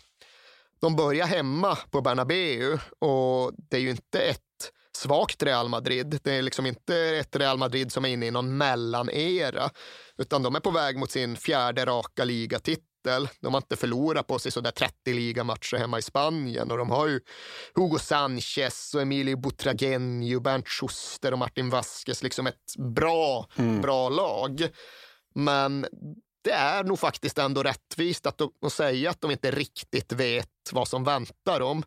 De 0.82 0.96
börjar 0.96 1.26
hemma 1.26 1.76
på 1.76 2.02
Bernabéu 2.02 2.80
och 3.00 3.54
det 3.70 3.78
är 3.78 3.82
ju 3.82 3.90
inte 3.90 4.20
ett 4.20 4.51
svagt 4.98 5.44
Real 5.44 5.70
Madrid. 5.70 6.20
Det 6.24 6.32
är 6.32 6.42
liksom 6.42 6.66
inte 6.66 6.96
ett 6.98 7.36
Real 7.36 7.58
Madrid 7.58 7.92
som 7.92 8.06
är 8.06 8.10
inne 8.10 8.26
i 8.26 8.32
någon 8.32 8.58
mellanera, 8.58 9.70
utan 10.18 10.44
de 10.44 10.56
är 10.56 10.60
på 10.60 10.72
väg 10.72 10.98
mot 10.98 11.12
sin 11.12 11.38
fjärde 11.38 11.86
raka 11.86 12.24
ligatitel. 12.24 13.30
De 13.40 13.54
har 13.54 13.62
inte 13.62 13.76
förlorat 13.76 14.28
på 14.28 14.40
sig 14.40 14.52
sådär 14.52 14.72
30 14.72 15.14
ligamatcher 15.14 15.78
hemma 15.78 16.00
i 16.00 16.02
Spanien 16.02 16.72
och 16.72 16.78
de 16.78 16.90
har 16.90 17.08
ju 17.08 17.20
Hugo 17.76 18.00
Sanchez 18.00 18.94
och 18.96 19.02
Emilio 19.02 19.38
Butragenio, 19.38 20.40
Bernt 20.40 20.70
Schuster 20.70 21.32
och 21.32 21.40
Martin 21.40 21.70
Vasquez, 21.70 22.24
liksom 22.24 22.48
ett 22.48 22.76
bra, 22.96 23.48
mm. 23.56 23.82
bra 23.82 24.10
lag. 24.10 24.68
Men 25.36 25.86
det 26.44 26.52
är 26.52 26.84
nog 26.84 27.00
faktiskt 27.00 27.38
ändå 27.38 27.64
rättvist 27.64 28.26
att, 28.26 28.38
de, 28.38 28.52
att 28.66 28.74
säga 28.74 29.10
att 29.10 29.22
de 29.22 29.32
inte 29.32 29.52
riktigt 29.52 30.12
vet 30.12 30.48
vad 30.72 30.88
som 30.88 31.04
väntar 31.04 31.60
dem. 31.60 31.84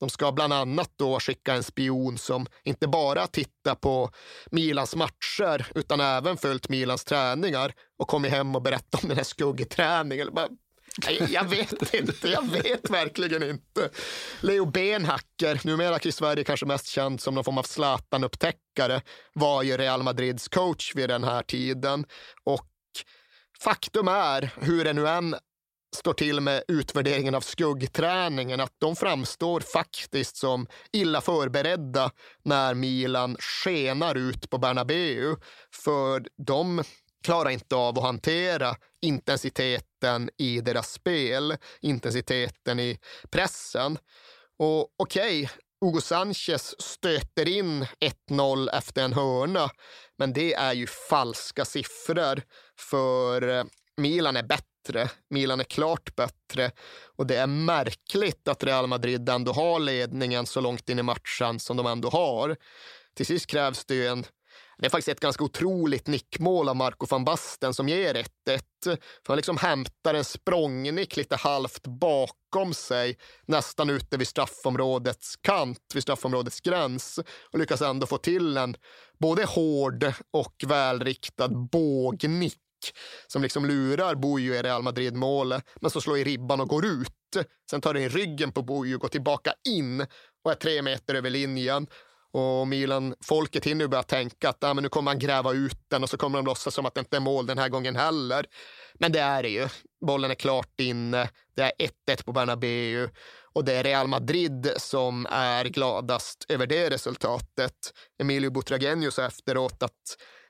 De 0.00 0.10
ska 0.10 0.32
bland 0.32 0.52
annat 0.52 0.92
då 0.96 1.20
skicka 1.20 1.54
en 1.54 1.62
spion 1.62 2.18
som 2.18 2.46
inte 2.64 2.88
bara 2.88 3.26
tittar 3.26 3.74
på 3.74 4.10
Milans 4.50 4.96
matcher 4.96 5.66
utan 5.74 6.00
även 6.00 6.36
följt 6.36 6.68
Milans 6.68 7.04
träningar 7.04 7.72
och 7.98 8.08
kommit 8.08 8.30
hem 8.30 8.56
och 8.56 8.62
berättat 8.62 9.02
om 9.02 9.08
den 9.08 9.16
här 9.16 9.24
skuggträningen. 9.24 10.28
jag 11.28 11.44
vet 11.44 11.94
inte, 11.94 12.28
jag 12.28 12.50
vet 12.50 12.90
verkligen 12.90 13.42
inte. 13.42 13.90
Leo 14.40 14.66
Benhacker, 14.66 15.60
numera 15.64 15.98
i 15.98 16.12
Sverige 16.12 16.44
kanske 16.44 16.66
mest 16.66 16.86
känd 16.86 17.20
som 17.20 17.34
någon 17.34 17.44
form 17.44 17.58
av 17.58 17.62
Zlatan-upptäckare, 17.62 19.00
var 19.32 19.62
ju 19.62 19.76
Real 19.76 20.02
Madrids 20.02 20.48
coach 20.48 20.94
vid 20.94 21.08
den 21.08 21.24
här 21.24 21.42
tiden. 21.42 22.06
Och 22.44 22.66
Faktum 23.60 24.08
är, 24.08 24.54
hur 24.56 24.84
det 24.84 24.92
nu 24.92 25.08
än 25.08 25.36
står 25.96 26.12
till 26.12 26.40
med 26.40 26.62
utvärderingen 26.68 27.34
av 27.34 27.40
skuggträningen, 27.40 28.60
att 28.60 28.74
de 28.78 28.96
framstår 28.96 29.60
faktiskt 29.60 30.36
som 30.36 30.66
illa 30.92 31.20
förberedda 31.20 32.10
när 32.42 32.74
Milan 32.74 33.36
skenar 33.40 34.14
ut 34.14 34.50
på 34.50 34.58
Bernabeu. 34.58 35.36
För 35.74 36.26
de 36.46 36.82
klarar 37.24 37.50
inte 37.50 37.76
av 37.76 37.98
att 37.98 38.04
hantera 38.04 38.76
intensiteten 39.02 40.30
i 40.38 40.60
deras 40.60 40.92
spel, 40.92 41.56
intensiteten 41.80 42.80
i 42.80 42.98
pressen. 43.30 43.98
Och 44.58 44.88
okej, 44.96 45.44
okay, 45.44 45.48
Hugo 45.80 46.00
Sanchez 46.00 46.82
stöter 46.82 47.48
in 47.48 47.86
1-0 48.30 48.68
efter 48.72 49.02
en 49.02 49.12
hörna, 49.12 49.70
men 50.18 50.32
det 50.32 50.54
är 50.54 50.72
ju 50.72 50.86
falska 50.86 51.64
siffror 51.64 52.42
för 52.90 53.48
eh, 53.48 53.64
Milan 53.96 54.36
är 54.36 54.42
bättre. 54.42 55.10
Milan 55.30 55.60
är 55.60 55.64
klart 55.64 56.16
bättre 56.16 56.70
och 57.16 57.26
det 57.26 57.36
är 57.36 57.46
märkligt 57.46 58.48
att 58.48 58.64
Real 58.64 58.86
Madrid 58.86 59.28
ändå 59.28 59.52
har 59.52 59.80
ledningen 59.80 60.46
så 60.46 60.60
långt 60.60 60.88
in 60.88 60.98
i 60.98 61.02
matchen 61.02 61.60
som 61.60 61.76
de 61.76 61.86
ändå 61.86 62.08
har. 62.08 62.56
Till 63.14 63.26
sist 63.26 63.46
krävs 63.46 63.84
det 63.84 63.94
ju 63.94 64.06
en 64.06 64.24
det 64.78 64.86
är 64.86 64.90
faktiskt 64.90 65.08
ett 65.08 65.20
ganska 65.20 65.44
otroligt 65.44 66.06
nickmål 66.06 66.68
av 66.68 66.76
Marco 66.76 67.06
van 67.06 67.24
Basten 67.24 67.74
som 67.74 67.88
ger 67.88 68.14
1-1. 68.14 68.26
För 68.84 68.98
han 69.26 69.36
liksom 69.36 69.56
hämtar 69.56 70.14
en 70.14 70.24
språngnick 70.24 71.16
lite 71.16 71.36
halvt 71.36 71.86
bakom 71.86 72.74
sig, 72.74 73.18
nästan 73.46 73.90
ute 73.90 74.16
vid 74.16 74.28
straffområdets 74.28 75.36
kant, 75.36 75.80
vid 75.94 76.02
straffområdets 76.02 76.60
gräns 76.60 77.18
och 77.52 77.58
lyckas 77.58 77.82
ändå 77.82 78.06
få 78.06 78.18
till 78.18 78.56
en 78.56 78.76
både 79.18 79.44
hård 79.44 80.12
och 80.32 80.54
välriktad 80.66 81.48
bågnick 81.48 82.58
som 83.26 83.42
liksom 83.42 83.66
lurar 83.66 84.14
Bojo 84.14 84.54
i 84.54 84.62
Real 84.62 84.82
Madrid-målet, 84.82 85.64
men 85.80 85.90
så 85.90 86.00
slår 86.00 86.18
i 86.18 86.24
ribban 86.24 86.60
och 86.60 86.68
går 86.68 86.86
ut. 86.86 87.12
Sen 87.70 87.80
tar 87.80 87.94
den 87.94 88.02
i 88.02 88.08
ryggen 88.08 88.52
på 88.52 88.62
Bojo, 88.62 88.98
går 88.98 89.08
tillbaka 89.08 89.52
in 89.68 90.06
och 90.44 90.50
är 90.50 90.54
tre 90.54 90.82
meter 90.82 91.14
över 91.14 91.30
linjen. 91.30 91.86
Och 92.32 92.68
Milan-folket 92.68 93.64
hinner 93.66 93.88
börja 93.88 94.02
tänka 94.02 94.48
att 94.48 94.64
ah, 94.64 94.74
men 94.74 94.82
nu 94.82 94.88
kommer 94.88 95.10
man 95.10 95.18
gräva 95.18 95.52
ut 95.52 95.80
den 95.88 96.02
och 96.02 96.10
så 96.10 96.16
kommer 96.16 96.38
de 96.38 96.46
låtsas 96.46 96.74
som 96.74 96.86
att 96.86 96.94
det 96.94 97.00
inte 97.00 97.16
är 97.16 97.20
mål 97.20 97.46
den 97.46 97.58
här 97.58 97.68
gången 97.68 97.96
heller. 97.96 98.46
Men 98.94 99.12
det 99.12 99.20
är 99.20 99.42
det 99.42 99.48
ju. 99.48 99.68
Bollen 100.06 100.30
är 100.30 100.34
klart 100.34 100.80
inne. 100.80 101.30
Det 101.56 101.62
är 101.62 101.72
1-1 102.10 102.24
på 102.24 102.32
Bernabéu 102.32 103.08
och 103.52 103.64
det 103.64 103.72
är 103.72 103.84
Real 103.84 104.08
Madrid 104.08 104.72
som 104.76 105.26
är 105.30 105.64
gladast 105.64 106.46
över 106.48 106.66
det 106.66 106.90
resultatet. 106.90 107.92
Emilio 108.18 108.50
Butragueño 108.50 109.10
sa 109.10 109.26
efteråt 109.26 109.82
att 109.82 109.92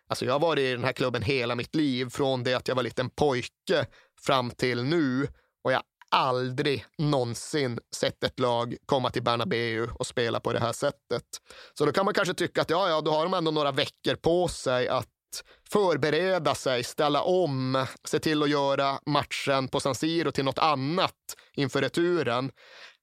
alltså 0.09 0.25
jag 0.25 0.33
har 0.33 0.41
varit 0.41 0.63
i 0.63 0.73
den 0.73 0.85
här 0.85 0.93
klubben 0.93 1.23
hela 1.23 1.55
mitt 1.55 1.75
liv, 1.75 2.11
från 2.11 2.45
det 2.45 2.55
att 2.55 2.69
jag 2.69 2.75
var 2.75 2.83
liten 2.83 3.11
pojke 3.11 3.87
fram 4.27 4.51
till 4.51 4.85
nu 4.85 5.29
och 5.65 5.73
jag 5.73 5.83
aldrig 6.11 6.85
någonsin 6.99 7.79
sett 7.97 8.25
ett 8.25 8.41
lag 8.41 8.77
komma 8.87 9.11
till 9.11 9.23
Bernabéu 9.23 9.89
och 9.95 10.07
spela 10.07 10.41
på 10.41 10.53
det 10.53 10.61
här 10.61 10.73
sättet. 10.73 11.25
Så 11.75 11.87
då 11.87 11.93
kan 11.93 12.05
man 12.05 12.15
kanske 12.15 12.35
tycka 12.35 12.63
att 12.63 12.71
ja, 12.71 12.89
ja, 12.89 13.01
då 13.01 13.11
har 13.11 13.23
de 13.23 13.35
ändå 13.35 13.51
några 13.51 13.73
veckor 13.73 14.15
på 14.15 14.49
sig 14.49 14.89
att 14.89 15.09
förbereda 15.71 16.55
sig, 16.55 16.85
ställa 16.85 17.23
om, 17.23 17.87
se 18.05 18.19
till 18.19 18.43
att 18.43 18.51
göra 18.51 18.99
matchen 19.07 19.69
på 19.69 19.81
San 19.81 19.95
Siro 19.95 20.31
till 20.31 20.45
något 20.45 20.59
annat 20.59 21.15
inför 21.55 21.81
returen. 21.81 22.51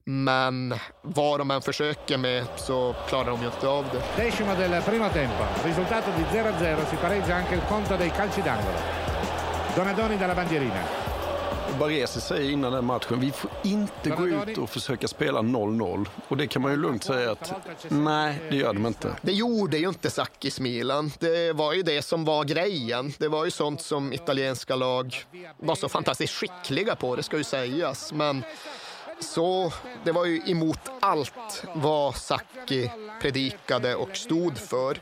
Men 0.07 0.75
vad 1.01 1.39
de 1.39 1.51
än 1.51 1.61
försöker 1.61 2.17
med 2.17 2.45
så 2.55 2.95
klarar 3.07 3.31
de 3.31 3.41
ju 3.41 3.45
inte 3.45 3.67
av 3.67 3.85
det. 3.91 4.23
Decimo 4.23 4.55
del 4.55 4.81
primo 4.81 5.09
tempo, 5.09 5.43
risultato 5.63 6.11
di 6.11 6.23
0-0, 6.39 6.89
si 6.89 6.95
pareggia 6.95 7.35
anche 7.35 7.55
il 7.55 7.61
conto 7.61 7.97
dei 7.97 8.09
calci 8.09 8.41
d'angolo. 8.41 8.79
Donadoni 9.75 10.17
dalla 10.17 10.35
bandierina. 10.35 11.04
Baresi 11.79 12.21
säger 12.21 12.51
innan 12.51 12.73
den 12.73 12.85
matchen, 12.85 13.19
vi 13.19 13.31
får 13.31 13.51
inte 13.63 14.09
gå 14.09 14.27
ut 14.27 14.57
och 14.57 14.69
försöka 14.69 15.07
spela 15.07 15.39
0-0. 15.39 16.07
Och 16.27 16.37
det 16.37 16.47
kan 16.47 16.61
man 16.61 16.71
ju 16.71 16.77
lugnt 16.77 17.03
säga 17.03 17.31
att 17.31 17.53
nej, 17.89 18.39
det 18.49 18.55
gör 18.55 18.73
de 18.73 18.85
inte. 18.85 19.15
Det 19.21 19.31
gjorde 19.31 19.77
ju 19.77 19.87
inte 19.87 20.09
Sakis 20.09 20.59
Milan. 20.59 21.11
Det 21.19 21.53
var 21.53 21.73
ju 21.73 21.81
det 21.83 22.01
som 22.01 22.25
var 22.25 22.43
grejen. 22.43 23.13
Det 23.17 23.27
var 23.27 23.45
ju 23.45 23.51
sånt 23.51 23.81
som 23.81 24.13
italienska 24.13 24.75
lag 24.75 25.25
var 25.57 25.75
så 25.75 25.89
fantastiskt 25.89 26.33
skickliga 26.33 26.95
på, 26.95 27.15
det 27.15 27.23
ska 27.23 27.37
ju 27.37 27.43
sägas. 27.43 28.13
Men 28.13 28.43
så 29.19 29.73
det 30.03 30.11
var 30.11 30.25
ju 30.25 30.41
emot 30.45 30.79
allt 30.99 31.63
vad 31.73 32.15
Sacchi 32.15 32.91
predikade 33.21 33.95
och 33.95 34.17
stod 34.17 34.57
för. 34.57 34.99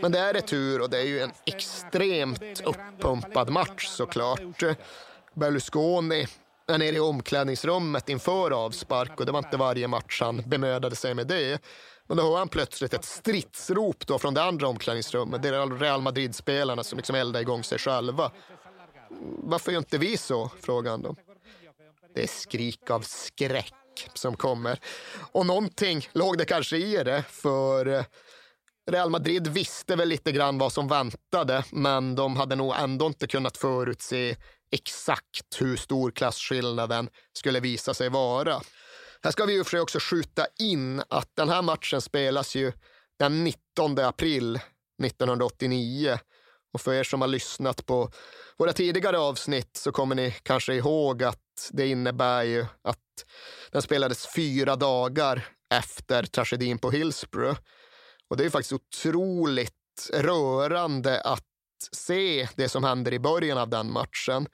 Men 0.00 0.12
det 0.12 0.18
är 0.18 0.34
retur 0.34 0.80
och 0.80 0.90
det 0.90 0.98
är 0.98 1.06
ju 1.06 1.20
en 1.20 1.32
extremt 1.44 2.60
uppumpad 2.64 3.50
match 3.50 3.86
såklart. 3.86 4.62
Berlusconi 5.38 6.26
är 6.68 6.78
nere 6.78 6.96
i 6.96 7.00
omklädningsrummet 7.00 8.08
inför 8.08 8.50
avspark 8.50 9.20
och 9.20 9.26
det 9.26 9.32
var 9.32 9.38
inte 9.38 9.56
varje 9.56 9.88
match 9.88 10.20
han 10.20 10.42
bemödade 10.46 10.96
sig 10.96 11.14
med 11.14 11.26
det. 11.26 11.62
Men 12.06 12.16
då 12.16 12.22
hör 12.22 12.38
han 12.38 12.48
plötsligt 12.48 12.94
ett 12.94 13.04
stridsrop 13.04 14.06
då 14.06 14.18
från 14.18 14.34
det 14.34 14.42
andra 14.42 14.68
omklädningsrummet. 14.68 15.42
Det 15.42 15.48
är 15.48 15.78
Real 15.78 16.02
Madrid-spelarna 16.02 16.84
som 16.84 16.96
liksom 16.96 17.16
eldar 17.16 17.40
igång 17.40 17.64
sig 17.64 17.78
själva. 17.78 18.30
Varför 19.38 19.72
gör 19.72 19.78
inte 19.78 19.98
vi 19.98 20.16
så? 20.16 20.50
frågar 20.60 20.90
han 20.90 21.02
då. 21.02 21.16
Det 22.14 22.22
är 22.22 22.26
skrik 22.26 22.90
av 22.90 23.00
skräck 23.00 23.74
som 24.14 24.36
kommer. 24.36 24.80
Och 25.32 25.46
någonting 25.46 26.08
låg 26.12 26.38
det 26.38 26.44
kanske 26.44 26.76
i 26.76 27.04
det, 27.04 27.24
för 27.28 27.86
eh, 27.86 28.04
Real 28.90 29.10
Madrid 29.10 29.46
visste 29.46 29.96
väl 29.96 30.08
lite 30.08 30.32
grann 30.32 30.58
vad 30.58 30.72
som 30.72 30.88
väntade, 30.88 31.64
men 31.70 32.14
de 32.14 32.36
hade 32.36 32.56
nog 32.56 32.74
ändå 32.76 33.06
inte 33.06 33.26
kunnat 33.26 33.56
förutse 33.56 34.36
exakt 34.70 35.60
hur 35.60 35.76
stor 35.76 36.10
klasskillnaden 36.10 37.08
skulle 37.32 37.60
visa 37.60 37.94
sig 37.94 38.08
vara. 38.08 38.60
Här 39.22 39.30
ska 39.30 39.44
vi 39.44 39.52
ju 39.52 39.64
för 39.64 39.80
också 39.80 39.98
skjuta 40.00 40.46
in 40.58 41.02
att 41.08 41.36
den 41.36 41.48
här 41.48 41.62
matchen 41.62 42.00
spelas 42.00 42.54
ju 42.54 42.72
den 43.18 43.44
19 43.44 43.98
april 43.98 44.60
1989. 45.04 46.18
Och 46.72 46.80
för 46.80 46.94
er 46.94 47.04
som 47.04 47.20
har 47.20 47.28
lyssnat 47.28 47.86
på 47.86 48.10
våra 48.58 48.72
tidigare 48.72 49.18
avsnitt 49.18 49.76
så 49.76 49.92
kommer 49.92 50.14
ni 50.14 50.34
kanske 50.42 50.74
ihåg 50.74 51.22
att 51.22 51.70
det 51.70 51.86
innebär 51.86 52.42
ju 52.42 52.66
att 52.82 52.98
den 53.72 53.82
spelades 53.82 54.26
fyra 54.34 54.76
dagar 54.76 55.46
efter 55.74 56.22
tragedin 56.22 56.78
på 56.78 56.90
Hillsborough. 56.90 57.58
Och 58.28 58.36
det 58.36 58.44
är 58.44 58.50
faktiskt 58.50 58.72
otroligt 58.72 60.10
rörande 60.12 61.20
att 61.20 61.47
se 61.92 62.48
det 62.56 62.68
som 62.68 62.84
händer 62.84 63.12
i 63.12 63.18
början 63.18 63.58
av 63.58 63.68
den 63.68 63.92
matchen. 63.92 64.46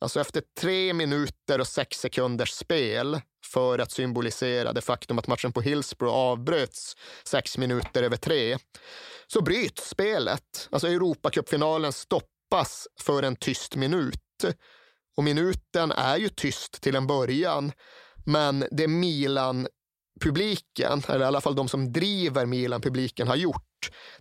Alltså 0.00 0.20
efter 0.20 0.42
tre 0.60 0.92
minuter 0.92 1.60
och 1.60 1.66
sex 1.66 1.98
sekunders 1.98 2.50
spel 2.50 3.20
för 3.44 3.78
att 3.78 3.92
symbolisera 3.92 4.72
det 4.72 4.80
faktum 4.80 5.18
att 5.18 5.26
matchen 5.26 5.52
på 5.52 5.60
Hillsborough 5.60 6.14
avbröts 6.14 6.96
sex 7.24 7.58
minuter 7.58 8.02
över 8.02 8.16
tre, 8.16 8.58
så 9.26 9.40
bryts 9.40 9.88
spelet. 9.88 10.68
Alltså 10.70 10.88
Europacupfinalen 10.88 11.92
stoppas 11.92 12.88
för 13.00 13.22
en 13.22 13.36
tyst 13.36 13.76
minut. 13.76 14.44
Och 15.16 15.24
minuten 15.24 15.92
är 15.92 16.16
ju 16.16 16.28
tyst 16.28 16.82
till 16.82 16.96
en 16.96 17.06
början, 17.06 17.72
men 18.26 18.64
det 18.70 18.88
Milan-publiken, 18.88 21.02
eller 21.08 21.24
i 21.24 21.28
alla 21.28 21.40
fall 21.40 21.54
de 21.54 21.68
som 21.68 21.92
driver 21.92 22.46
Milan-publiken 22.46 23.28
har 23.28 23.36
gjort, 23.36 23.65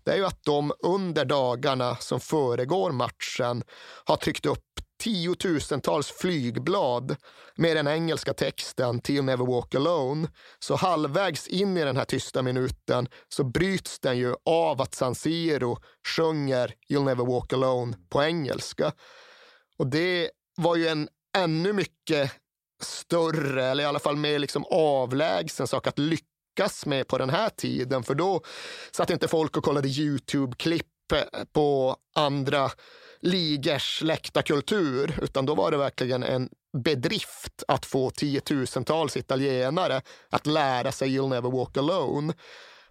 det 0.03 0.11
är 0.11 0.15
ju 0.15 0.25
att 0.25 0.43
de 0.43 0.73
under 0.79 1.25
dagarna 1.25 1.95
som 1.95 2.19
föregår 2.19 2.91
matchen 2.91 3.63
har 4.05 4.15
tryckt 4.15 4.45
upp 4.45 4.63
tiotusentals 5.03 6.11
flygblad 6.11 7.15
med 7.55 7.77
den 7.77 7.87
engelska 7.87 8.33
texten 8.33 9.01
Till 9.01 9.23
Never 9.23 9.45
Walk 9.45 9.75
Alone. 9.75 10.27
Så 10.59 10.75
halvvägs 10.75 11.47
in 11.47 11.77
i 11.77 11.83
den 11.83 11.97
här 11.97 12.05
tysta 12.05 12.41
minuten 12.41 13.07
så 13.29 13.43
bryts 13.43 13.99
den 13.99 14.17
ju 14.17 14.35
av 14.45 14.81
att 14.81 14.95
San 14.95 15.15
Siro 15.15 15.77
sjunger 16.15 16.73
You'll 16.89 17.05
Never 17.05 17.25
Walk 17.25 17.53
Alone 17.53 17.97
på 18.09 18.23
engelska. 18.23 18.91
Och 19.77 19.87
det 19.87 20.31
var 20.57 20.75
ju 20.75 20.87
en 20.87 21.09
ännu 21.37 21.73
mycket 21.73 22.31
större, 22.81 23.65
eller 23.65 23.83
i 23.83 23.87
alla 23.87 23.99
fall 23.99 24.15
mer 24.15 24.39
liksom 24.39 24.65
avlägsen 24.71 25.67
sak 25.67 25.87
att 25.87 25.99
lyckas 25.99 26.34
med 26.85 27.07
på 27.07 27.17
den 27.17 27.29
här 27.29 27.49
tiden. 27.49 28.03
För 28.03 28.15
då 28.15 28.41
satt 28.91 29.09
inte 29.09 29.27
folk 29.27 29.57
och 29.57 29.63
kollade 29.63 29.87
Youtube-klipp 29.87 31.11
eh, 31.13 31.43
på 31.53 31.97
andra 32.15 32.71
ligers 33.21 34.01
läktarkultur, 34.01 35.19
utan 35.21 35.45
då 35.45 35.55
var 35.55 35.71
det 35.71 35.77
verkligen 35.77 36.23
en 36.23 36.49
bedrift 36.77 37.63
att 37.67 37.85
få 37.85 38.09
tiotusentals 38.09 39.17
italienare 39.17 40.01
att 40.29 40.47
lära 40.47 40.91
sig 40.91 41.09
You'll 41.09 41.29
never 41.29 41.51
walk 41.51 41.77
alone. 41.77 42.33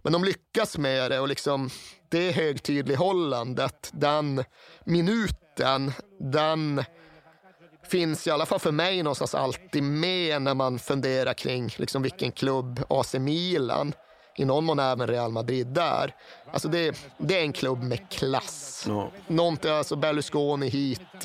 Men 0.03 0.13
de 0.13 0.25
lyckas 0.25 0.79
med 0.79 1.11
det 1.11 1.21
och 1.21 1.29
liksom 1.29 1.71
det 2.11 2.31
högtidlighållandet, 2.31 3.91
den 3.93 4.45
minuten, 4.85 5.93
den 6.33 6.85
finns 7.89 8.27
i 8.27 8.31
alla 8.31 8.47
fall 8.47 8.61
för 8.61 8.73
mig 8.73 9.03
någonstans 9.03 9.35
alltid 9.35 9.83
med 9.83 10.43
när 10.43 10.55
man 10.55 10.79
funderar 10.79 11.35
kring 11.35 11.71
liksom 11.77 12.03
vilken 12.03 12.33
klubb 12.33 12.85
AC 12.89 13.15
Milan 13.15 13.93
i 14.37 14.45
någon 14.45 14.65
mån 14.65 14.79
även 14.79 15.07
Real 15.09 15.33
Madrid 15.33 15.67
där. 15.67 16.15
Alltså 16.53 16.69
det, 16.69 16.97
det 17.19 17.39
är 17.39 17.43
en 17.43 17.53
klubb 17.53 17.83
med 17.83 18.11
klass. 18.11 18.85
Ja. 18.89 19.11
Någonting, 19.27 19.71
alltså 19.71 19.97
Berlusconi 19.97 20.69
hit, 20.69 21.25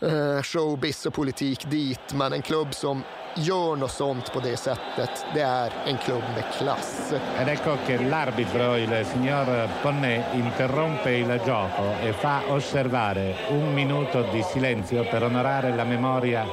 eh, 0.00 0.42
showbiz 0.42 1.06
och 1.06 1.14
politik 1.14 1.70
dit, 1.70 2.14
men 2.14 2.32
en 2.32 2.42
klubb 2.42 2.74
som 2.74 3.02
gör 3.36 3.76
något 3.76 3.90
sånt 3.90 4.32
på 4.32 4.40
det 4.40 4.56
sättet, 4.56 5.10
det 5.34 5.40
är 5.40 5.72
en 5.86 5.98
klubb 5.98 6.22
med 6.34 6.44
klass. 6.58 7.12
Ed 7.40 7.48
ecco 7.48 7.76
che 7.86 7.98
l'arbitro, 7.98 8.76
il 8.76 9.06
signor 9.12 9.68
Ponnet, 9.82 10.24
interrompe 10.34 11.10
il 11.10 11.40
gioco 11.44 11.94
e 12.02 12.12
fa 12.12 12.40
osservare 12.48 13.34
un 13.50 13.74
minuto 13.74 14.22
di 14.32 14.42
silenzio 14.42 15.04
per 15.04 15.22
onorare 15.22 15.74
la 15.74 15.84
memoria 15.84 16.46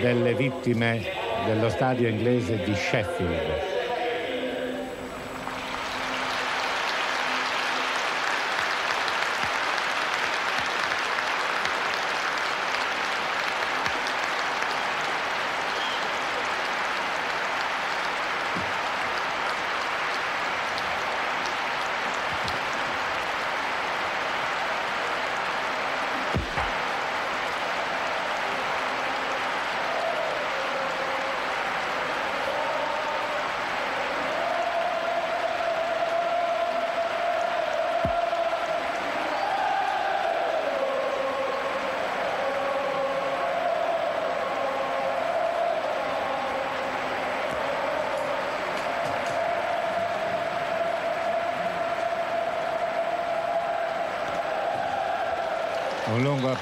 delle 0.00 0.34
vittime 0.34 1.02
dello 1.46 1.68
stadio 1.68 2.08
inglese 2.08 2.56
di 2.64 2.74
Sheffield. 2.74 3.71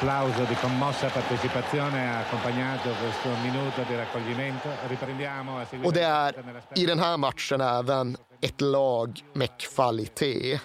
Applauso 0.00 0.44
di 0.44 0.54
commossa 0.54 1.08
partecipazione 1.08 2.08
ha 2.08 2.20
accompagnato 2.20 2.88
questo 3.02 3.28
minuto 3.42 3.82
di 3.82 3.96
raccoglimento. 3.96 4.68
Riprendiamo 4.88 5.58
a 5.58 5.66
Och 5.84 5.92
det 5.92 6.02
är 6.02 6.34
i 6.74 6.86
den 6.86 6.98
här 6.98 7.16
matchen 7.16 7.60
även 7.60 8.16
ett 8.40 8.60
lag 8.60 9.20
med 9.32 9.58
kvalitet. 9.58 10.60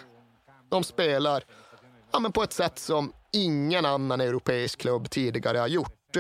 De 0.70 0.84
spelar 0.84 1.44
ja, 2.12 2.20
men 2.20 2.32
på 2.32 2.44
ett 2.44 2.54
sätt 2.54 2.80
som 2.80 3.14
ingen 3.32 3.86
annan 3.86 4.22
europeisk 4.22 4.80
klubb 4.80 5.10
tidigare 5.10 5.58
har 5.58 5.68
gjort. 5.68 6.18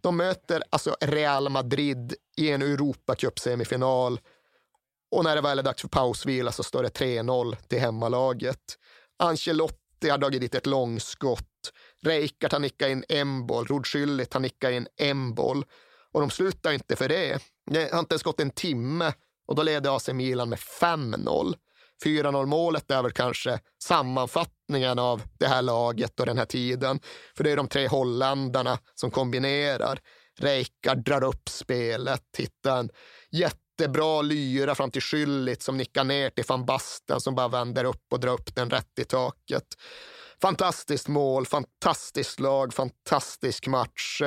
De 0.00 0.16
möter 0.16 0.62
alltså 0.70 0.96
Real 1.00 1.48
Madrid 1.48 2.14
i 2.36 2.50
en 2.50 2.62
Europacup-semifinal 2.62 4.18
och 5.10 5.24
när 5.24 5.34
det 5.34 5.40
väl 5.42 5.58
är 5.58 5.62
dags 5.62 5.80
för 5.80 5.88
pausvila 5.88 6.52
så 6.52 6.62
står 6.62 6.82
det 6.82 6.88
3-0 6.88 7.56
till 7.68 7.80
hemmalaget. 7.80 8.78
Ancelotti 9.18 10.10
har 10.10 10.18
dragit 10.18 10.40
dit 10.40 10.54
ett 10.54 10.66
långskott 10.66 11.57
Reikart 12.04 12.52
har 12.52 12.60
nickat 12.60 12.88
in 12.88 13.04
en 13.08 13.46
boll, 13.46 13.66
Rudskylligt 13.66 14.34
har 14.34 14.40
nickat 14.40 14.70
in 14.70 14.86
en 14.96 15.34
boll. 15.34 15.64
Och 16.12 16.20
de 16.20 16.30
slutar 16.30 16.72
inte 16.72 16.96
för 16.96 17.08
det. 17.08 17.38
Det 17.70 17.92
har 17.92 17.98
inte 17.98 18.12
ens 18.12 18.22
gått 18.22 18.40
en 18.40 18.50
timme 18.50 19.12
och 19.48 19.54
då 19.54 19.62
leder 19.62 19.96
AC 19.96 20.08
Milan 20.08 20.48
med 20.48 20.58
5-0. 20.58 21.54
4-0 22.04 22.46
målet 22.46 22.90
är 22.90 23.02
väl 23.02 23.12
kanske 23.12 23.60
sammanfattningen 23.82 24.98
av 24.98 25.22
det 25.38 25.46
här 25.46 25.62
laget 25.62 26.20
och 26.20 26.26
den 26.26 26.38
här 26.38 26.44
tiden. 26.44 27.00
För 27.36 27.44
det 27.44 27.50
är 27.50 27.56
de 27.56 27.68
tre 27.68 27.88
holländarna 27.88 28.78
som 28.94 29.10
kombinerar. 29.10 30.00
Rijkaard 30.38 31.04
drar 31.04 31.24
upp 31.24 31.48
spelet, 31.48 32.24
hittar 32.38 32.78
en 32.78 32.90
jättebra 33.30 34.22
lyra 34.22 34.74
fram 34.74 34.90
till 34.90 35.02
Schüllit 35.02 35.62
som 35.62 35.76
nickar 35.76 36.04
ner 36.04 36.30
till 36.30 36.44
van 36.48 36.66
Basten 36.66 37.20
som 37.20 37.34
bara 37.34 37.48
vänder 37.48 37.84
upp 37.84 38.04
och 38.10 38.20
drar 38.20 38.32
upp 38.32 38.54
den 38.54 38.70
rätt 38.70 38.98
i 38.98 39.04
taket. 39.04 39.66
Fantastiskt 40.42 41.08
mål, 41.08 41.46
fantastiskt 41.46 42.40
lag, 42.40 42.74
fantastisk 42.74 43.66
match. 43.66 44.22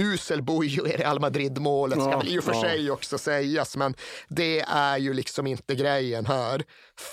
Usel 0.00 0.42
Bojo 0.42 0.86
i 0.86 0.90
Real 0.90 1.20
Madrid-målet 1.20 1.98
ska 1.98 2.10
ja, 2.10 2.18
väl 2.18 2.28
i 2.28 2.38
och 2.38 2.44
för 2.44 2.54
ja. 2.54 2.60
sig 2.60 2.90
också 2.90 3.18
sägas, 3.18 3.76
men 3.76 3.94
det 4.28 4.60
är 4.60 4.98
ju 4.98 5.14
liksom 5.14 5.46
inte 5.46 5.74
grejen 5.74 6.26
här. 6.26 6.64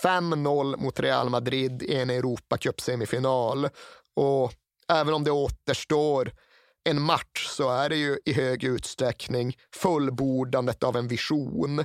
5-0 0.03 0.77
mot 0.77 0.99
Real 0.99 1.29
Madrid 1.29 1.83
i 1.83 1.95
en 1.95 2.09
Europacup-semifinal. 2.09 3.69
Och 4.15 4.53
även 4.89 5.13
om 5.13 5.23
det 5.23 5.31
återstår 5.31 6.31
en 6.83 7.01
match 7.01 7.47
så 7.47 7.69
är 7.69 7.89
det 7.89 7.95
ju 7.95 8.19
i 8.25 8.33
hög 8.33 8.63
utsträckning 8.63 9.57
fullbordandet 9.75 10.83
av 10.83 10.97
en 10.97 11.07
vision. 11.07 11.83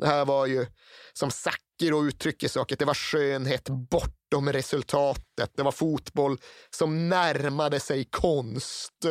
Det 0.00 0.06
här 0.06 0.24
var 0.24 0.46
ju, 0.46 0.66
som 1.12 1.30
Sakiro 1.30 2.06
uttrycker 2.06 2.48
saker, 2.48 2.76
det 2.76 2.84
var 2.84 2.94
skönhet 2.94 3.68
bortom 3.68 4.52
resultatet. 4.52 5.50
Det 5.56 5.62
var 5.62 5.72
fotboll 5.72 6.38
som 6.70 7.08
närmade 7.08 7.80
sig 7.80 8.04
konst. 8.04 9.06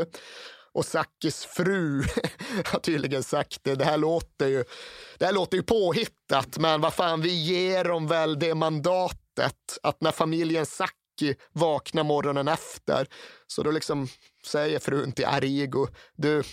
Och 0.73 0.85
Sakis 0.85 1.45
fru 1.45 2.03
har 2.65 2.79
tydligen 2.79 3.23
sagt 3.23 3.63
det. 3.63 3.75
Det 3.75 3.85
här 3.85 3.97
låter 3.97 4.47
ju, 4.47 4.63
det 5.17 5.25
här 5.25 5.33
låter 5.33 5.57
ju 5.57 5.63
påhittat, 5.63 6.57
men 6.57 6.81
vad 6.81 6.93
fan, 6.93 7.21
vi 7.21 7.43
ger 7.43 7.83
dem 7.83 8.07
väl 8.07 8.39
det 8.39 8.55
mandatet 8.55 9.79
att 9.83 10.01
när 10.01 10.11
familjen 10.11 10.65
Saki 10.65 11.35
vaknar 11.51 12.03
morgonen 12.03 12.47
efter, 12.47 13.07
så 13.47 13.63
då 13.63 13.71
liksom 13.71 14.07
säger 14.45 14.79
frun 14.79 15.11
till 15.11 15.25
Arigo, 15.25 15.87
du, 16.15 16.43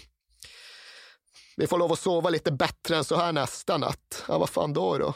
vi 1.57 1.67
får 1.67 1.79
lov 1.79 1.93
att 1.93 1.99
sova 1.99 2.31
lite 2.31 2.53
bättre 2.53 2.97
än 2.97 3.05
så 3.05 3.17
här 3.17 3.33
nästa 3.33 3.79
natt. 3.79 4.25
Ja, 4.29 4.39
vad 4.39 4.51
fan 4.51 4.73
då 4.73 4.99
då? 4.99 5.15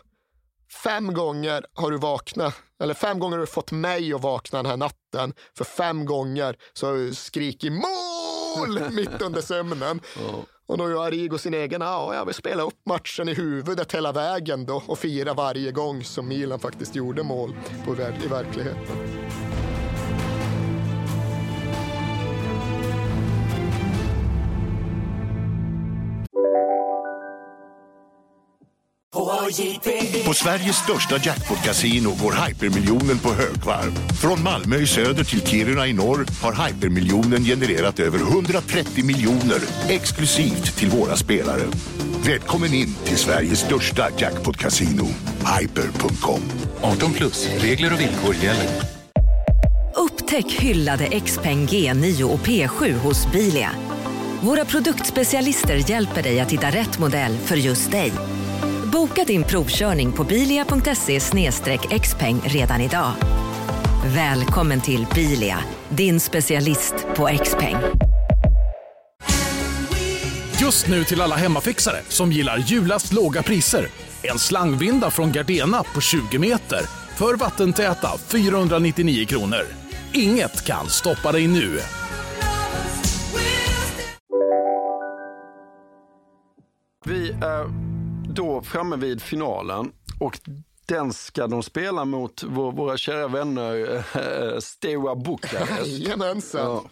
Fem 0.84 1.14
gånger 1.14 1.66
har 1.74 1.90
du 1.90 1.98
vaknat, 1.98 2.54
eller 2.82 2.94
fem 2.94 3.18
gånger 3.18 3.36
har 3.36 3.40
du 3.40 3.52
fått 3.52 3.72
mig 3.72 4.14
att 4.14 4.20
vakna 4.20 4.62
den 4.62 4.70
här 4.70 4.76
natten. 4.76 5.34
För 5.56 5.64
fem 5.64 6.04
gånger 6.04 6.56
så 6.72 6.86
har 6.86 6.94
du 6.94 7.14
skrikit 7.14 7.72
mål 7.72 8.90
mitt 8.90 9.22
under 9.22 9.40
sömnen. 9.40 10.00
Och 10.66 10.78
då 10.78 10.90
gör 10.90 11.06
Arigo 11.06 11.38
sin 11.38 11.54
egen, 11.54 11.80
ja, 11.80 12.14
jag 12.14 12.24
vill 12.24 12.34
spela 12.34 12.62
upp 12.62 12.86
matchen 12.86 13.28
i 13.28 13.34
huvudet 13.34 13.94
hela 13.94 14.12
vägen 14.12 14.66
då 14.66 14.82
och 14.86 14.98
fira 14.98 15.34
varje 15.34 15.72
gång 15.72 16.04
som 16.04 16.28
Milan 16.28 16.60
faktiskt 16.60 16.94
gjorde 16.94 17.22
mål 17.22 17.56
på, 17.86 17.92
i 17.92 18.28
verkligheten. 18.28 19.19
På 30.26 30.34
Sveriges 30.34 30.76
största 30.76 31.16
jackpot-kasino 31.16 32.14
går 32.22 32.46
hypermiljonen 32.46 33.18
på 33.18 33.28
högvarv. 33.28 33.92
Från 34.20 34.42
Malmö 34.42 34.76
i 34.76 34.86
söder 34.86 35.24
till 35.24 35.46
Kiruna 35.46 35.86
i 35.86 35.92
norr 35.92 36.26
har 36.42 36.66
hypermiljonen 36.66 37.44
genererat 37.44 38.00
över 38.00 38.18
130 38.18 39.04
miljoner 39.04 39.60
exklusivt 39.88 40.76
till 40.76 40.88
våra 40.88 41.16
spelare. 41.16 41.62
Välkommen 42.26 42.74
in 42.74 42.94
till 43.04 43.16
Sveriges 43.16 43.60
största 43.60 44.08
jackpot-kasino, 44.18 45.06
hyper.com. 45.60 46.40
18 46.80 47.12
plus, 47.12 47.48
regler 47.58 47.92
och 47.92 48.00
villkor 48.00 48.34
gäller. 48.34 48.68
Upptäck 49.96 50.52
hyllade 50.52 51.20
XPeng 51.20 51.66
G9 51.66 52.22
och 52.22 52.40
P7 52.40 52.92
hos 52.92 53.32
Bilia. 53.32 53.70
Våra 54.40 54.64
produktspecialister 54.64 55.90
hjälper 55.90 56.22
dig 56.22 56.40
att 56.40 56.52
hitta 56.52 56.66
rätt 56.66 56.98
modell 56.98 57.36
för 57.36 57.56
just 57.56 57.90
dig. 57.90 58.12
Boka 58.92 59.24
din 59.24 59.44
provkörning 59.44 60.12
på 60.12 60.24
bilia.se 60.24 61.20
xpeng 62.00 62.40
redan 62.44 62.80
idag. 62.80 63.12
Välkommen 64.14 64.80
till 64.80 65.06
Bilia, 65.14 65.58
din 65.88 66.20
specialist 66.20 66.94
på 67.16 67.28
XPeng. 67.44 67.76
Just 70.60 70.88
nu 70.88 71.04
till 71.04 71.20
alla 71.20 71.36
hemmafixare 71.36 71.96
som 72.08 72.32
gillar 72.32 72.58
julast 72.58 73.12
låga 73.12 73.42
priser. 73.42 73.86
En 74.22 74.38
slangvinda 74.38 75.10
från 75.10 75.32
Gardena 75.32 75.82
på 75.94 76.00
20 76.00 76.38
meter 76.38 76.80
för 77.16 77.36
vattentäta 77.36 78.18
499 78.18 79.26
kronor. 79.26 79.66
Inget 80.12 80.66
kan 80.66 80.88
stoppa 80.88 81.32
dig 81.32 81.48
nu. 81.48 81.78
Vi 87.04 87.30
är 87.30 87.89
då 88.34 88.62
framme 88.62 88.96
vid 88.96 89.22
finalen 89.22 89.92
och 90.20 90.40
den 90.86 91.12
ska 91.12 91.46
de 91.46 91.62
spela 91.62 92.04
mot 92.04 92.42
vår, 92.42 92.72
våra 92.72 92.96
kära 92.96 93.28
vänner 93.28 93.96
äh, 93.96 94.60
Steaua 94.60 95.16
Bukarest. 95.16 95.86
Jajamensan. 95.86 96.60
Ja. 96.60 96.84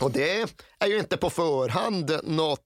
Och 0.00 0.10
det 0.10 0.48
är 0.78 0.86
ju 0.86 0.98
inte 0.98 1.16
på 1.16 1.30
förhand 1.30 2.20
något 2.22 2.60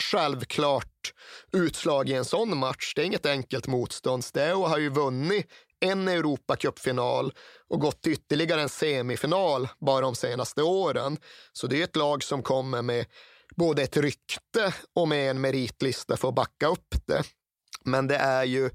självklart 0.00 1.14
utslag 1.52 2.08
i 2.08 2.12
en 2.12 2.24
sån 2.24 2.58
match. 2.58 2.92
Det 2.94 3.02
är 3.02 3.06
inget 3.06 3.26
enkelt 3.26 3.66
motstånd. 3.66 4.24
Steaua 4.24 4.68
har 4.68 4.78
ju 4.78 4.88
vunnit 4.88 5.46
en 5.80 6.08
Europacupfinal 6.08 7.32
och 7.68 7.80
gått 7.80 8.02
till 8.02 8.12
ytterligare 8.12 8.62
en 8.62 8.68
semifinal 8.68 9.68
bara 9.80 10.00
de 10.00 10.14
senaste 10.14 10.62
åren. 10.62 11.16
Så 11.52 11.66
det 11.66 11.80
är 11.80 11.84
ett 11.84 11.96
lag 11.96 12.22
som 12.22 12.42
kommer 12.42 12.82
med 12.82 13.06
både 13.56 13.82
ett 13.82 13.96
rykte 13.96 14.74
och 14.94 15.08
med 15.08 15.30
en 15.30 15.40
meritlista 15.40 16.16
för 16.16 16.28
att 16.28 16.34
backa 16.34 16.66
upp 16.66 16.94
det. 17.06 17.22
Men 17.90 18.06
det 18.06 18.16
är 18.16 18.44
ju 18.44 18.70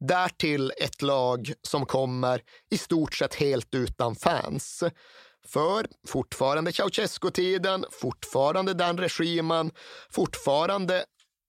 därtill 0.00 0.72
ett 0.76 1.02
lag 1.02 1.52
som 1.62 1.86
kommer 1.86 2.40
i 2.70 2.78
stort 2.78 3.14
sett 3.14 3.34
helt 3.34 3.74
utan 3.74 4.14
fans. 4.14 4.84
För 5.46 5.86
fortfarande 6.08 6.72
Ceausescu-tiden, 6.72 7.84
fortfarande 7.90 8.74
den 8.74 8.98
regimen, 8.98 9.70
fortfarande 10.10 11.04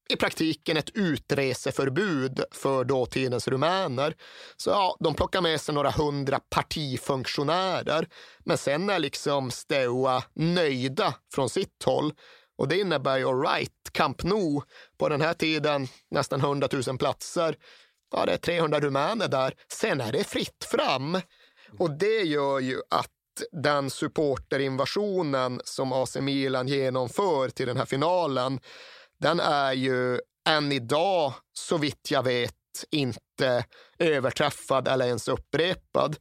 i 0.10 0.16
praktiken 0.16 0.78
ett 0.78 0.90
utreseförbud 0.94 2.44
för 2.52 2.84
dåtidens 2.84 3.48
rumäner. 3.48 4.16
Så 4.58 4.70
ja, 4.70 4.98
de 5.00 5.16
plockar 5.16 5.42
med 5.42 5.62
sig 5.62 5.76
några 5.76 5.92
hundra 5.92 6.40
partifunktionärer. 6.50 8.08
Men 8.46 8.58
sen 8.58 8.90
är 8.90 9.00
liksom 9.00 9.52
Steaua 9.52 10.24
nöjda 10.34 11.16
från 11.34 11.50
sitt 11.50 11.84
håll. 11.86 12.14
Och 12.60 12.68
det 12.68 12.80
innebär 12.80 13.18
ju, 13.18 13.26
right, 13.26 13.72
Camp 13.92 14.24
Nou, 14.24 14.62
på 14.98 15.10
den 15.10 15.22
här 15.22 15.34
tiden 15.34 15.88
nästan 16.12 16.40
100 16.40 16.68
000 16.88 16.98
platser. 16.98 17.56
Ja, 18.12 18.26
det 18.26 18.34
är 18.34 18.38
300 18.38 18.80
rumäner 18.80 19.28
där. 19.28 19.54
Sen 19.74 20.02
är 20.02 20.12
det 20.12 20.24
fritt 20.24 20.68
fram. 20.72 21.22
Och 21.78 21.92
det 21.92 22.22
gör 22.22 22.60
ju 22.60 22.82
att 22.90 23.12
den 23.52 23.90
supporterinvasionen 23.90 25.62
som 25.64 25.94
AC 25.94 26.16
Milan 26.16 26.68
genomför 26.68 27.50
till 27.50 27.68
den 27.68 27.78
här 27.78 27.86
finalen, 27.86 28.60
den 29.20 29.40
är 29.40 29.74
ju 29.74 30.20
än 30.50 30.72
idag, 30.72 31.34
så 31.54 31.78
vitt 31.78 32.12
jag 32.12 32.24
vet, 32.24 32.54
inte 32.92 33.66
överträffad 34.00 34.88
eller 34.88 35.06
ens 35.06 35.28
upprepad. 35.28 36.18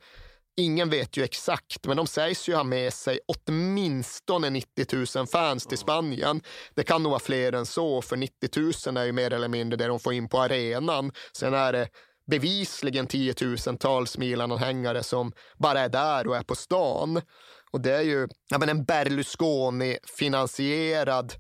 Ingen 0.59 0.91
vet 0.91 1.17
ju 1.17 1.25
exakt, 1.25 1.87
men 1.87 1.97
de 1.97 2.07
sägs 2.07 2.49
ju 2.49 2.55
ha 2.55 2.65
med 2.65 2.93
sig 2.93 3.21
åtminstone 3.27 4.51
90 4.51 5.07
000 5.17 5.27
fans 5.27 5.67
till 5.67 5.79
Spanien. 5.79 6.41
Det 6.75 6.83
kan 6.83 7.03
nog 7.03 7.11
vara 7.11 7.21
fler 7.21 7.53
än 7.53 7.67
så, 7.67 8.03
för 8.03 8.17
90 8.17 8.49
000 8.87 8.97
är 8.97 9.05
ju 9.05 9.13
mer 9.13 9.33
eller 9.33 9.49
mindre 9.49 9.77
det 9.77 9.87
de 9.87 10.01
får 10.01 10.13
in 10.13 10.29
på 10.29 10.41
arenan. 10.41 11.13
Sen 11.33 11.55
är 11.55 11.73
det 11.73 11.89
bevisligen 12.31 13.07
tiotusentals 13.07 14.19
Milan-anhängare 14.19 15.03
som 15.03 15.33
bara 15.59 15.81
är 15.81 15.89
där 15.89 16.27
och 16.27 16.37
är 16.37 16.43
på 16.43 16.55
stan. 16.55 17.21
Och 17.71 17.81
det 17.81 17.93
är 17.93 18.03
ju 18.03 18.29
ja, 18.51 18.59
men 18.59 18.69
en 18.69 18.85
Berlusconi-finansierad 18.85 21.33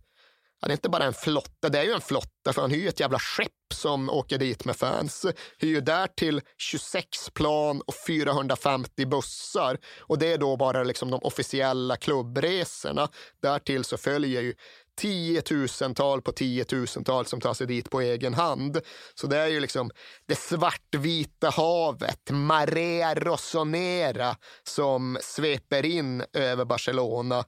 Ja, 0.60 0.68
det 0.68 0.72
är 0.72 0.76
inte 0.76 0.88
bara 0.88 1.04
en 1.04 1.14
flotta, 1.14 1.68
det 1.68 1.78
är 1.78 1.84
ju 1.84 1.92
en 1.92 2.00
flotta 2.00 2.52
för 2.52 2.60
han 2.60 2.70
hyr 2.70 2.88
ett 2.88 3.00
jävla 3.00 3.18
skepp 3.18 3.52
som 3.74 4.10
åker 4.10 4.38
dit 4.38 4.64
med 4.64 4.76
fans. 4.76 5.26
Hyr 5.58 5.80
därtill 5.80 6.40
26 6.56 7.30
plan 7.30 7.82
och 7.86 7.94
450 8.06 9.06
bussar. 9.06 9.78
Och 10.00 10.18
det 10.18 10.32
är 10.32 10.38
då 10.38 10.56
bara 10.56 10.84
liksom 10.84 11.10
de 11.10 11.20
officiella 11.22 11.96
klubbresorna. 11.96 13.08
Därtill 13.42 13.84
så 13.84 13.96
följer 13.96 14.42
ju 14.42 14.54
tiotusental 14.98 16.22
på 16.22 16.32
tiotusental 16.32 17.26
som 17.26 17.40
tar 17.40 17.54
sig 17.54 17.66
dit 17.66 17.90
på 17.90 18.00
egen 18.00 18.34
hand. 18.34 18.80
Så 19.14 19.26
det 19.26 19.38
är 19.38 19.46
ju 19.46 19.60
liksom 19.60 19.90
det 20.26 20.38
svartvita 20.38 21.50
havet, 21.50 22.30
Marea 22.30 23.14
Rossonera, 23.14 24.36
som 24.62 25.18
sveper 25.22 25.86
in 25.86 26.24
över 26.32 26.64
Barcelona 26.64 27.44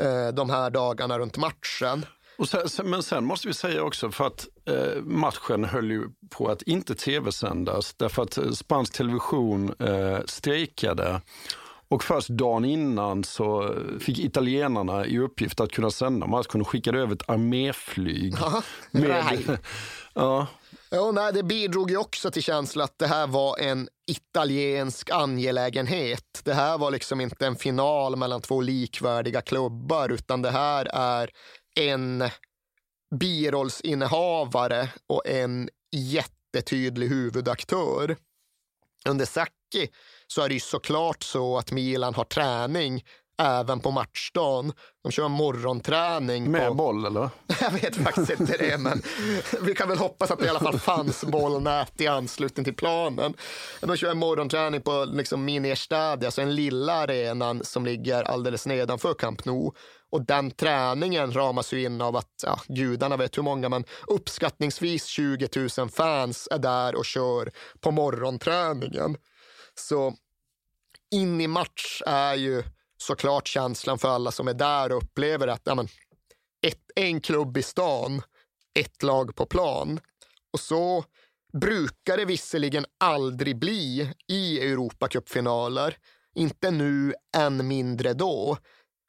eh, 0.00 0.28
de 0.28 0.50
här 0.50 0.70
dagarna 0.70 1.18
runt 1.18 1.36
matchen. 1.36 2.06
Och 2.38 2.48
sen, 2.48 2.90
men 2.90 3.02
sen 3.02 3.24
måste 3.24 3.48
vi 3.48 3.54
säga 3.54 3.82
också 3.82 4.10
för 4.10 4.26
att 4.26 4.48
eh, 4.68 5.02
matchen 5.02 5.64
höll 5.64 5.90
ju 5.90 6.08
på 6.30 6.48
att 6.48 6.62
inte 6.62 6.94
tv-sändas 6.94 7.94
därför 7.94 8.22
att 8.22 8.38
eh, 8.38 8.50
spansk 8.50 8.92
television 8.92 9.74
eh, 9.78 10.18
strejkade. 10.26 11.20
Och 11.88 12.04
först 12.04 12.28
dagen 12.28 12.64
innan 12.64 13.24
så 13.24 13.74
fick 14.00 14.18
italienarna 14.18 15.06
i 15.06 15.18
uppgift 15.18 15.60
att 15.60 15.72
kunna 15.72 15.90
sända 15.90 16.26
matchen 16.26 16.60
och 16.60 16.68
skickade 16.68 16.98
över 16.98 17.14
ett 17.14 17.30
arméflyg. 17.30 18.34
med, 18.90 19.58
ja. 20.14 20.46
Ja, 20.90 21.10
nej, 21.12 21.32
det 21.32 21.42
bidrog 21.42 21.90
ju 21.90 21.96
också 21.96 22.30
till 22.30 22.42
känslan 22.42 22.84
att 22.84 22.98
det 22.98 23.06
här 23.06 23.26
var 23.26 23.58
en 23.58 23.88
italiensk 24.06 25.10
angelägenhet. 25.10 26.40
Det 26.44 26.54
här 26.54 26.78
var 26.78 26.90
liksom 26.90 27.20
inte 27.20 27.46
en 27.46 27.56
final 27.56 28.16
mellan 28.16 28.40
två 28.40 28.60
likvärdiga 28.60 29.40
klubbar, 29.40 30.08
utan 30.08 30.42
det 30.42 30.50
här 30.50 30.88
är 30.92 31.30
en 31.78 32.24
birollsinnehavare 33.14 34.88
och 35.06 35.26
en 35.26 35.68
jättetydlig 35.92 37.08
huvudaktör. 37.08 38.16
Under 39.08 39.24
Sacchi 39.24 39.90
så 40.26 40.42
är 40.42 40.48
det 40.48 40.54
ju 40.54 40.60
såklart 40.60 41.22
så 41.22 41.58
att 41.58 41.72
Milan 41.72 42.14
har 42.14 42.24
träning 42.24 43.04
även 43.38 43.80
på 43.80 43.90
matchdagen. 43.90 44.72
De 45.02 45.12
kör 45.12 45.28
morgonträning. 45.28 46.50
Med 46.50 46.68
på... 46.68 46.74
boll 46.74 47.06
eller? 47.06 47.30
Jag 47.60 47.70
vet 47.70 47.96
faktiskt 47.96 48.40
inte 48.40 48.56
det, 48.56 48.78
men 48.78 49.02
vi 49.62 49.74
kan 49.74 49.88
väl 49.88 49.98
hoppas 49.98 50.30
att 50.30 50.38
det 50.38 50.46
i 50.46 50.48
alla 50.48 50.60
fall 50.60 50.78
fanns 50.78 51.24
bollnät 51.24 52.00
i 52.00 52.06
anslutning 52.06 52.64
till 52.64 52.74
planen. 52.74 53.34
De 53.80 53.96
kör 53.96 54.14
morgonträning 54.14 54.80
på 54.80 55.04
liksom 55.04 55.44
Mini 55.44 55.70
Estadia, 55.70 56.26
alltså 56.26 56.40
den 56.40 56.54
lilla 56.54 56.92
arenan 56.92 57.64
som 57.64 57.84
ligger 57.84 58.22
alldeles 58.22 58.66
nedanför 58.66 59.14
Camp 59.14 59.44
Nou. 59.44 59.72
Och 60.10 60.26
den 60.26 60.50
träningen 60.50 61.32
ramas 61.32 61.72
ju 61.72 61.84
in 61.84 62.00
av 62.00 62.16
att, 62.16 62.34
ja, 62.42 62.60
gudarna 62.68 63.16
vet 63.16 63.38
hur 63.38 63.42
många, 63.42 63.68
men 63.68 63.84
uppskattningsvis 64.06 65.06
20 65.06 65.48
000 65.78 65.90
fans 65.90 66.48
är 66.50 66.58
där 66.58 66.94
och 66.94 67.04
kör 67.04 67.52
på 67.80 67.90
morgonträningen. 67.90 69.16
Så 69.74 70.14
in 71.10 71.40
i 71.40 71.46
match 71.46 72.02
är 72.06 72.34
ju 72.34 72.62
såklart 72.98 73.46
känslan 73.48 73.98
för 73.98 74.08
alla 74.08 74.30
som 74.30 74.48
är 74.48 74.54
där 74.54 74.92
och 74.92 75.02
upplever 75.02 75.48
att 75.48 75.62
ja, 75.64 75.74
men, 75.74 75.88
ett, 76.66 76.90
en 76.94 77.20
klubb 77.20 77.56
i 77.56 77.62
stan, 77.62 78.22
ett 78.78 79.02
lag 79.02 79.36
på 79.36 79.46
plan. 79.46 80.00
Och 80.52 80.60
så 80.60 81.04
brukar 81.52 82.16
det 82.16 82.24
visserligen 82.24 82.86
aldrig 82.98 83.58
bli 83.58 84.12
i 84.28 84.60
Europacupfinaler. 84.60 85.96
Inte 86.34 86.70
nu, 86.70 87.14
än 87.36 87.68
mindre 87.68 88.12
då. 88.12 88.56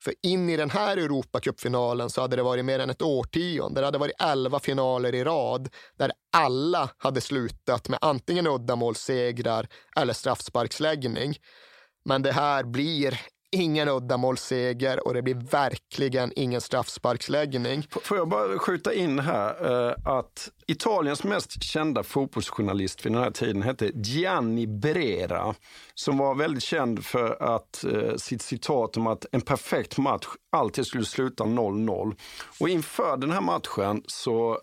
För 0.04 0.14
in 0.24 0.50
i 0.50 0.58
den 0.58 0.70
här 0.70 0.98
Europacupfinalen 0.98 2.10
så 2.10 2.22
hade 2.22 2.36
det 2.36 2.44
varit 2.44 2.66
mer 2.66 2.80
än 2.80 2.90
ett 2.90 3.02
årtionde. 3.02 3.82
Det 3.82 3.88
hade 3.88 3.98
varit 3.98 4.22
elva 4.22 4.60
finaler 4.60 5.16
i 5.16 5.24
rad 5.24 5.70
där 5.98 6.12
alla 6.38 6.90
hade 6.98 7.22
slutat 7.22 7.90
med 7.90 8.00
antingen 8.02 8.48
uddamålssegrar 8.48 9.68
eller 9.96 10.14
straffsparksläggning. 10.14 11.36
Men 12.06 12.22
det 12.22 12.32
här 12.32 12.64
blir 12.64 13.20
ingen 13.52 13.90
uddamålsseger 13.90 15.08
och 15.08 15.14
det 15.14 15.22
blir 15.22 15.36
verkligen 15.36 16.32
ingen 16.36 16.62
straffsparksläggning. 16.62 17.88
Får 18.04 18.18
jag 18.18 18.30
bara 18.30 18.60
skjuta 18.60 18.94
in 18.94 19.20
här 19.20 19.88
eh, 19.90 19.96
att 20.06 20.50
Italiens 20.68 21.24
mest 21.24 21.64
kända 21.64 22.04
fotbollsjournalist 22.04 23.06
vid 23.06 23.12
den 23.12 23.24
här 23.24 23.32
tiden 23.32 23.62
hette 23.62 23.92
Gianni 23.96 24.68
Brera 24.68 25.56
som 25.96 26.18
var 26.18 26.36
väldigt 26.36 26.64
känd 26.64 27.06
för 27.06 27.56
att 27.56 27.84
eh, 27.84 28.16
sitt 28.16 28.42
citat 28.42 28.98
om 28.98 29.08
att 29.08 29.26
en 29.32 29.42
perfekt 29.42 29.98
match 29.98 30.28
alltid 30.52 30.86
skulle 30.86 31.06
sluta 31.06 31.44
0-0. 31.44 32.16
Och 32.60 32.70
inför 32.70 33.18
den 33.18 33.32
här 33.32 33.42
matchen 33.42 34.04
så 34.08 34.60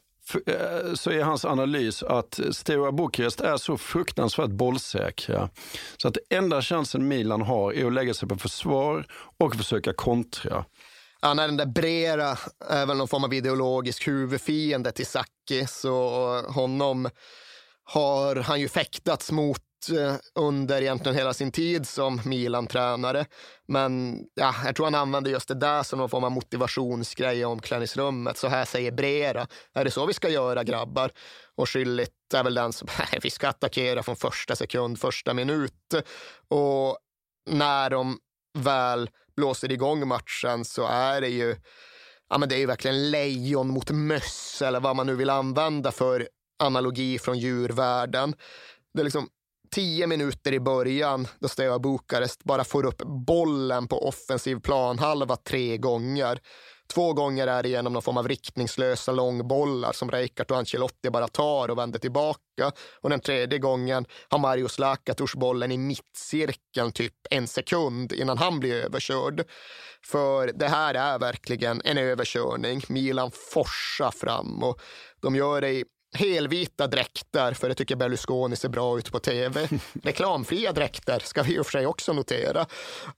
Eh, 0.46 0.94
så 0.94 1.10
är 1.10 1.22
hans 1.22 1.44
analys 1.44 2.02
att 2.02 2.40
Steaua 2.50 2.92
Bukarest 2.92 3.40
är 3.40 3.56
så 3.56 3.78
fruktansvärt 3.78 4.50
bollsäkra. 4.50 5.48
Så 5.96 6.08
att 6.08 6.16
enda 6.30 6.62
chansen 6.62 7.08
Milan 7.08 7.42
har 7.42 7.72
är 7.72 7.86
att 7.86 7.92
lägga 7.92 8.14
sig 8.14 8.28
på 8.28 8.36
försvar 8.36 9.06
och 9.38 9.56
försöka 9.56 9.92
kontra. 9.92 10.64
Ja, 11.20 11.34
när 11.34 11.46
den 11.46 11.56
där 11.56 11.66
Brera 11.66 12.38
är 12.68 12.86
väl 12.86 12.96
någon 12.96 13.08
form 13.08 13.24
av 13.24 13.34
ideologisk 13.34 14.08
huvudfiende 14.08 14.92
till 14.92 15.06
Sacchi, 15.06 15.66
så 15.68 16.00
honom 16.48 17.08
har 17.84 18.36
han 18.36 18.60
ju 18.60 18.68
fäktats 18.68 19.32
mot 19.32 19.62
Eh, 19.90 20.16
under 20.34 20.82
egentligen 20.82 21.18
hela 21.18 21.34
sin 21.34 21.52
tid 21.52 21.88
som 21.88 22.20
Milan-tränare. 22.24 23.26
Men 23.68 24.20
ja, 24.34 24.54
jag 24.64 24.76
tror 24.76 24.86
han 24.86 24.94
använder 24.94 25.30
just 25.30 25.48
det 25.48 25.54
där 25.54 25.82
som 25.82 25.98
någon 25.98 26.08
form 26.08 26.24
av 26.24 26.32
motivationsgrej 26.32 27.38
i 27.38 27.44
omklädningsrummet. 27.44 28.36
Så 28.36 28.48
här 28.48 28.64
säger 28.64 28.92
Brera. 28.92 29.46
Är 29.74 29.84
det 29.84 29.90
så 29.90 30.06
vi 30.06 30.12
ska 30.12 30.28
göra 30.28 30.64
grabbar? 30.64 31.10
Och 31.54 31.68
Schüllit 31.68 32.34
är 32.34 32.44
väl 32.44 32.54
den 32.54 32.72
som, 32.72 32.88
vi 33.22 33.30
ska 33.30 33.48
attackera 33.48 34.02
från 34.02 34.16
första 34.16 34.56
sekund, 34.56 35.00
första 35.00 35.34
minut. 35.34 35.94
Och 36.48 36.98
när 37.50 37.90
de 37.90 38.18
väl 38.58 39.10
blåser 39.36 39.72
igång 39.72 40.08
matchen 40.08 40.64
så 40.64 40.86
är 40.86 41.20
det 41.20 41.28
ju, 41.28 41.56
ja 42.28 42.38
men 42.38 42.48
det 42.48 42.54
är 42.54 42.58
ju 42.58 42.66
verkligen 42.66 43.10
lejon 43.10 43.68
mot 43.68 43.90
möss 43.90 44.62
eller 44.62 44.80
vad 44.80 44.96
man 44.96 45.06
nu 45.06 45.14
vill 45.14 45.30
använda 45.30 45.92
för 45.92 46.28
analogi 46.58 47.18
från 47.18 47.38
djurvärlden. 47.38 48.34
Det 48.94 49.00
är 49.00 49.04
liksom 49.04 49.28
tio 49.76 50.06
minuter 50.06 50.52
i 50.52 50.60
början 50.60 51.28
då 51.38 51.48
Steaua 51.48 51.78
Bukarest 51.78 52.44
bara 52.44 52.64
får 52.64 52.86
upp 52.86 53.02
bollen 53.26 53.88
på 53.88 54.08
offensiv 54.08 54.60
planhalva 54.60 55.36
tre 55.36 55.76
gånger. 55.76 56.40
Två 56.94 57.12
gånger 57.12 57.46
är 57.46 57.62
det 57.62 57.68
genom 57.68 57.92
någon 57.92 58.02
form 58.02 58.16
av 58.16 58.28
riktningslösa 58.28 59.12
långbollar 59.12 59.92
som 59.92 60.10
Reikart 60.10 60.50
och 60.50 60.56
Ancelotti 60.56 61.10
bara 61.10 61.28
tar 61.28 61.70
och 61.70 61.78
vänder 61.78 61.98
tillbaka. 61.98 62.72
Och 63.00 63.10
den 63.10 63.20
tredje 63.20 63.58
gången 63.58 64.06
har 64.28 64.38
Marius 64.38 64.78
Lakators 64.78 65.34
bollen 65.34 65.72
i 65.72 65.78
mittcirkeln 65.78 66.92
typ 66.92 67.14
en 67.30 67.46
sekund 67.46 68.12
innan 68.12 68.38
han 68.38 68.60
blir 68.60 68.74
överkörd. 68.74 69.44
För 70.04 70.52
det 70.54 70.68
här 70.68 70.94
är 70.94 71.18
verkligen 71.18 71.82
en 71.84 71.98
överkörning. 71.98 72.82
Milan 72.88 73.30
forsar 73.52 74.10
fram 74.10 74.62
och 74.62 74.80
de 75.20 75.36
gör 75.36 75.60
det 75.60 75.70
i 75.70 75.84
helvita 76.16 76.86
dräkter, 76.86 77.52
för 77.52 77.68
det 77.68 77.74
tycker 77.74 77.96
Berlusconi 77.96 78.56
ser 78.56 78.68
bra 78.68 78.98
ut 78.98 79.12
på 79.12 79.18
tv. 79.18 79.68
Reklamfria 80.02 80.72
dräkter 80.72 81.18
ska 81.18 81.42
vi 81.42 81.54
i 81.54 81.58
och 81.58 81.66
för 81.66 81.72
sig 81.72 81.86
också 81.86 82.12
notera. 82.12 82.66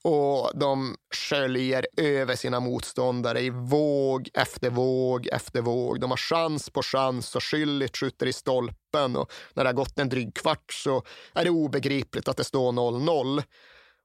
Och 0.01 0.51
de 0.59 0.95
sköljer 1.15 1.87
över 1.97 2.35
sina 2.35 2.59
motståndare 2.59 3.41
i 3.41 3.49
våg 3.49 4.29
efter 4.33 4.69
våg 4.69 5.27
efter 5.27 5.61
våg. 5.61 5.99
De 5.99 6.09
har 6.09 6.17
chans 6.17 6.69
på 6.69 6.81
chans 6.81 7.35
och 7.35 7.41
Schüllit 7.41 7.97
skjuter 7.97 8.25
i 8.25 8.33
stolpen 8.33 9.15
och 9.15 9.31
när 9.53 9.63
det 9.63 9.69
har 9.69 9.75
gått 9.75 9.99
en 9.99 10.09
dryg 10.09 10.35
kvart 10.35 10.73
så 10.73 11.03
är 11.33 11.43
det 11.43 11.49
obegripligt 11.49 12.27
att 12.27 12.37
det 12.37 12.43
står 12.43 12.71
0-0. 12.71 13.43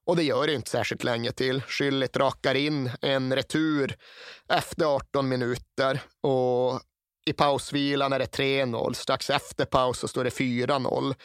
Och 0.05 0.15
det 0.15 0.23
gör 0.23 0.47
det 0.47 0.53
inte 0.53 0.69
särskilt 0.69 1.03
länge 1.03 1.31
till. 1.31 1.61
Schüllit 1.61 2.17
rakar 2.17 2.55
in 2.55 2.91
en 3.01 3.35
retur 3.35 3.95
efter 4.49 4.85
18 4.85 5.29
minuter 5.29 5.99
och 6.21 6.81
i 7.25 7.33
pausvilan 7.33 8.13
är 8.13 8.19
det 8.19 8.37
3-0. 8.37 8.93
Strax 8.93 9.29
efter 9.29 9.65
paus 9.65 9.99
så 9.99 10.07
står 10.07 10.23
det 10.23 10.29
4-0. 10.29 11.15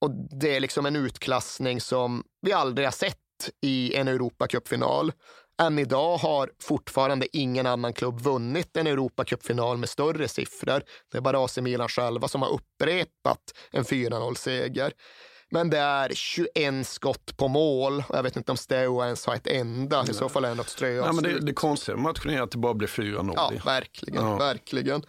Och 0.00 0.10
det 0.40 0.56
är 0.56 0.60
liksom 0.60 0.86
en 0.86 0.96
utklassning 0.96 1.80
som 1.80 2.24
vi 2.42 2.52
aldrig 2.52 2.86
har 2.86 2.92
sett 2.92 3.16
i 3.62 3.94
en 3.94 4.08
Europacupfinal. 4.08 5.12
Än 5.62 5.78
idag 5.78 6.16
har 6.16 6.50
fortfarande 6.62 7.36
ingen 7.36 7.66
annan 7.66 7.92
klubb 7.92 8.20
vunnit 8.20 8.76
en 8.76 8.86
Europacupfinal 8.86 9.76
med 9.76 9.88
större 9.88 10.28
siffror. 10.28 10.82
Det 11.12 11.18
är 11.18 11.22
bara 11.22 11.44
AC 11.44 11.58
Milan 11.58 11.88
själva 11.88 12.28
som 12.28 12.42
har 12.42 12.50
upprepat 12.50 13.40
en 13.70 13.84
4-0-seger. 13.84 14.92
Men 15.50 15.70
det 15.70 15.78
är 15.78 16.10
21 16.14 16.86
skott 16.86 17.36
på 17.36 17.48
mål 17.48 18.04
jag 18.08 18.22
vet 18.22 18.36
inte 18.36 18.52
om 18.52 18.56
Steaua 18.56 19.04
ens 19.04 19.26
har 19.26 19.34
ett 19.34 19.46
enda. 19.46 20.04
I 20.10 20.14
så 20.14 20.28
fall 20.28 20.44
är 20.44 20.48
det 20.48 20.54
något 20.54 20.68
ströavslut. 20.68 21.24
Nej, 21.24 21.32
men 21.32 21.40
det, 21.40 21.46
det 21.46 21.52
konstiga 21.52 21.96
med 21.96 22.02
matchen 22.02 22.30
är 22.30 22.42
att 22.42 22.50
det 22.50 22.58
bara 22.58 22.74
blir 22.74 22.88
4-0. 22.88 23.32
Ja, 23.36 23.52
verkligen, 23.64 24.24
ja. 24.24 24.36
verkligen. 24.36 25.02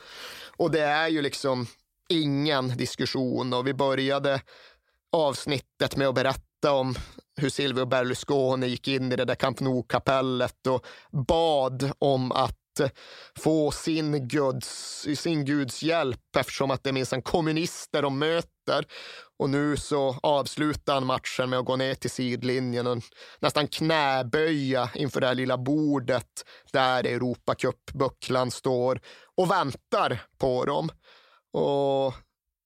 Och 0.57 0.71
det 0.71 0.81
är 0.81 1.07
ju 1.07 1.21
liksom 1.21 1.67
ingen 2.09 2.77
diskussion 2.77 3.53
och 3.53 3.67
vi 3.67 3.73
började 3.73 4.41
avsnittet 5.11 5.95
med 5.95 6.07
att 6.07 6.15
berätta 6.15 6.71
om 6.71 6.95
hur 7.37 7.49
Silvio 7.49 7.85
Berlusconi 7.85 8.67
gick 8.67 8.87
in 8.87 9.11
i 9.11 9.15
det 9.15 9.25
där 9.25 9.35
Camp 9.35 9.59
Nou-kapellet 9.59 10.67
och 10.67 10.85
bad 11.11 11.91
om 11.99 12.31
att 12.31 12.57
få 13.39 13.71
sin 13.71 14.27
guds, 14.27 15.07
sin 15.15 15.45
guds 15.45 15.83
hjälp 15.83 16.35
eftersom 16.37 16.71
att 16.71 16.83
det 16.83 16.89
är 16.89 16.93
minsann 16.93 17.21
kommunister 17.21 18.01
de 18.01 18.19
möter. 18.19 18.47
Och 19.37 19.49
nu 19.49 19.77
så 19.77 20.19
avslutar 20.23 20.93
han 20.93 21.05
matchen 21.05 21.49
med 21.49 21.59
att 21.59 21.65
gå 21.65 21.75
ner 21.75 21.95
till 21.95 22.09
sidlinjen 22.09 22.87
och 22.87 22.97
nästan 23.39 23.67
knäböja 23.67 24.89
inför 24.95 25.21
det 25.21 25.27
här 25.27 25.35
lilla 25.35 25.57
bordet 25.57 26.45
där 26.71 27.03
Europacup-bucklan 27.03 28.51
står 28.51 29.01
och 29.37 29.51
väntar 29.51 30.21
på 30.37 30.65
dem. 30.65 30.89
Och 31.53 32.13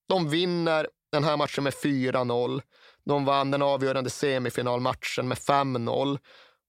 de 0.09 0.29
vinner 0.29 0.87
den 1.11 1.23
här 1.23 1.37
matchen 1.37 1.63
med 1.63 1.73
4-0. 1.73 2.61
De 3.05 3.25
vann 3.25 3.51
den 3.51 3.61
avgörande 3.61 4.09
semifinalmatchen 4.09 5.27
med 5.27 5.37
5-0. 5.37 6.19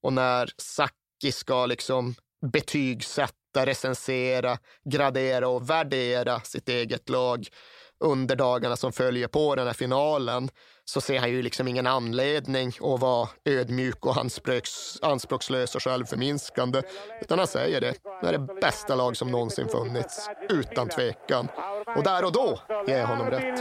Och 0.02 0.12
när 0.12 0.50
Saki 0.56 1.32
ska 1.32 1.66
liksom 1.66 2.14
betygsätta, 2.52 3.66
recensera, 3.66 4.58
gradera 4.84 5.48
och 5.48 5.70
värdera 5.70 6.40
sitt 6.40 6.68
eget 6.68 7.08
lag 7.08 7.48
under 8.00 8.36
dagarna 8.36 8.76
som 8.76 8.92
följer 8.92 9.28
på 9.28 9.54
den 9.54 9.66
här 9.66 9.74
finalen 9.74 10.50
så 10.88 11.00
ser 11.00 11.18
han 11.18 11.30
ju 11.30 11.42
liksom 11.42 11.68
ingen 11.68 11.86
anledning 11.86 12.68
att 12.68 13.00
vara 13.00 13.28
ödmjuk 13.44 14.06
och 14.06 14.16
anspråks, 14.16 14.98
anspråkslös 15.02 15.74
och 15.74 15.82
självförminskande. 15.82 16.82
Utan 17.20 17.38
han 17.38 17.46
säger 17.46 17.80
det, 17.80 17.94
det 18.22 18.28
är 18.28 18.32
det 18.32 18.46
bästa 18.60 18.94
lag 18.94 19.16
som 19.16 19.30
någonsin 19.30 19.68
funnits, 19.68 20.30
utan 20.48 20.88
tvekan. 20.88 21.48
Och 21.96 22.02
där 22.02 22.24
och 22.24 22.32
då 22.32 22.58
ger 22.86 22.98
jag 22.98 23.06
honom 23.06 23.30
rätt. 23.30 23.58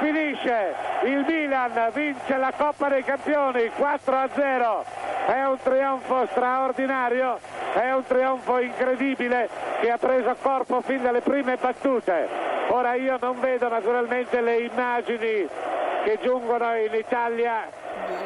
Finisce, 0.00 0.74
il 1.04 1.24
Milan 1.26 1.92
vince 1.94 2.38
la 2.38 2.52
Coppa 2.52 2.88
dei 2.88 3.02
Campioni 3.02 3.70
4-0. 3.70 4.84
È 5.28 5.44
un 5.44 5.58
trionfo 5.64 6.26
straordinario, 6.30 7.38
è 7.74 7.92
un 7.92 8.04
trionfo 8.08 8.58
incredibile 8.58 9.48
che 9.80 9.90
ha 9.90 9.98
preso 9.98 10.34
corpo 10.42 10.80
fin 10.80 11.02
dalle 11.02 11.20
prime 11.20 11.56
battute. 11.56 12.28
Ora 12.70 12.94
io 12.94 13.18
non 13.20 13.40
vedo 13.40 13.68
naturalmente 13.68 14.40
le 14.40 14.58
immagini 14.58 15.48
che 16.04 16.18
giungono 16.22 16.76
in 16.76 16.94
Italia 16.94 17.64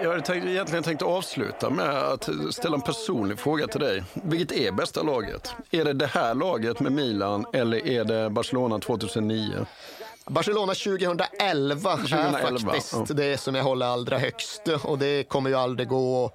jag 0.03 0.11
hade 0.11 0.23
tänkt, 0.23 0.47
egentligen 0.47 0.85
tänkt 0.85 1.03
avsluta 1.03 1.71
med 1.71 1.91
att 1.91 2.29
ställa 2.51 2.75
en 2.75 2.83
personlig 2.83 3.39
fråga 3.39 3.67
till 3.67 3.81
dig. 3.81 4.03
Vilket 4.13 4.59
är 4.59 4.73
bästa 4.73 5.03
laget? 5.03 5.55
Är 5.71 5.85
det 5.85 5.93
det 5.93 6.07
här 6.07 6.35
laget 6.35 6.81
med 6.81 6.93
Milan 6.93 7.47
eller 7.53 7.87
är 7.87 8.05
det 8.05 8.31
Barcelona 8.31 8.79
2009? 8.79 9.67
Barcelona 10.31 10.75
2011, 10.75 11.97
2011 11.97 12.39
är 12.39 12.59
faktiskt 12.59 12.93
ja. 12.93 13.05
det 13.15 13.39
som 13.39 13.55
jag 13.55 13.65
håller 13.65 13.87
allra 13.87 14.19
högst 14.19 14.69
och 14.85 14.99
det 14.99 15.29
kommer 15.29 15.51
ju 15.51 15.57
aldrig 15.57 15.89
gå 15.89 16.27
att 16.27 16.33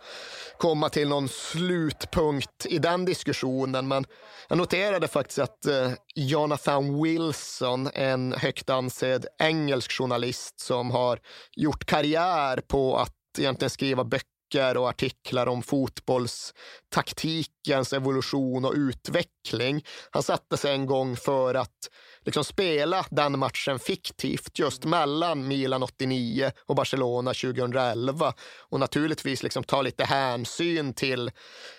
komma 0.58 0.90
till 0.90 1.08
någon 1.08 1.30
slutpunkt 1.30 2.66
i 2.66 2.78
den 2.78 3.06
diskussionen. 3.06 3.88
Men 3.88 4.06
jag 4.50 4.58
noterade 4.58 5.08
faktiskt 5.08 5.40
att 5.40 5.66
eh, 5.66 5.92
Jonathan 6.16 7.04
Wilson, 7.04 7.90
en 7.94 8.34
högt 8.34 8.70
ansedd 8.70 9.26
engelsk 9.40 9.92
journalist 9.92 10.60
som 10.60 10.92
har 10.92 11.20
gjort 11.56 11.86
karriär 11.86 12.62
på 12.68 12.98
att 12.98 13.16
egentligen 13.38 13.70
skriva 13.70 14.04
böcker 14.04 14.78
och 14.78 14.90
artiklar 14.90 15.48
om 15.48 15.64
fotbollstaktikens 15.64 17.94
evolution 17.94 18.66
och 18.66 18.74
utveckling. 18.76 19.86
Han 20.12 20.24
satte 20.24 20.58
sig 20.58 20.74
en 20.74 20.86
gång 20.86 21.16
för 21.16 21.56
att 21.56 21.78
liksom 22.26 22.44
spela 22.44 23.06
den 23.10 23.40
matchen 23.40 23.80
fiktivt 23.80 24.60
just 24.60 24.86
mellan 24.86 25.48
Milan 25.48 25.84
89 25.84 26.52
och 26.66 26.76
Barcelona 26.76 27.34
2011 27.34 28.34
och 28.70 28.80
naturligtvis 28.80 29.44
liksom 29.44 29.64
ta 29.64 29.82
lite 29.82 30.04
hänsyn 30.04 30.94
till 30.94 31.32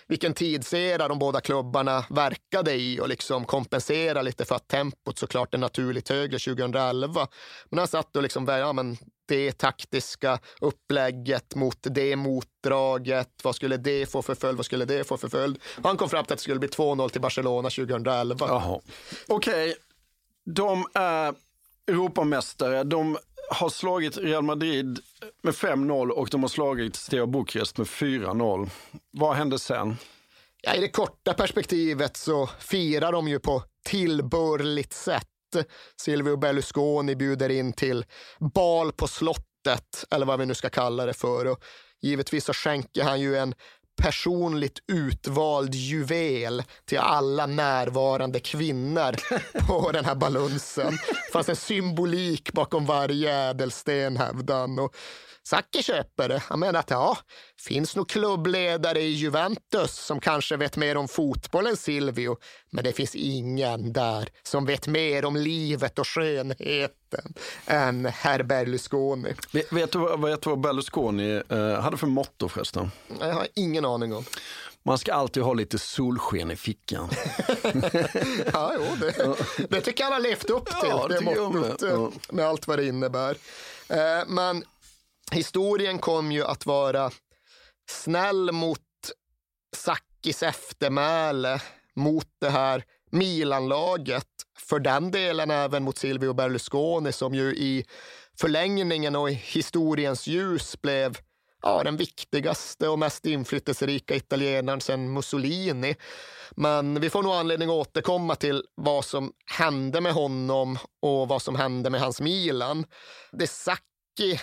vilken 0.07 0.33
tidsera 0.33 1.07
de 1.07 1.19
båda 1.19 1.41
klubbarna 1.41 2.05
verkade 2.09 2.73
i 2.73 2.99
och 2.99 3.09
liksom 3.09 3.45
kompensera 3.45 4.21
lite 4.21 4.45
för 4.45 4.55
att 4.55 4.67
tempot 4.67 5.19
såklart 5.19 5.53
är 5.53 5.57
naturligt 5.57 6.09
högre 6.09 6.39
2011. 6.39 7.27
Men 7.69 7.79
han 7.79 7.87
satt 7.87 8.15
och 8.15 8.23
liksom, 8.23 8.47
ja, 8.47 8.73
men 8.73 8.97
det 9.27 9.51
taktiska 9.57 10.39
upplägget 10.61 11.55
mot 11.55 11.77
det 11.81 12.15
motdraget. 12.15 13.29
Vad 13.43 13.55
skulle 13.55 13.77
det 13.77 14.11
få 14.11 14.21
för 14.21 14.35
följd? 14.35 14.57
Vad 14.57 14.65
skulle 14.65 14.85
det 14.85 15.07
få 15.07 15.17
för 15.17 15.29
följd? 15.29 15.59
Han 15.83 15.97
kom 15.97 16.09
fram 16.09 16.25
till 16.25 16.33
att 16.33 16.39
det 16.39 16.43
skulle 16.43 16.59
bli 16.59 16.69
2-0 16.69 17.09
till 17.09 17.21
Barcelona 17.21 17.69
2011. 17.69 18.45
Jaha. 18.49 18.79
Okej, 19.27 19.69
okay 19.69 19.73
de 20.45 20.85
är 20.93 21.33
Europamästare. 21.87 22.83
De 22.83 23.17
har 23.49 23.69
slagit 23.69 24.17
Real 24.17 24.43
Madrid 24.43 24.99
med 25.43 25.53
5-0 25.53 26.09
och 26.09 26.29
de 26.31 26.41
har 26.41 26.49
slagit 26.49 26.95
Steaua 26.95 27.27
Bukarest 27.27 27.77
med 27.77 27.87
4-0. 27.87 28.69
Vad 29.11 29.35
hände 29.35 29.59
sen? 29.59 29.95
Ja, 30.61 30.75
I 30.75 30.81
det 30.81 30.89
korta 30.89 31.33
perspektivet 31.33 32.17
så 32.17 32.47
firar 32.59 33.11
de 33.11 33.27
ju 33.27 33.39
på 33.39 33.63
tillbörligt 33.85 34.93
sätt. 34.93 35.27
Silvio 36.01 36.37
Berlusconi 36.37 37.15
bjuder 37.15 37.49
in 37.49 37.73
till 37.73 38.05
bal 38.53 38.91
på 38.91 39.07
slottet, 39.07 40.05
eller 40.11 40.25
vad 40.25 40.39
vi 40.39 40.45
nu 40.45 40.53
ska 40.53 40.69
kalla 40.69 41.05
det 41.05 41.13
för. 41.13 41.45
Och 41.45 41.63
givetvis 42.01 42.45
så 42.45 42.53
skänker 42.53 43.03
han 43.03 43.21
ju 43.21 43.37
en 43.37 43.55
personligt 44.01 44.79
utvald 44.87 45.75
juvel 45.75 46.63
till 46.85 46.97
alla 46.99 47.45
närvarande 47.45 48.39
kvinnor 48.39 49.15
på 49.67 49.91
den 49.91 50.05
här 50.05 50.15
balunsen. 50.15 50.91
Det 51.25 51.31
fanns 51.31 51.49
en 51.49 51.55
symbolik 51.55 52.53
bakom 52.53 52.85
varje 52.85 53.35
ädelsten, 53.49 54.17
hävdade 54.17 54.59
han. 54.59 54.79
Och 54.79 54.95
Sacchi 55.45 55.83
köper 55.83 56.29
det. 56.29 56.43
Han 56.47 56.59
menar 56.59 56.79
att 56.79 56.89
ja, 56.89 57.17
finns 57.59 57.95
nog 57.95 58.09
klubbledare 58.09 59.01
i 59.01 59.11
Juventus 59.11 59.91
som 59.91 60.19
kanske 60.19 60.57
vet 60.57 60.77
mer 60.77 60.97
om 60.97 61.07
fotboll 61.07 61.67
än 61.67 61.77
Silvio. 61.77 62.37
Men 62.69 62.83
det 62.83 62.93
finns 62.93 63.15
ingen 63.15 63.93
där 63.93 64.29
som 64.43 64.65
vet 64.65 64.87
mer 64.87 65.25
om 65.25 65.35
livet 65.35 65.99
och 65.99 66.07
skönheten 66.07 67.33
än 67.65 68.05
herr 68.05 68.43
Berlusconi. 68.43 69.33
Vet, 69.51 69.73
vet, 69.73 69.91
du, 69.91 69.99
vad 69.99 70.59
Berlusconi 70.59 71.41
eh, 71.49 71.79
hade 71.79 71.97
för 71.97 72.07
motto 72.07 72.49
förresten? 72.49 72.91
Jag 73.19 73.33
har 73.33 73.47
ingen 73.55 73.85
aning 73.85 74.13
om. 74.13 74.25
Man 74.85 74.97
ska 74.97 75.13
alltid 75.13 75.43
ha 75.43 75.53
lite 75.53 75.79
solsken 75.79 76.51
i 76.51 76.55
fickan. 76.55 77.09
ja, 78.53 78.73
jo, 78.75 78.83
det, 78.99 79.35
det 79.69 79.81
tycker 79.81 80.03
jag 80.03 80.11
han 80.11 80.13
har 80.13 80.29
levt 80.29 80.49
upp 80.49 80.65
till, 80.65 80.89
ja, 80.89 81.07
det, 81.07 81.15
det 81.15 81.25
mottot, 81.25 81.81
med. 81.81 81.91
Ja. 81.91 82.11
med 82.29 82.45
allt 82.45 82.67
vad 82.67 82.79
det 82.79 82.85
innebär. 82.85 83.37
Eh, 83.89 84.27
men 84.27 84.63
historien 85.31 85.99
kom 85.99 86.31
ju 86.31 86.43
att 86.43 86.65
vara 86.65 87.11
snäll 87.89 88.51
mot 88.51 88.79
Sackis 89.75 90.43
eftermäle, 90.43 91.61
mot 91.95 92.27
det 92.41 92.49
här 92.49 92.83
Milanlaget. 93.11 94.27
För 94.59 94.79
den 94.79 95.11
delen 95.11 95.51
även 95.51 95.83
mot 95.83 95.97
Silvio 95.97 96.33
Berlusconi 96.33 97.11
som 97.11 97.35
ju 97.35 97.55
i 97.55 97.85
förlängningen 98.39 99.15
och 99.15 99.29
i 99.29 99.33
historiens 99.33 100.27
ljus 100.27 100.81
blev 100.81 101.17
ja, 101.61 101.83
den 101.83 101.97
viktigaste 101.97 102.87
och 102.89 102.99
mest 102.99 103.25
inflytelserika 103.25 104.15
italienaren 104.15 104.81
sedan 104.81 105.13
Mussolini. 105.13 105.95
Men 106.51 107.01
vi 107.01 107.09
får 107.09 107.23
nog 107.23 107.33
anledning 107.33 107.69
att 107.69 107.87
återkomma 107.87 108.35
till 108.35 108.63
vad 108.75 109.05
som 109.05 109.31
hände 109.45 110.01
med 110.01 110.13
honom 110.13 110.77
och 111.01 111.27
vad 111.27 111.41
som 111.41 111.55
hände 111.55 111.89
med 111.89 112.01
hans 112.01 112.21
Milan. 112.21 112.85
Det 113.31 113.47
Sacchi 113.47 114.39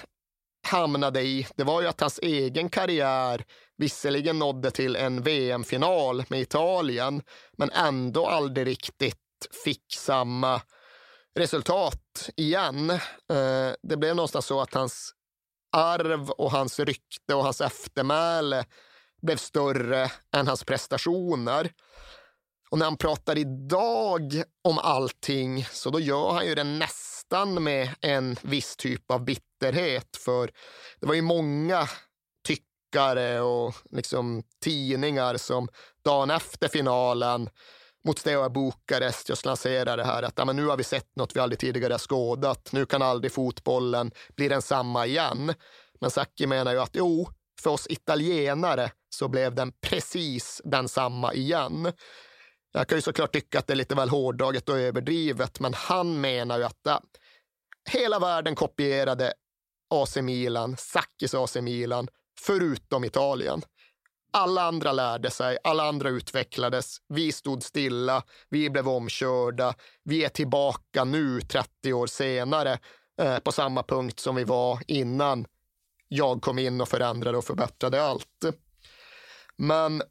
hamnade 0.62 1.22
i, 1.22 1.46
det 1.56 1.64
var 1.64 1.80
ju 1.82 1.88
att 1.88 2.00
hans 2.00 2.18
egen 2.22 2.68
karriär 2.68 3.44
visserligen 3.76 4.38
nådde 4.38 4.70
till 4.70 4.96
en 4.96 5.22
VM-final 5.22 6.24
med 6.28 6.40
Italien, 6.40 7.22
men 7.56 7.70
ändå 7.70 8.26
aldrig 8.26 8.66
riktigt 8.66 9.16
fick 9.64 9.94
samma 9.96 10.60
resultat 11.38 12.30
igen. 12.36 12.90
Eh, 12.90 13.72
det 13.82 13.96
blev 13.96 14.16
någonstans 14.16 14.46
så 14.46 14.60
att 14.60 14.74
hans 14.74 15.14
arv 15.72 16.30
och 16.30 16.50
hans 16.50 16.80
rykte 16.80 17.34
och 17.34 17.44
hans 17.44 17.60
eftermäle 17.60 18.64
blev 19.22 19.36
större 19.36 20.10
än 20.36 20.46
hans 20.46 20.64
prestationer. 20.64 21.72
Och 22.70 22.78
när 22.78 22.84
han 22.84 22.96
pratar 22.96 23.38
idag 23.38 24.42
om 24.64 24.78
allting 24.78 25.64
så 25.64 25.90
då 25.90 26.00
gör 26.00 26.32
han 26.32 26.46
ju 26.46 26.54
det 26.54 26.64
nästan 26.64 27.09
med 27.62 27.94
en 28.00 28.36
viss 28.42 28.76
typ 28.76 29.10
av 29.10 29.24
bitterhet. 29.24 30.16
För 30.16 30.50
det 31.00 31.06
var 31.06 31.14
ju 31.14 31.22
många 31.22 31.88
tyckare 32.46 33.40
och 33.40 33.74
liksom 33.90 34.42
tidningar 34.62 35.36
som 35.36 35.68
dagen 36.04 36.30
efter 36.30 36.68
finalen 36.68 37.50
mot 38.04 38.18
Steaua 38.18 38.50
Bukarest 38.50 39.28
just 39.28 39.44
lanserade 39.44 39.96
det 39.96 40.04
här 40.04 40.22
att 40.22 40.34
ja, 40.36 40.44
men 40.44 40.56
nu 40.56 40.66
har 40.66 40.76
vi 40.76 40.84
sett 40.84 41.16
något 41.16 41.36
vi 41.36 41.40
aldrig 41.40 41.58
tidigare 41.58 41.98
skådat. 41.98 42.72
Nu 42.72 42.86
kan 42.86 43.02
aldrig 43.02 43.32
fotbollen 43.32 44.10
bli 44.36 44.48
densamma 44.48 45.06
igen. 45.06 45.54
Men 46.00 46.10
Sacchi 46.10 46.46
menar 46.46 46.72
ju 46.72 46.80
att 46.80 46.94
jo, 46.94 47.28
för 47.62 47.70
oss 47.70 47.86
italienare 47.90 48.90
så 49.08 49.28
blev 49.28 49.54
den 49.54 49.72
precis 49.80 50.60
densamma 50.64 51.34
igen. 51.34 51.92
Jag 52.72 52.88
kan 52.88 52.98
ju 52.98 53.02
såklart 53.02 53.32
tycka 53.32 53.58
att 53.58 53.66
det 53.66 53.72
är 53.72 53.76
lite 53.76 53.94
väl 53.94 54.08
hårdraget 54.08 54.68
och 54.68 54.78
överdrivet, 54.78 55.60
men 55.60 55.74
han 55.74 56.20
menar 56.20 56.58
ju 56.58 56.64
att 56.64 56.84
hela 57.88 58.18
världen 58.18 58.54
kopierade 58.54 59.32
AC 59.90 60.16
Milan, 60.16 60.76
Sackis 60.78 61.34
AC 61.34 61.56
Milan, 61.56 62.08
förutom 62.40 63.04
Italien. 63.04 63.62
Alla 64.32 64.62
andra 64.62 64.92
lärde 64.92 65.30
sig, 65.30 65.58
alla 65.64 65.88
andra 65.88 66.08
utvecklades. 66.08 66.96
Vi 67.08 67.32
stod 67.32 67.62
stilla, 67.62 68.22
vi 68.48 68.70
blev 68.70 68.88
omkörda. 68.88 69.74
Vi 70.04 70.24
är 70.24 70.28
tillbaka 70.28 71.04
nu, 71.04 71.40
30 71.40 71.92
år 71.92 72.06
senare, 72.06 72.78
eh, 73.20 73.38
på 73.38 73.52
samma 73.52 73.82
punkt 73.82 74.20
som 74.20 74.34
vi 74.36 74.44
var 74.44 74.78
innan 74.86 75.46
jag 76.08 76.42
kom 76.42 76.58
in 76.58 76.80
och 76.80 76.88
förändrade 76.88 77.38
och 77.38 77.44
förbättrade 77.44 78.02
allt. 78.02 78.44
Men 79.56 80.02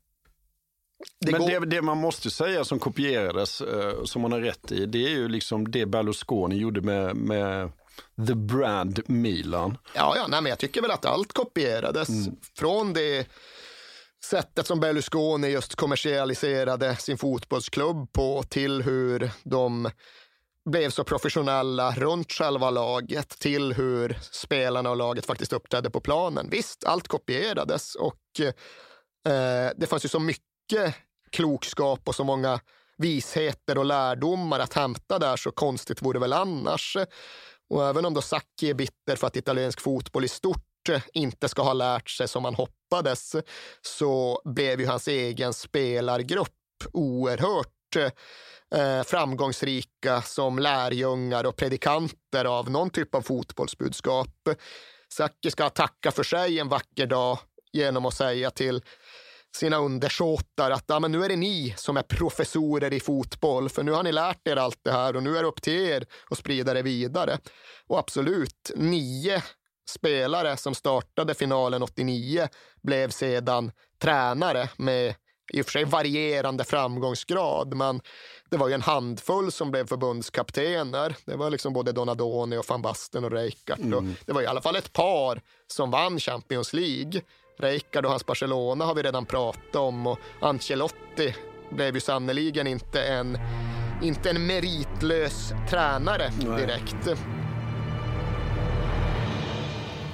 det 1.26 1.32
Men 1.32 1.42
det, 1.42 1.60
det, 1.60 1.82
man 1.82 1.98
måste 1.98 2.30
säga 2.30 2.64
som 2.64 2.80
kopierades, 2.80 3.62
eh, 3.62 4.04
som 4.04 4.22
man 4.22 4.32
har 4.32 4.40
rätt 4.40 4.72
i, 4.72 4.86
det 4.86 5.06
är 5.06 5.10
ju 5.10 5.28
liksom 5.28 5.72
det 5.72 5.86
Berlusconi 5.86 6.58
gjorde 6.58 6.82
med, 6.82 7.16
med 7.16 7.72
the 8.28 8.36
brand 8.36 9.00
Milan. 9.08 9.78
Ja, 9.96 10.14
ja 10.16 10.28
nej, 10.28 10.42
men 10.42 10.50
jag 10.50 10.60
tycker 10.60 10.82
väl 10.82 10.92
att 10.92 11.06
allt 11.06 11.34
kopierades. 11.34 12.10
Mm. 12.10 12.36
Från 12.58 12.94
det 12.94 13.28
sättet 14.26 14.68
som 14.68 14.80
Berlusconi 14.80 15.48
just 15.48 15.76
kommersialiserade 15.76 16.96
sin 16.96 17.18
fotbollsklubb 17.18 18.14
på 18.14 18.44
till 18.44 18.82
hur 18.82 19.32
de 19.44 19.90
blev 20.70 20.90
så 20.90 21.04
professionella 21.04 21.92
runt 21.92 22.32
själva 22.32 22.70
laget 22.70 23.30
till 23.30 23.74
hur 23.74 24.18
spelarna 24.32 24.90
och 24.90 24.98
laget 24.98 25.26
faktiskt 25.26 25.54
uppträdde 25.54 25.90
på 25.90 26.02
planen. 26.02 26.50
Visst, 26.52 26.84
allt 26.84 27.08
kopierades 27.08 27.96
och 27.96 28.40
eh, 28.40 29.72
det 29.76 29.88
fanns 29.88 30.06
ju 30.06 30.10
så 30.10 30.20
mycket 30.20 30.49
klokskap 31.32 32.08
och 32.08 32.16
så 32.16 32.24
många 32.24 32.60
visheter 32.98 33.78
och 33.78 33.86
lärdomar 33.86 34.60
att 34.60 34.74
hämta 34.74 35.20
där, 35.20 35.38
så 35.38 35.52
konstigt 35.52 36.02
vore 36.02 36.16
det 36.16 36.20
väl 36.20 36.34
annars. 36.34 36.98
Och 37.70 37.88
även 37.88 38.06
om 38.06 38.14
då 38.14 38.22
Sacchi 38.22 38.70
är 38.70 38.74
bitter 38.74 39.16
för 39.16 39.28
att 39.28 39.36
italiensk 39.36 39.82
fotboll 39.82 40.26
i 40.26 40.28
stort 40.28 40.66
inte 41.14 41.50
ska 41.50 41.62
ha 41.62 41.74
lärt 41.74 42.10
sig 42.10 42.28
som 42.28 42.44
man 42.44 42.56
hoppades, 42.56 43.36
så 43.82 44.42
blev 44.46 44.80
ju 44.80 44.88
hans 44.88 45.08
egen 45.08 45.54
spelargrupp 45.54 46.50
oerhört 46.94 47.96
eh, 48.76 49.04
framgångsrika 49.04 50.22
som 50.22 50.60
lärjungar 50.60 51.44
och 51.44 51.56
predikanter 51.56 52.46
av 52.46 52.70
någon 52.70 52.90
typ 52.90 53.16
av 53.16 53.22
fotbollsbudskap. 53.22 54.50
Sacchi 55.14 55.52
ska 55.52 55.70
tacka 55.70 56.12
för 56.12 56.24
sig 56.24 56.60
en 56.60 56.70
vacker 56.70 57.06
dag 57.06 57.40
genom 57.74 58.06
att 58.06 58.14
säga 58.14 58.52
till 58.52 58.82
sina 59.56 59.78
undersåtar 59.78 60.72
att 60.72 60.84
ja, 60.88 61.00
men 61.00 61.12
nu 61.12 61.24
är 61.24 61.30
det 61.30 61.36
ni 61.36 61.74
som 61.78 61.98
är 61.98 62.02
professorer 62.02 62.94
i 62.94 63.00
fotboll, 63.00 63.70
för 63.70 63.84
nu 63.84 63.92
har 63.92 64.04
ni 64.04 64.12
lärt 64.12 64.48
er 64.48 64.56
allt 64.56 64.80
det 64.82 64.92
här 64.92 65.16
och 65.16 65.24
nu 65.24 65.38
är 65.38 65.42
det 65.42 65.48
upp 65.48 65.62
till 65.62 65.74
er 65.74 66.06
att 66.30 66.38
sprida 66.38 66.74
det 66.74 66.82
vidare. 66.82 67.38
Och 67.88 68.00
absolut, 68.00 68.72
nio 68.76 69.44
spelare 69.90 70.58
som 70.58 70.76
startade 70.76 71.34
finalen 71.34 71.84
89 71.84 72.48
blev 72.82 73.10
sedan 73.10 73.72
tränare 74.02 74.70
med 74.78 75.16
i 75.54 75.62
och 75.62 75.66
för 75.66 75.72
sig 75.72 75.84
varierande 75.84 76.64
framgångsgrad, 76.64 77.74
men 77.74 78.02
det 78.50 78.58
var 78.58 78.68
ju 78.68 78.74
en 78.74 78.82
handfull 78.82 79.52
som 79.52 79.72
blev 79.72 79.88
förbundskaptener. 79.88 81.16
Det 81.26 81.36
var 81.36 81.50
liksom 81.50 81.74
både 81.74 81.92
Donadoni 81.92 82.58
och 82.58 82.66
van 82.70 82.82
Basten 82.82 83.24
och 83.24 83.32
Rijkaard. 83.32 83.80
Mm. 83.80 84.16
Det 84.26 84.34
var 84.34 84.42
i 84.42 84.46
alla 84.46 84.62
fall 84.62 84.76
ett 84.76 84.94
par 84.94 85.42
som 85.68 85.92
vann 85.92 86.20
Champions 86.20 86.74
League. 86.74 87.22
Rijkaard 87.60 88.06
och 88.06 88.12
hans 88.12 88.26
Barcelona 88.26 88.86
har 88.86 88.96
vi 88.96 89.04
redan 89.04 89.26
pratat 89.26 89.76
om 89.76 90.08
och 90.08 90.20
Ancelotti 90.40 91.36
blev 91.70 91.96
ju 91.96 92.02
sannoliken 92.02 92.68
inte 92.68 93.04
en, 93.04 93.38
inte 94.02 94.30
en 94.30 94.46
meritlös 94.46 95.54
tränare 95.70 96.32
direkt. 96.58 97.06
Nej. 97.06 97.16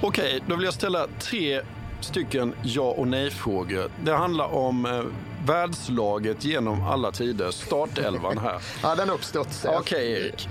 Okej, 0.02 0.42
då 0.46 0.56
vill 0.56 0.64
jag 0.64 0.74
ställa 0.74 1.06
tre 1.20 1.62
stycken 2.00 2.54
ja 2.62 2.82
och 2.82 3.08
nej-frågor. 3.08 3.90
Det 4.04 4.12
handlar 4.12 4.54
om 4.54 4.86
eh, 4.86 5.02
världslaget 5.46 6.44
genom 6.44 6.82
alla 6.82 7.12
tider, 7.12 7.50
startelvan 7.50 8.38
här. 8.38 8.62
ja, 8.82 8.94
den 8.94 9.10
uppstudsar. 9.10 9.76
Okej, 9.78 10.12
okay, 10.12 10.26
Erik. 10.26 10.48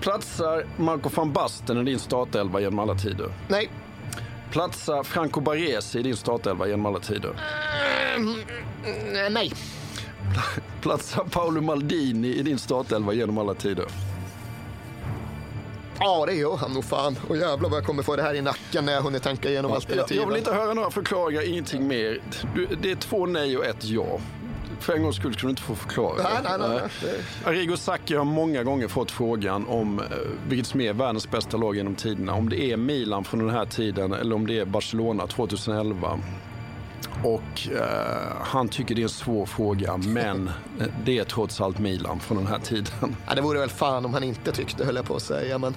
Platsar 0.00 0.66
Marco 0.76 1.08
van 1.14 1.32
Basten 1.32 1.78
i 1.78 1.84
din 1.84 1.98
startelva 1.98 2.60
genom 2.60 2.78
alla 2.78 2.94
tider? 2.94 3.32
Nej. 3.48 3.70
Platsar 4.54 5.02
Franco 5.02 5.40
Baresi 5.40 5.98
i 5.98 6.02
din 6.02 6.16
startelva 6.16 6.68
genom 6.68 6.86
alla 6.86 6.98
tider? 6.98 7.34
Mm, 8.16 8.34
nej. 9.32 9.52
Platsar 10.82 11.24
Paolo 11.24 11.60
Maldini 11.60 12.28
i 12.28 12.42
din 12.42 12.58
startelva 12.58 13.12
genom 13.12 13.38
alla 13.38 13.54
tider? 13.54 13.84
Ja, 15.98 16.26
det 16.26 16.34
gör 16.34 16.56
han 16.56 16.72
nog 16.72 16.84
fan. 16.84 17.18
Och 17.28 17.36
jävlar 17.36 17.68
vad 17.70 17.78
jag 17.78 17.86
kommer 17.86 18.02
få 18.02 18.16
det 18.16 18.22
här 18.22 18.34
i 18.34 18.42
nacken 18.42 18.84
när 18.84 18.92
jag 18.92 19.02
hunnit 19.02 19.22
tänka 19.22 19.48
igenom 19.48 19.72
alternativen. 19.72 20.22
Jag 20.22 20.28
vill 20.28 20.38
inte 20.38 20.52
höra 20.52 20.74
några 20.74 20.90
förklaringar, 20.90 21.48
ingenting 21.48 21.88
mer. 21.88 22.20
Du, 22.54 22.66
det 22.82 22.90
är 22.90 22.96
två 22.96 23.26
nej 23.26 23.58
och 23.58 23.64
ett 23.64 23.84
ja. 23.84 24.20
För 24.80 24.92
en 24.92 25.02
gångs 25.02 25.16
skull 25.16 25.34
skulle 25.34 25.48
du 25.48 25.50
inte 25.50 25.62
få 25.62 25.74
förklara. 25.74 26.22
Nej, 26.22 26.58
nej, 26.58 26.68
nej, 26.68 26.80
nej. 27.02 27.14
Arrigo 27.44 27.76
Sacchi 27.76 28.14
har 28.14 28.24
många 28.24 28.62
gånger 28.62 28.88
fått 28.88 29.10
frågan 29.10 29.66
om 29.66 29.98
eh, 30.00 30.06
vilket 30.48 30.66
som 30.66 30.80
är 30.80 30.92
världens 30.92 31.30
bästa 31.30 31.56
lag 31.56 31.76
genom 31.76 31.94
tiderna. 31.94 32.34
Om 32.34 32.48
det 32.48 32.62
är 32.62 32.76
Milan 32.76 33.24
från 33.24 33.40
den 33.40 33.50
här 33.50 33.64
tiden 33.64 34.12
eller 34.12 34.34
om 34.34 34.46
det 34.46 34.58
är 34.58 34.64
Barcelona 34.64 35.26
2011. 35.26 36.20
Och 37.22 37.68
eh, 37.72 38.36
han 38.40 38.68
tycker 38.68 38.94
det 38.94 39.00
är 39.00 39.02
en 39.02 39.08
svår 39.08 39.46
fråga, 39.46 39.96
men 39.96 40.50
det 41.04 41.18
är 41.18 41.24
trots 41.24 41.60
allt 41.60 41.78
Milan 41.78 42.20
från 42.20 42.38
den 42.38 42.46
här 42.46 42.58
tiden. 42.58 43.16
Ja, 43.26 43.34
det 43.34 43.40
vore 43.40 43.58
väl 43.58 43.70
fan 43.70 44.04
om 44.04 44.14
han 44.14 44.24
inte 44.24 44.52
tyckte, 44.52 44.84
höll 44.84 44.96
jag 44.96 45.04
på 45.04 45.16
att 45.16 45.22
säga. 45.22 45.58
Men 45.58 45.74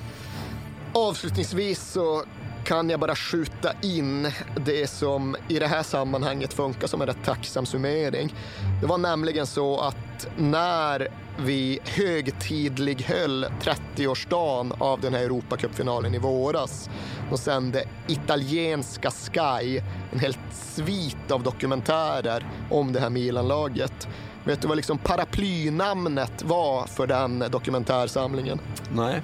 avslutningsvis 0.94 1.92
så 1.92 2.24
kan 2.68 2.90
jag 2.90 3.00
bara 3.00 3.16
skjuta 3.16 3.72
in 3.82 4.32
det 4.66 4.90
som 4.90 5.36
i 5.48 5.60
det 5.60 5.68
här 5.68 5.84
sammanhanget 5.84 6.54
funkar 6.54 6.88
som 6.88 7.02
en 7.02 7.08
rätt 7.08 7.24
tacksam 7.26 7.66
summering. 7.66 8.34
Det 8.82 8.88
var 8.88 8.98
nämligen 8.98 9.48
så 9.48 9.80
att 9.80 10.28
när 10.38 11.08
vi 11.40 11.80
högtidlig 11.84 13.02
höll 13.02 13.46
30-årsdagen 13.46 14.74
av 14.80 15.02
den 15.02 15.14
här 15.14 15.22
Europacupfinalen 15.22 16.16
i 16.16 16.18
våras. 16.18 16.90
Då 17.30 17.38
sände 17.38 17.84
italienska 18.08 19.12
Sky 19.12 19.82
en 20.14 20.20
helt 20.20 20.40
svit 20.52 21.32
av 21.32 21.44
dokumentärer 21.44 22.46
om 22.72 22.94
det 22.94 23.00
här 23.00 23.10
Milanlaget. 23.10 24.08
Vet 24.44 24.62
du 24.62 24.68
vad 24.68 24.78
liksom 24.78 24.98
paraplynamnet 24.98 26.44
var 26.44 26.88
för 26.88 27.08
den 27.08 27.44
dokumentärsamlingen? 27.52 28.60
Nej. 28.92 29.22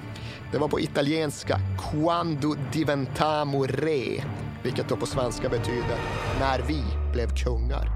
Det 0.54 0.60
var 0.60 0.68
på 0.68 0.80
italienska 0.80 1.60
Quando 1.78 2.54
diventamo 2.72 3.66
re, 3.66 4.24
vilket 4.62 4.88
då 4.88 4.96
på 4.96 5.06
svenska 5.06 5.48
betyder 5.48 5.98
när 6.40 6.58
vi 6.58 6.82
blev 7.12 7.28
kungar. 7.36 7.88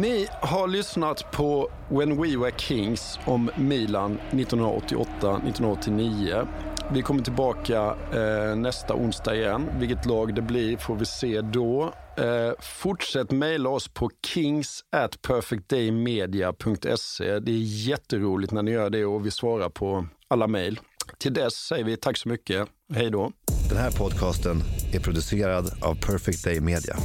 Ni 0.00 0.26
har 0.42 0.68
lyssnat 0.68 1.32
på 1.32 1.70
When 1.88 2.22
We 2.22 2.36
Were 2.36 2.52
Kings 2.56 3.18
om 3.24 3.50
Milan 3.56 4.18
1988-1989. 4.30 6.46
Vi 6.92 7.02
kommer 7.02 7.22
tillbaka 7.22 7.96
eh, 8.12 8.56
nästa 8.56 8.94
onsdag 8.94 9.36
igen. 9.36 9.70
Vilket 9.78 10.06
lag 10.06 10.34
det 10.34 10.42
blir 10.42 10.76
får 10.76 10.96
vi 10.96 11.04
se 11.04 11.40
då. 11.40 11.92
Eh, 12.16 12.52
fortsätt 12.60 13.30
mejla 13.30 13.68
oss 13.68 13.88
på 13.88 14.10
kings 14.26 14.84
at 14.92 15.22
perfectdaymedia.se. 15.22 17.38
Det 17.38 17.52
är 17.52 17.88
jätteroligt 17.88 18.52
när 18.52 18.62
ni 18.62 18.70
gör 18.70 18.90
det 18.90 19.04
och 19.04 19.26
vi 19.26 19.30
svarar 19.30 19.68
på 19.68 20.06
alla 20.28 20.46
mejl. 20.46 20.80
Till 21.18 21.34
dess 21.34 21.54
säger 21.54 21.84
vi 21.84 21.96
tack 21.96 22.16
så 22.16 22.28
mycket. 22.28 22.68
Hej 22.94 23.10
då. 23.10 23.32
Den 23.68 23.78
här 23.78 23.90
podcasten 23.90 24.62
är 24.92 25.00
producerad 25.00 25.72
av 25.82 25.94
Perfect 25.94 26.44
Day 26.44 26.60
Media. 26.60 26.96